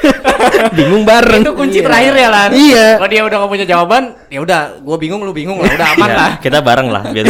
bingung 0.80 1.04
bareng. 1.04 1.42
Itu 1.44 1.52
kunci 1.52 1.78
terakhir 1.84 2.14
ya 2.16 2.28
Lan. 2.32 2.50
Iya. 2.56 2.86
Kalau 2.96 3.10
dia 3.12 3.22
udah 3.28 3.36
gak 3.36 3.50
punya 3.52 3.66
jawaban, 3.68 4.02
ya 4.32 4.40
udah, 4.40 4.60
gue 4.80 4.96
bingung, 4.96 5.20
lu 5.28 5.32
bingung 5.36 5.60
lah, 5.60 5.76
udah 5.76 5.88
aman 6.00 6.08
Iya, 6.08 6.16
lah. 6.16 6.30
Kita 6.40 6.58
bareng 6.64 6.88
lah 6.88 7.02
biar. 7.12 7.24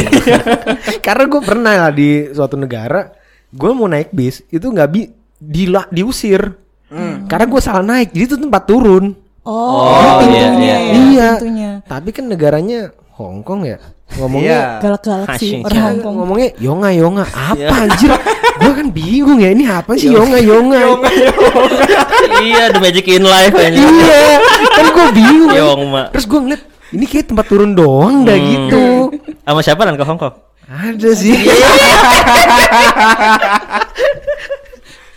Karena 1.02 1.24
gue 1.26 1.40
pernah 1.42 1.72
lah 1.74 1.90
di 1.90 2.30
suatu 2.30 2.54
negara, 2.54 3.10
gue 3.50 3.70
mau 3.74 3.90
naik 3.90 4.14
bis 4.14 4.46
itu 4.54 4.70
nggak 4.70 4.86
bi 4.86 5.10
dila 5.34 5.82
diusir. 5.90 6.46
Karena 7.26 7.46
gue 7.50 7.60
salah 7.62 7.82
naik, 7.82 8.14
jadi 8.14 8.24
itu 8.30 8.36
tempat 8.38 8.62
turun. 8.70 9.29
Oh, 9.40 9.88
Oh, 9.88 10.20
pintunya 10.20 10.52
iya, 10.52 10.76
ya, 10.76 10.92
iya. 10.92 11.28
pintunya. 11.34 11.70
Tapi 11.82 12.08
kan 12.10 12.24
negaranya 12.26 12.92
Hong 13.14 13.40
Kong 13.40 13.64
ya. 13.64 13.80
Iya. 13.80 14.18
Ngomongnya 14.18 14.58
Galak-galak 14.80 15.38
sih 15.38 15.62
orang 15.62 15.80
Hong 15.80 15.98
Kong. 16.02 16.14
ngomongnya 16.18 16.48
yonga 16.58 16.90
yonga 16.90 17.24
apa 17.26 17.74
anjir? 17.86 18.10
gue 18.60 18.72
kan 18.74 18.88
bingung 18.90 19.38
ya 19.38 19.50
ini 19.50 19.64
apa 19.64 19.94
sih 19.94 20.10
yonga 20.10 20.36
yonga? 20.36 20.82
iya, 22.40 22.68
the 22.68 22.78
magic 22.78 23.06
in 23.06 23.22
life 23.22 23.54
aja. 23.54 23.70
iya, 23.72 24.42
kan 24.68 24.84
gue 24.86 25.06
bingung. 25.14 25.50
Yongma. 25.50 26.10
Terus 26.10 26.26
gue 26.26 26.40
ngeliat 26.40 26.62
ini 26.90 27.04
kayak 27.06 27.30
tempat 27.30 27.46
turun 27.46 27.72
doang 27.72 28.26
dah 28.26 28.34
gitu. 28.34 29.14
Sama 29.40 29.62
siapa 29.62 29.86
lan 29.86 29.94
ke 29.94 30.02
Hong 30.02 30.18
Kong? 30.18 30.34
Ada 30.66 31.10
sih. 31.14 31.34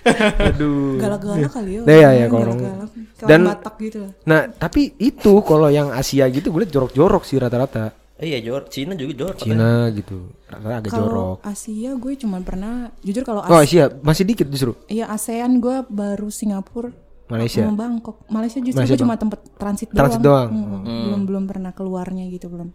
Aduh. 0.50 0.98
Galak-galak 0.98 1.52
kali 1.52 1.72
ya. 1.74 1.82
Nah, 1.82 1.94
iya, 1.94 2.10
iya, 2.14 2.26
orangnya 2.26 2.28
kalau 2.28 2.46
orang- 2.52 2.92
Dan- 3.24 3.48
Batak 3.48 3.76
gitu. 3.80 4.00
Nah, 4.24 4.42
tapi 4.50 4.82
itu 4.98 5.32
kalau 5.42 5.68
yang 5.68 5.90
Asia 5.90 6.28
gitu 6.28 6.50
gue 6.50 6.62
liat 6.62 6.72
jorok-jorok 6.72 7.24
sih 7.24 7.38
rata-rata. 7.38 7.96
Iya, 8.16 8.40
jor, 8.42 8.68
Cina 8.68 8.94
juga 8.94 9.14
jor. 9.18 9.34
Cina 9.36 9.88
gitu. 9.90 10.32
Rata-rata 10.46 10.78
agak 10.78 10.92
jorok. 10.92 11.38
Kalau 11.38 11.52
Asia 11.52 11.92
gue 11.94 12.14
cuma 12.16 12.38
pernah 12.40 12.74
jujur 13.00 13.22
kalau 13.22 13.42
Oh, 13.42 13.58
Asia, 13.58 13.88
Asia 13.90 14.00
masih 14.00 14.24
dikit 14.24 14.48
justru. 14.48 14.76
iya 14.88 15.08
ASEAN 15.08 15.60
gue 15.60 15.84
baru 15.86 16.30
Singapura 16.30 16.92
Malaysia. 17.26 17.64
sama 17.64 17.76
Bangkok. 17.76 18.24
Malaysia 18.28 18.60
justru 18.60 18.78
Malaysia 18.78 18.94
gue 18.94 19.02
cuma 19.02 19.16
tempat 19.16 19.40
transit 19.54 19.88
doang. 19.88 19.98
Transit 19.98 20.22
doang. 20.22 20.50
Mm, 20.52 21.04
Belum 21.04 21.22
belum 21.26 21.44
pernah 21.46 21.72
keluarnya 21.72 22.28
gitu 22.30 22.48
belum. 22.48 22.70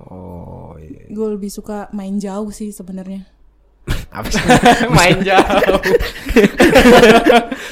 Oh, 0.00 0.74
iya. 0.76 1.06
Gue 1.06 1.28
lebih 1.30 1.48
suka 1.48 1.88
main 1.90 2.16
jauh 2.16 2.48
sih 2.50 2.70
sebenarnya. 2.70 3.28
Apa 4.10 4.26
sih? 4.32 4.42
main 4.90 5.22
jauh. 5.22 5.78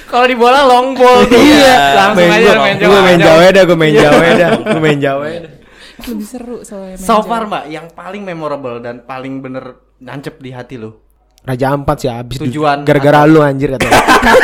Kalau 0.08 0.24
di 0.24 0.34
bola 0.34 0.62
long 0.62 0.94
ball 0.94 1.26
tuh. 1.26 1.34
Langsung 1.36 2.24
Main 2.24 2.38
aja 2.38 2.48
gua- 2.48 2.62
main 2.62 2.76
jauh. 2.76 2.88
Gue 2.88 3.00
main 3.02 3.18
jauh 3.18 3.40
ya 3.40 3.50
dah, 3.50 3.64
gue 3.64 3.76
main 3.76 3.92
jauh 3.92 4.20
ya 4.20 4.32
dah. 4.34 4.50
Gue 4.56 4.80
main 4.80 4.98
jauh 4.98 5.24
ya 5.24 5.38
dah. 5.40 5.52
Lebih 5.98 6.24
seru 6.24 6.56
soalnya 6.62 6.94
main 6.94 7.02
So 7.02 7.20
far 7.20 7.42
mbak, 7.44 7.64
yang 7.66 7.86
paling 7.90 8.22
memorable 8.22 8.78
dan 8.78 9.02
paling 9.02 9.40
bener 9.40 9.64
nancep 9.98 10.38
di 10.38 10.50
hati 10.50 10.76
lo. 10.76 11.02
Raja 11.40 11.70
Ampat 11.72 11.96
sih 11.98 12.08
habis. 12.08 12.38
Tujuan 12.38 12.82
gara-gara 12.82 13.24
lu 13.24 13.40
anjir 13.40 13.72
kata. 13.72 13.88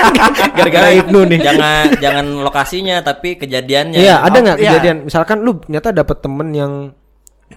Gara-gara 0.56 0.88
Ibnu 0.94 1.20
nih. 1.26 1.38
Jangan 1.38 1.84
jangan 2.00 2.26
lokasinya 2.40 2.96
tapi 3.02 3.36
kejadiannya. 3.36 3.98
Iya, 3.98 4.18
ada 4.20 4.32
Oh, 4.32 4.42
nggak 4.42 4.56
iya. 4.56 4.62
kejadian 4.72 4.96
misalkan 5.04 5.42
lu 5.42 5.58
ternyata 5.58 5.90
dapet 5.90 6.18
temen 6.18 6.48
yang 6.50 6.72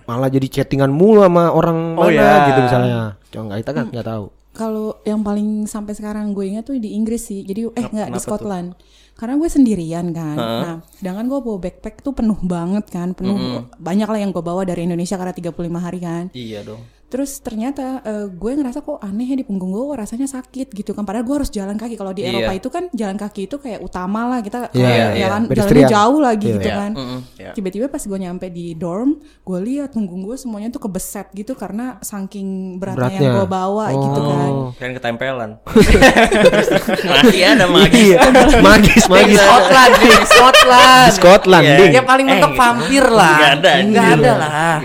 malah 0.04 0.28
jadi 0.28 0.46
chattingan 0.52 0.90
mulu 0.90 1.24
sama 1.24 1.50
orang 1.50 1.96
Oh, 1.96 2.06
mana 2.06 2.14
iya. 2.14 2.46
gitu 2.46 2.60
misalnya. 2.62 3.00
Coba 3.32 3.44
nggak 3.52 3.60
kita 3.64 3.72
kan 3.76 3.86
nggak 3.92 4.08
tahu. 4.08 4.26
Kalau 4.58 4.98
yang 5.06 5.22
paling 5.22 5.70
sampai 5.70 5.94
sekarang 5.94 6.34
gue 6.34 6.50
ingat 6.50 6.66
tuh 6.66 6.82
di 6.82 6.98
Inggris 6.98 7.30
sih. 7.30 7.46
Jadi 7.46 7.70
eh 7.78 7.86
nggak 7.86 8.10
di 8.10 8.20
Scotland. 8.20 8.74
Karena 9.18 9.34
gue 9.38 9.50
sendirian 9.50 10.14
kan. 10.14 10.38
Nah, 10.38 10.78
sedangkan 10.94 11.26
gue 11.26 11.40
bawa 11.42 11.58
backpack 11.58 12.06
tuh 12.06 12.14
penuh 12.14 12.38
banget 12.46 12.86
kan, 12.90 13.18
penuh 13.18 13.66
banyak 13.82 14.06
lah 14.06 14.20
yang 14.22 14.30
gue 14.30 14.44
bawa 14.46 14.62
dari 14.62 14.86
Indonesia 14.86 15.18
karena 15.18 15.34
35 15.34 15.58
hari 15.82 16.00
kan. 16.02 16.24
Iya 16.38 16.62
dong. 16.62 16.82
Terus 17.08 17.40
ternyata 17.40 18.04
eh, 18.04 18.28
gue 18.28 18.52
ngerasa 18.54 18.80
kok 18.80 19.00
aneh 19.00 19.24
ya 19.26 19.36
di 19.36 19.44
punggung 19.44 19.72
gue 19.72 19.96
rasanya 19.96 20.28
sakit 20.28 20.68
gitu 20.70 20.92
kan. 20.92 21.02
Padahal 21.02 21.24
gue 21.24 21.36
harus 21.38 21.48
jalan 21.48 21.74
kaki. 21.74 21.96
Kalau 21.96 22.12
di 22.12 22.22
Iya. 22.22 22.36
Eropa 22.36 22.52
itu 22.54 22.68
kan 22.68 22.84
jalan 22.92 23.16
kaki 23.16 23.42
itu 23.46 23.56
kayak 23.58 23.80
utama 23.80 24.28
lah 24.28 24.40
kita 24.40 24.68
Iya, 24.70 24.84
kayak 24.84 24.92
iya. 24.92 25.20
jalan 25.24 25.42
Pedestrian. 25.46 25.88
jalannya 25.88 25.96
jauh 25.96 26.20
lagi 26.20 26.46
Iya. 26.46 26.54
gitu 26.54 26.68
Iya. 26.68 26.76
kan. 26.76 26.92
Iya. 27.38 27.52
Tiba-tiba 27.54 27.86
pas 27.88 28.04
gue 28.04 28.20
nyampe 28.20 28.46
di 28.50 28.66
dorm, 28.74 29.10
gue 29.42 29.60
lihat 29.62 29.90
punggung 29.90 30.20
gue 30.22 30.36
semuanya 30.36 30.68
tuh 30.68 30.82
kebeset 30.82 31.32
gitu 31.32 31.54
karena 31.54 31.96
saking 32.00 32.48
beratnya, 32.76 33.08
Beratnya. 33.08 33.24
yang 33.24 33.36
gue 33.36 33.48
bawa 33.48 33.86
gitu 33.90 34.20
kan. 34.22 34.50
Oh. 34.50 34.70
Kan 34.76 34.90
ketempelan. 34.94 35.52
Masih 37.08 37.42
ada 37.46 37.66
magis. 37.68 38.04
Iya. 38.10 38.20
magis, 38.60 39.04
magis. 39.08 39.40
Scotland, 39.40 39.94
di 39.96 40.10
Scotland. 40.26 41.08
Di 41.08 41.14
Scotland, 41.14 41.66
ding. 41.70 41.92
Ya 41.94 42.04
paling 42.04 42.26
mentok 42.26 42.52
Eh, 42.52 42.58
vampir 42.58 43.04
lah. 43.06 43.32
nggak 43.32 43.52
ada, 43.56 43.72
Nggak 43.80 44.04
anjir. 44.04 44.20
ada 44.20 44.32
lah. 44.36 44.76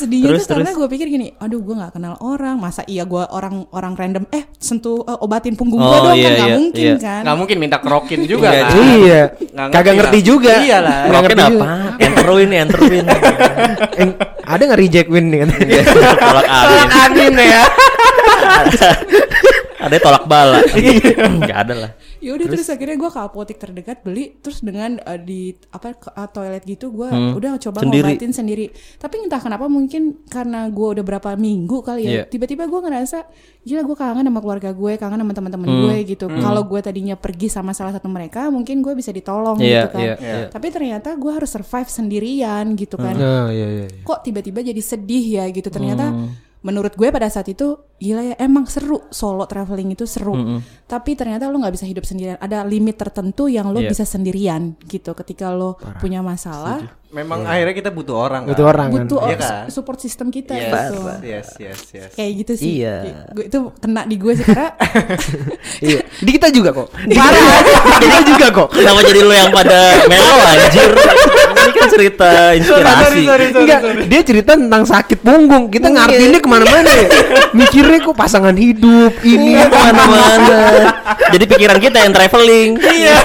Sedihnya 0.00 0.32
Terus, 0.32 0.48
tuh 0.48 0.56
karena 0.56 0.72
gue 0.72 0.88
pikir 0.88 1.06
gini, 1.06 1.26
aduh 1.36 1.60
gue 1.60 1.74
nggak 1.76 1.92
kenal 1.92 2.16
orang, 2.18 2.56
masa 2.56 2.80
iya 2.84 3.04
gue 3.04 3.20
orang 3.20 3.68
orang 3.68 3.92
random, 3.92 4.24
eh 4.32 4.48
sentuh 4.56 5.04
eh, 5.04 5.18
obatin 5.20 5.52
punggung 5.52 5.76
gue 5.76 5.92
Oh, 5.92 6.08
dong 6.08 6.16
iya, 6.16 6.24
kan 6.24 6.32
nggak 6.32 6.48
iya, 6.48 6.56
mungkin 6.56 6.84
iya. 6.88 6.94
kan? 6.96 7.22
Nggak 7.22 7.36
mungkin 7.36 7.56
minta 7.60 7.76
kerokin 7.76 8.20
juga 8.24 8.48
Iya, 8.48 8.62
kan. 8.64 8.72
Iya. 8.72 9.22
Kagak 9.68 9.94
ngerti 9.94 10.18
lah. 10.18 10.24
juga. 10.24 10.52
Iya 10.56 10.78
lah. 10.80 10.98
Nggak 11.04 11.20
ngerti 11.22 11.42
apa? 11.44 11.66
Enterwin 12.00 12.48
enterwin. 12.50 13.04
En- 13.94 14.16
ada 14.56 14.62
nggak 14.64 14.80
reject 14.80 15.08
win 15.08 15.24
nih 15.28 15.38
kan? 15.44 15.48
tolak 16.16 16.46
angin. 16.56 16.64
Tolak 16.64 16.90
angin 16.96 17.32
ya. 17.36 17.62
Ada 19.80 19.96
tolak 19.98 20.24
bala. 20.24 20.60
Enggak 21.20 21.58
ada 21.68 21.74
lah. 21.76 21.90
Ya 22.20 22.30
udah 22.32 22.46
terus, 22.46 22.68
akhirnya 22.68 22.96
gue 22.96 23.08
ke 23.08 23.18
apotek 23.18 23.56
terdekat 23.56 23.98
beli 24.00 24.36
terus 24.36 24.60
dengan 24.60 24.96
eh, 24.98 25.16
di 25.16 25.40
apa 25.68 25.92
ke 25.92 26.08
eh, 26.10 26.28
toilet 26.28 26.62
gitu 26.62 26.88
gue 26.90 27.08
Hmm. 27.08 27.32
udah 27.32 27.56
coba 27.58 27.80
Sendiri. 27.80 28.12
ngobatin 28.12 28.30
sendiri. 28.30 28.66
Tapi 28.94 29.14
entah 29.20 29.38
kenapa 29.38 29.66
mungkin 29.66 30.02
karena 30.26 30.64
gue 30.66 30.88
udah 30.92 31.02
berapa 31.02 31.32
minggu 31.34 31.80
kali 31.80 32.02
ya 32.02 32.10
Iya. 32.12 32.22
tiba-tiba 32.26 32.64
gue 32.64 32.76
ngerasa 32.78 33.24
gila 33.60 33.82
gue 33.82 33.96
kangen 33.96 34.24
sama 34.24 34.40
keluarga 34.40 34.70
gue, 34.70 34.92
kangen 34.94 35.18
sama 35.18 35.32
teman-teman 35.32 35.66
Hmm. 35.66 35.80
gue 35.82 35.96
gitu. 36.06 36.24
Kalau 36.26 36.62
gue 36.62 36.80
tadinya 36.80 37.14
pergi 37.14 37.48
sama 37.48 37.72
salah 37.72 37.90
satu 37.90 38.06
mereka 38.06 38.48
mungkin 38.48 38.80
gue 38.80 38.92
bisa 38.92 39.10
ditolong 39.10 39.56
Iya, 39.56 39.84
gitu 39.84 39.88
kan. 39.90 40.00
iya, 40.02 40.14
iya. 40.16 40.46
Tapi 40.46 40.66
ternyata 40.68 41.12
gue 41.14 41.30
harus 41.30 41.48
survive 41.48 41.88
sendirian 41.88 42.64
gitu 42.74 42.94
kan. 42.94 43.14
Iya 43.14 43.36
iya. 43.48 43.66
iya. 43.70 43.86
Kok 44.00 44.20
tiba-tiba 44.22 44.60
jadi 44.60 44.78
sedih 44.78 45.24
ya 45.32 45.44
gitu 45.48 45.68
ternyata. 45.68 46.12
Hmm. 46.12 46.49
Menurut 46.60 46.92
gue 46.92 47.08
pada 47.08 47.24
saat 47.26 47.48
itu 47.48 47.72
gila 47.96 48.20
ya 48.22 48.34
emang 48.36 48.64
seru 48.64 49.08
solo 49.08 49.44
traveling 49.44 49.92
itu 49.92 50.04
seru. 50.04 50.60
Tapi 50.84 51.12
ternyata 51.12 51.46
lo 51.46 51.56
nggak 51.56 51.72
bisa 51.72 51.84
hidup 51.84 52.04
sendirian. 52.04 52.36
Ada 52.36 52.62
limit 52.62 52.96
tertentu 52.96 53.48
yang 53.48 53.68
lo 53.68 53.80
Iya. 53.80 53.88
bisa 53.88 54.04
sendirian 54.04 54.76
gitu. 54.82 55.12
Ketika 55.14 55.48
lo 55.48 55.74
punya 55.96 56.20
masalah, 56.20 57.00
Memang 57.10 57.42
akhirnya 57.42 57.74
kita 57.74 57.90
butuh 57.90 58.14
orang. 58.14 58.46
Itu 58.46 58.62
kan? 58.62 58.70
orang 58.70 58.86
kan. 58.86 58.94
butuh 59.02 59.18
Iya 59.20 59.26
or- 59.26 59.40
kan? 59.40 59.54
support 59.66 59.98
system 59.98 60.30
kita 60.30 60.54
Yes, 60.54 60.70
gitu. 60.70 61.00
yes, 61.26 61.48
yes, 61.58 61.80
yes. 61.90 62.10
Kayak 62.14 62.32
gitu 62.38 62.52
sih. 62.54 62.70
Iya. 62.78 62.94
Gue 63.30 63.44
itu 63.46 63.58
kena 63.76 64.06
di 64.06 64.14
gue 64.14 64.32
sih 64.32 64.46
karena 64.46 64.70
Iya. 65.82 66.00
Di 66.06 66.30
kita 66.30 66.48
juga 66.50 66.70
kok. 66.70 66.86
Parah. 66.92 67.42
Di 67.98 68.06
kita 68.06 68.20
juga 68.22 68.46
kok. 68.54 68.68
Kenapa 68.70 69.00
jadi 69.02 69.20
lo 69.22 69.34
yang 69.34 69.50
pada 69.50 69.78
melo 70.06 70.38
anjir? 70.40 70.90
Ini 71.70 71.78
kan 71.78 71.88
cerita 71.88 72.30
inspirasi. 72.58 73.22
Enggak, 73.54 73.80
dia 74.10 74.20
cerita 74.26 74.52
tentang 74.58 74.82
sakit 74.82 75.18
punggung. 75.22 75.70
Kita 75.70 75.86
ngartinnya 75.86 76.42
ke 76.42 76.48
mana-mana 76.50 76.90
ya. 76.90 77.08
Mikirnya 77.54 78.02
kok 78.02 78.18
pasangan 78.18 78.54
hidup 78.58 79.14
ini 79.22 79.54
Iya 79.54 79.70
ke 79.70 79.78
mana-mana. 79.78 80.58
Jadi 81.30 81.44
pikiran 81.46 81.78
kita 81.78 81.96
yang 82.02 82.12
traveling. 82.12 82.70
Iya. 82.82 83.16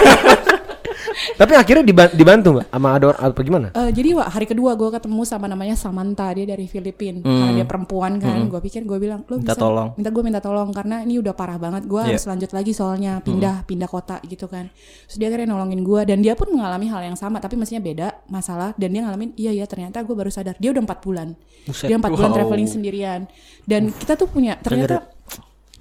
Tapi 1.34 1.54
akhirnya 1.54 1.84
diba- 1.84 2.12
dibantu 2.12 2.50
nggak 2.54 2.68
sama 2.70 2.90
ada 2.92 3.06
orang 3.08 3.22
apa 3.22 3.40
gimana? 3.42 3.68
Eh, 3.72 3.90
jadi 3.90 4.10
wah, 4.14 4.28
hari 4.28 4.46
kedua 4.46 4.74
gue 4.74 4.90
ketemu 4.90 5.22
sama 5.24 5.46
namanya 5.46 5.74
Samantha 5.74 6.28
dia 6.32 6.44
dari 6.46 6.66
Filipina 6.66 7.20
karena 7.20 7.52
dia 7.54 7.66
perempuan 7.66 8.18
kan 8.18 8.36
gue 8.42 8.60
pikir 8.62 8.84
gue 8.84 8.98
bilang 8.98 9.24
lo 9.24 9.36
Hmm. 9.36 9.42
Minta 9.42 9.52
bisa 9.52 9.62
tolong. 9.62 9.90
minta 9.94 10.10
gue 10.10 10.24
minta 10.24 10.40
tolong 10.40 10.70
karena 10.70 11.02
ini 11.02 11.18
udah 11.18 11.32
parah 11.32 11.56
banget 11.56 11.84
gue 11.86 11.98
Iya. 11.98 12.08
harus 12.12 12.24
lanjut 12.26 12.52
lagi 12.52 12.72
soalnya 12.72 13.20
pindah 13.20 13.56
Hmm. 13.58 13.68
pindah 13.68 13.88
kota 13.88 14.20
gitu 14.24 14.46
kan 14.46 14.68
terus 15.06 15.16
dia 15.16 15.28
akhirnya 15.28 15.50
nolongin 15.50 15.82
gue 15.82 16.02
dan 16.06 16.20
dia 16.20 16.34
pun 16.34 16.50
mengalami 16.50 16.86
hal 16.86 17.02
yang 17.04 17.16
sama 17.16 17.38
tapi 17.38 17.56
mestinya 17.56 17.82
beda 17.82 18.08
masalah 18.28 18.74
dan 18.74 18.90
dia 18.90 19.02
ngalamin 19.02 19.32
iya 19.36 19.52
ya 19.54 19.66
ternyata 19.66 20.02
gue 20.02 20.14
baru 20.14 20.28
sadar 20.28 20.56
dia 20.56 20.70
udah 20.70 20.82
empat 20.82 21.00
bulan 21.00 21.34
Buset. 21.64 21.88
dia 21.88 21.96
empat 21.96 22.12
bulan 22.12 22.28
Wow. 22.28 22.38
traveling 22.38 22.68
sendirian 22.68 23.22
dan 23.64 23.90
kita 23.90 24.14
tuh 24.14 24.28
punya 24.28 24.58
ternyata 24.58 25.15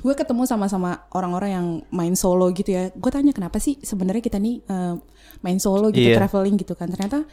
gue 0.04 0.12
ketemu 0.12 0.44
sama-sama 0.44 1.08
orang-orang 1.16 1.50
yang 1.50 1.66
main 1.88 2.12
solo 2.12 2.52
gitu 2.52 2.68
ya. 2.70 2.92
Gue 2.92 3.08
tanya 3.08 3.32
kenapa 3.32 3.56
sih 3.56 3.80
sebenarnya 3.80 4.20
kita 4.20 4.36
nih 4.36 4.60
eh, 4.62 4.94
main 5.40 5.56
solo 5.56 5.88
gitu 5.88 6.12
Iya. 6.12 6.20
traveling 6.20 6.60
gitu 6.60 6.76
kan? 6.76 6.92
Ternyata 6.92 7.24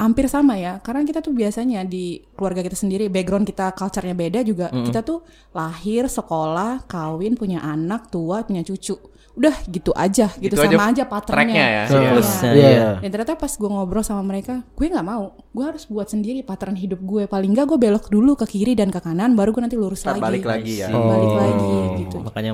hampir 0.00 0.28
sama 0.28 0.56
ya 0.56 0.80
karena 0.80 1.04
kita 1.04 1.20
tuh 1.20 1.32
biasanya 1.32 1.84
di 1.84 2.16
keluarga 2.32 2.64
kita 2.64 2.72
sendiri 2.72 3.12
background 3.12 3.44
kita 3.44 3.72
culture-nya 3.72 4.12
beda 4.12 4.40
juga. 4.44 4.68
Kita 4.84 5.00
tuh 5.00 5.24
lahir 5.52 6.04
sekolah 6.04 6.84
kawin 6.84 7.36
punya 7.36 7.60
anak 7.60 8.12
tua 8.12 8.44
punya 8.44 8.60
cucu 8.60 8.96
udah 9.34 9.66
gitu 9.66 9.90
aja 9.90 10.30
gitu, 10.38 10.54
Gitu 10.54 10.54
sama 10.54 10.86
aja 10.86 11.02
aja 11.02 11.04
patternnya 11.04 11.42
tracknya 11.50 11.64
ya. 11.66 11.82
Siklusnya. 11.86 12.50
Iya. 12.50 12.68
Iya. 12.70 12.88
Dan 13.02 13.10
ternyata 13.10 13.34
pas 13.34 13.50
gue 13.50 13.66
ngobrol 13.66 14.00
sama 14.00 14.22
mereka, 14.22 14.62
gue 14.62 14.86
nggak 14.86 15.02
mau. 15.02 15.34
Gue 15.50 15.64
harus 15.66 15.84
buat 15.84 16.06
sendiri 16.06 16.40
pattern 16.40 16.74
hidup 16.74 17.02
gue. 17.02 17.26
Paling 17.26 17.50
nggak 17.50 17.66
gue 17.66 17.78
belok 17.80 18.06
dulu 18.08 18.34
ke 18.34 18.46
kiri 18.46 18.72
dan 18.72 18.88
ke 18.88 18.98
kanan, 18.98 19.34
baru 19.34 19.50
gue 19.50 19.62
nanti 19.62 19.74
lurus 19.74 20.02
Ntar 20.02 20.16
lagi. 20.16 20.22
balik 20.22 20.44
lagi 20.44 20.74
ya. 20.78 20.88
Balik 20.88 21.34
lagi 21.34 21.74
gitu. 22.00 22.16
Makanya 22.20 22.52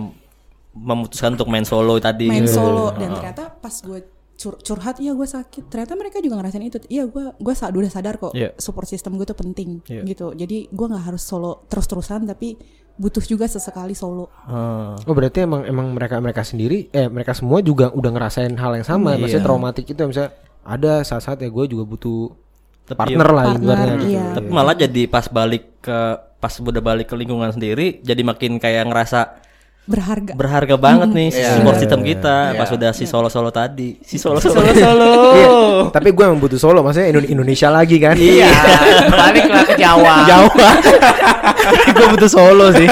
memutuskan 0.72 1.34
untuk 1.34 1.48
main 1.48 1.64
solo 1.64 1.98
tadi. 1.98 2.26
Main 2.26 2.46
solo 2.46 2.94
dan 2.94 3.12
ternyata 3.12 3.50
pas 3.50 3.74
gue 3.76 4.00
cur- 4.34 4.56
curhat, 4.56 4.96
iya 4.98 5.12
gue 5.12 5.28
sakit. 5.28 5.68
Ternyata 5.68 5.92
mereka 5.94 6.16
juga 6.18 6.40
ngerasain 6.40 6.64
itu. 6.64 6.80
Iya 6.88 7.04
gue 7.04 7.36
gue 7.36 7.54
sa- 7.54 7.68
udah 7.68 7.92
sadar 7.92 8.16
kok 8.16 8.32
Iya. 8.32 8.56
support 8.56 8.88
system 8.88 9.20
gue 9.20 9.26
tuh 9.26 9.36
penting 9.36 9.84
Iya. 9.84 10.02
gitu. 10.06 10.32
Jadi 10.32 10.64
gue 10.66 10.86
nggak 10.88 11.04
harus 11.12 11.20
solo 11.20 11.68
terus-terusan, 11.68 12.24
tapi 12.24 12.56
butuh 13.00 13.24
juga 13.24 13.48
sesekali 13.48 13.96
solo. 13.96 14.28
Ah. 14.44 14.92
Oh 15.08 15.16
berarti 15.16 15.40
emang 15.40 15.64
emang 15.64 15.88
mereka 15.90 16.20
mereka 16.20 16.44
sendiri 16.44 16.92
eh 16.92 17.08
mereka 17.08 17.32
semua 17.32 17.64
juga 17.64 17.88
udah 17.88 18.10
ngerasain 18.12 18.52
hal 18.52 18.76
yang 18.76 18.84
sama, 18.84 19.16
Iya. 19.16 19.18
maksudnya 19.18 19.46
traumatik 19.46 19.88
itu 19.88 20.00
misalnya 20.04 20.36
ada 20.60 21.00
saat-saat 21.00 21.40
ya 21.40 21.48
gue 21.48 21.64
juga 21.66 21.88
butuh 21.88 22.36
Tapi 22.84 22.98
partner 23.16 23.28
lah 23.32 23.44
Partner, 23.48 23.64
ibaratnya 23.64 23.94
gitu. 23.96 24.06
iya. 24.12 24.24
Tapi 24.36 24.48
malah 24.50 24.76
jadi 24.76 25.02
pas 25.08 25.24
balik 25.26 25.80
ke 25.80 25.98
pas 26.36 26.52
udah 26.52 26.82
balik 26.82 27.08
ke 27.08 27.16
lingkungan 27.16 27.48
sendiri 27.50 28.00
jadi 28.00 28.20
makin 28.20 28.56
kayak 28.56 28.84
ngerasa 28.84 29.40
Berharga. 29.82 30.32
berharga 30.32 30.76
banget 30.76 31.08
nih 31.10 31.28
si 31.28 31.40
Iya. 31.40 31.56
support 31.56 31.76
system 31.76 32.00
kita 32.00 32.52
Iya. 32.52 32.58
pas 32.58 32.70
udah 32.70 32.90
si 32.92 33.04
solo-solo 33.04 33.50
tadi. 33.50 33.98
Si 34.00 34.16
solo-solo. 34.16 34.62
Iya, 35.34 35.48
tapi 35.90 36.10
gue 36.10 36.22
emang 36.22 36.38
butuh 36.38 36.56
solo, 36.56 36.78
maksudnya 36.80 37.10
Indo- 37.10 37.26
Indonesia 37.26 37.68
lagi 37.68 37.96
kan? 37.96 38.14
Iya, 38.14 38.46
baliklah 39.10 39.64
ke 39.64 39.74
Jawa. 39.74 40.14
Jawa. 40.24 40.68
gue 41.96 42.06
butuh 42.08 42.30
solo 42.30 42.70
sih. 42.72 42.86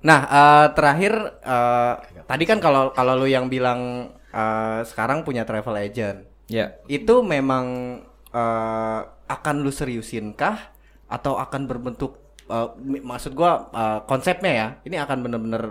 Nah, 0.00 0.20
eh, 0.24 0.66
terakhir 0.72 1.12
eh, 1.40 1.92
tadi 2.24 2.44
kan 2.44 2.58
kalau 2.58 2.92
kalau 2.92 3.16
lu 3.16 3.26
yang 3.26 3.46
bilang 3.46 4.12
eh, 4.28 4.80
sekarang 4.84 5.22
punya 5.22 5.42
travel 5.42 5.74
agent, 5.74 6.24
Ya. 6.46 6.76
itu 6.86 7.20
memang 7.20 7.98
eh, 8.28 9.00
akan 9.26 9.56
lu 9.58 9.70
seriusin 9.70 10.32
kah 10.32 10.72
atau 11.06 11.36
akan 11.36 11.64
berbentuk 11.64 12.27
uh, 12.48 12.74
maksud 12.82 13.32
gua 13.32 13.68
uh, 13.70 13.98
konsepnya 14.04 14.52
ya, 14.52 14.66
ini 14.82 14.96
akan 14.96 15.18
bener-bener 15.22 15.62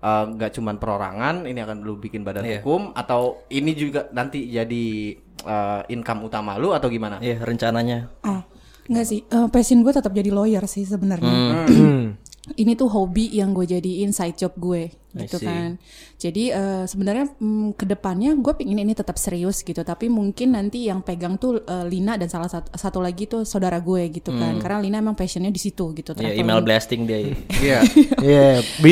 uh, 0.00 0.24
nggak 0.28 0.52
cuman 0.52 0.76
perorangan, 0.76 1.44
ini 1.44 1.60
akan 1.60 1.84
lu 1.84 1.96
bikin 1.96 2.24
badan 2.24 2.44
Iya. 2.44 2.60
hukum 2.60 2.92
atau 2.92 3.44
ini 3.48 3.72
juga 3.72 4.08
nanti 4.10 4.48
jadi 4.48 5.16
uh, 5.44 5.80
income 5.88 6.26
utama 6.26 6.56
lu 6.56 6.72
atau 6.72 6.88
gimana? 6.88 7.20
Iya 7.20 7.40
rencananya. 7.40 8.08
Oh, 8.24 8.40
enggak 8.88 9.06
sih. 9.06 9.20
Eh, 9.24 9.48
passion 9.48 9.80
gue 9.80 9.92
tetap 9.92 10.12
jadi 10.12 10.28
lawyer 10.28 10.64
sih 10.64 10.84
sebenarnya. 10.84 11.68
Hmm. 11.68 12.16
Ini 12.60 12.76
tuh 12.76 12.92
hobi 12.92 13.32
yang 13.32 13.56
gue 13.56 13.64
jadiin 13.64 14.12
side 14.12 14.36
job 14.36 14.52
gue 14.60 14.92
gitu 15.16 15.38
kan. 15.38 15.78
Jadi 16.16 16.50
eh, 16.50 16.84
sebenarnya 16.84 17.30
mm, 17.32 17.74
ke 17.74 17.84
depannya 17.84 18.34
gue 18.34 18.52
pingin 18.52 18.78
ini 18.78 18.92
tetap 18.92 19.14
serius 19.14 19.60
gitu. 19.60 19.80
Tapi 19.80 20.06
mungkin 20.06 20.52
nanti 20.52 20.86
yang 20.86 21.00
pegang 21.00 21.36
tuh 21.36 21.60
eh, 21.60 21.84
Lina 21.84 22.14
dan 22.14 22.26
salah 22.26 22.48
satu, 22.48 22.74
satu 22.74 22.98
lagi 22.98 23.24
tuh 23.24 23.42
saudara 23.42 23.78
gue 23.78 24.10
gitu 24.10 24.30
kan. 24.30 24.58
Karena 24.58 24.78
Lina 24.78 24.96
emang 24.98 25.14
passionnya 25.14 25.48
di 25.48 25.58
situ 25.58 25.94
gitu. 25.94 26.12
Hmm. 26.12 26.20
Iya 26.20 26.32
email 26.36 26.60
blasting 26.60 27.06
dia. 27.06 27.18
Iya. 27.64 27.78
Iya, 28.24 28.44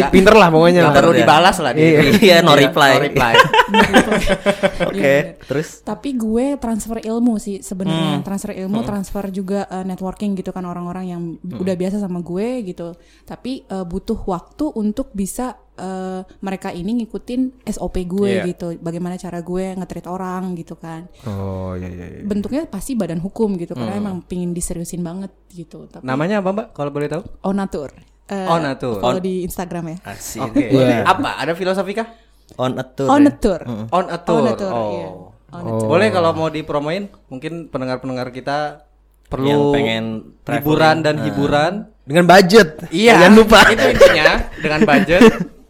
pinter 0.09 0.35
lah 0.35 0.49
pokoknya. 0.49 0.87
Lah. 0.87 0.93
perlu 0.93 1.13
Iya. 1.13 1.21
dibalas 1.25 1.57
lah 1.59 1.73
dia. 1.73 1.89
Iya, 2.15 2.37
no 2.47 2.53
reply. 2.53 2.91
No 2.95 3.03
reply. 3.03 3.33
Oke. 4.87 4.99
Iya. 4.99 5.19
Terus 5.43 5.69
Tapi 5.83 6.15
gue 6.15 6.47
transfer 6.57 6.99
ilmu 7.01 7.37
sih 7.37 7.61
sebenarnya 7.61 8.01
Hmm. 8.03 8.25
transfer 8.25 8.53
ilmu, 8.55 8.83
transfer 8.83 9.25
juga 9.31 9.65
uh, 9.69 9.83
networking 9.83 10.35
gitu 10.35 10.51
kan 10.51 10.63
orang-orang 10.63 11.05
yang 11.09 11.23
Hmm. 11.39 11.59
udah 11.59 11.75
biasa 11.75 11.97
sama 11.99 12.21
gue 12.21 12.63
gitu. 12.65 12.93
Tapi 13.25 13.65
uh, 13.69 13.83
butuh 13.83 14.19
waktu 14.23 14.69
untuk 14.73 15.11
bisa 15.13 15.57
uh, 15.83 16.23
mereka 16.39 16.71
ini 16.71 17.03
ngikutin 17.03 17.67
SOP 17.67 18.07
gue 18.07 18.31
Iya. 18.33 18.45
gitu. 18.47 18.79
Bagaimana 18.79 19.19
cara 19.19 19.43
gue 19.43 19.75
nge-treat 19.75 20.07
orang 20.07 20.55
gitu 20.55 20.79
kan. 20.79 21.11
Oh 21.27 21.75
iya 21.75 21.91
iya. 21.91 22.07
iya. 22.09 22.23
Bentuknya 22.23 22.65
pasti 22.65 22.95
badan 22.95 23.19
hukum 23.19 23.59
gitu 23.59 23.75
Hmm. 23.75 23.83
karena 23.83 23.95
emang 23.99 24.23
pingin 24.23 24.55
diseriusin 24.55 25.03
banget 25.03 25.35
gitu. 25.51 25.85
Tapi 25.87 26.07
Namanya 26.07 26.39
apa 26.39 26.51
Mbak 26.53 26.67
kalau 26.71 26.91
boleh 26.91 27.11
tahu? 27.11 27.23
Onatur. 27.43 27.91
Uh, 28.31 28.47
Onatur. 28.49 29.03
Follow 29.03 29.19
di 29.19 29.43
Instagram 29.43 29.85
ya. 29.91 29.97
asik. 30.09 30.41
Oke. 30.41 30.65
Iya. 30.71 31.03
Apa? 31.05 31.37
Ada 31.37 31.53
filosofi 31.53 31.93
kah? 31.93 32.09
On 32.55 32.73
a 32.73 32.85
tour. 32.85 33.09
ya? 33.09 33.13
Onatur. 33.13 33.61
On 33.91 34.07
a 34.07 34.19
tour. 34.19 34.41
Onatur, 34.41 34.71
oh. 34.71 34.89
iya. 34.93 35.09
Onatur. 35.53 35.87
Boleh 35.89 36.09
kalau 36.09 36.31
mau 36.33 36.49
dipromoin, 36.49 37.11
mungkin 37.27 37.69
pendengar-pendengar 37.69 38.29
kita 38.31 38.85
perlu 39.27 39.49
Yang 39.49 39.63
pengen 39.73 40.05
traveling. 40.45 40.61
liburan 40.61 40.97
dan 41.01 41.15
hiburan. 41.19 41.73
Dengan 42.05 42.25
budget. 42.27 42.69
Iya. 42.91 43.15
Jangan 43.19 43.33
lupa. 43.35 43.59
Itu 43.69 43.87
intinya 43.87 44.29
dengan 44.59 44.81
budget. 44.83 45.23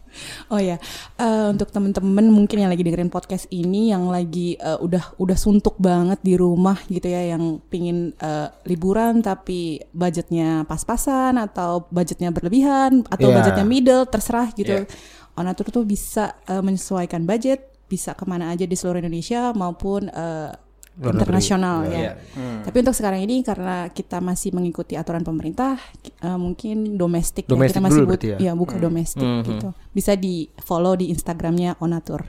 Oh 0.49 0.59
ya, 0.59 0.75
Eh, 1.15 1.47
untuk 1.49 1.69
temen-temen 1.69 2.27
mungkin 2.27 2.57
yang 2.59 2.71
lagi 2.73 2.83
dengerin 2.83 3.07
podcast 3.07 3.45
ini, 3.47 3.93
yang 3.93 4.09
lagi 4.09 4.57
eh, 4.57 4.75
udah 4.77 5.15
udah 5.15 5.37
suntuk 5.37 5.77
banget 5.77 6.19
di 6.19 6.33
rumah 6.35 6.75
gitu 6.89 7.05
ya, 7.05 7.35
yang 7.37 7.61
pingin 7.69 8.11
eh, 8.17 8.47
liburan 8.65 9.21
tapi 9.21 9.79
budgetnya 9.93 10.65
pas-pasan 10.65 11.37
atau 11.37 11.85
budgetnya 11.87 12.33
berlebihan 12.33 13.05
atau 13.07 13.29
Iya. 13.29 13.35
budgetnya 13.39 13.65
middle, 13.65 14.03
terserah 14.05 14.49
gitu. 14.51 14.83
Iya. 14.83 14.89
Onatur 15.33 15.69
tuh 15.69 15.85
bisa 15.85 16.37
eh, 16.45 16.59
menyesuaikan 16.59 17.23
budget, 17.23 17.71
bisa 17.85 18.13
ke 18.13 18.25
mana 18.25 18.49
aja 18.49 18.65
di 18.65 18.73
seluruh 18.73 18.99
Indonesia 18.99 19.53
maupun 19.53 20.09
eh, 20.09 20.49
internasional 20.95 21.85
ya. 21.85 22.15
Tapi 22.61 22.75
untuk 22.79 22.93
sekarang 22.93 23.19
ini 23.19 23.41
karena 23.41 23.87
kita 23.89 24.19
masih 24.19 24.51
mengikuti 24.51 24.93
aturan 24.93 25.21
pemerintah, 25.21 25.75
eh, 26.21 26.35
mungkin 26.35 26.95
domestik, 26.95 27.45
ya. 27.45 27.55
Kita 27.55 27.79
masih 27.79 27.99
dulu 27.99 28.05
but- 28.05 28.21
berarti 28.21 28.27
ya? 28.35 28.37
ya 28.39 28.51
buka 28.53 28.75
domestik 28.77 29.23
gitu. 29.43 29.69
Bisa 29.89 30.13
di 30.13 30.47
follow 30.59 30.93
di 30.93 31.09
Instagramnya 31.09 31.79
Onatur. 31.79 32.21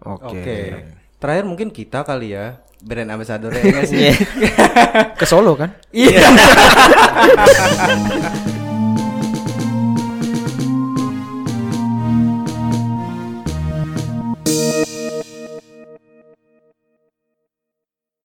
Oke. 0.00 0.26
Oke. 0.26 0.56
Terakhir 1.20 1.44
mungkin 1.44 1.68
kita 1.68 2.00
kali 2.00 2.32
ya 2.32 2.64
brand 2.80 3.12
ambassador 3.12 3.52
ya 3.52 3.84
sih? 3.86 4.08
Iya. 4.08 4.12
Ke 5.12 5.24
Solo 5.28 5.52
kan? 5.54 5.76
Iya. 5.92 6.24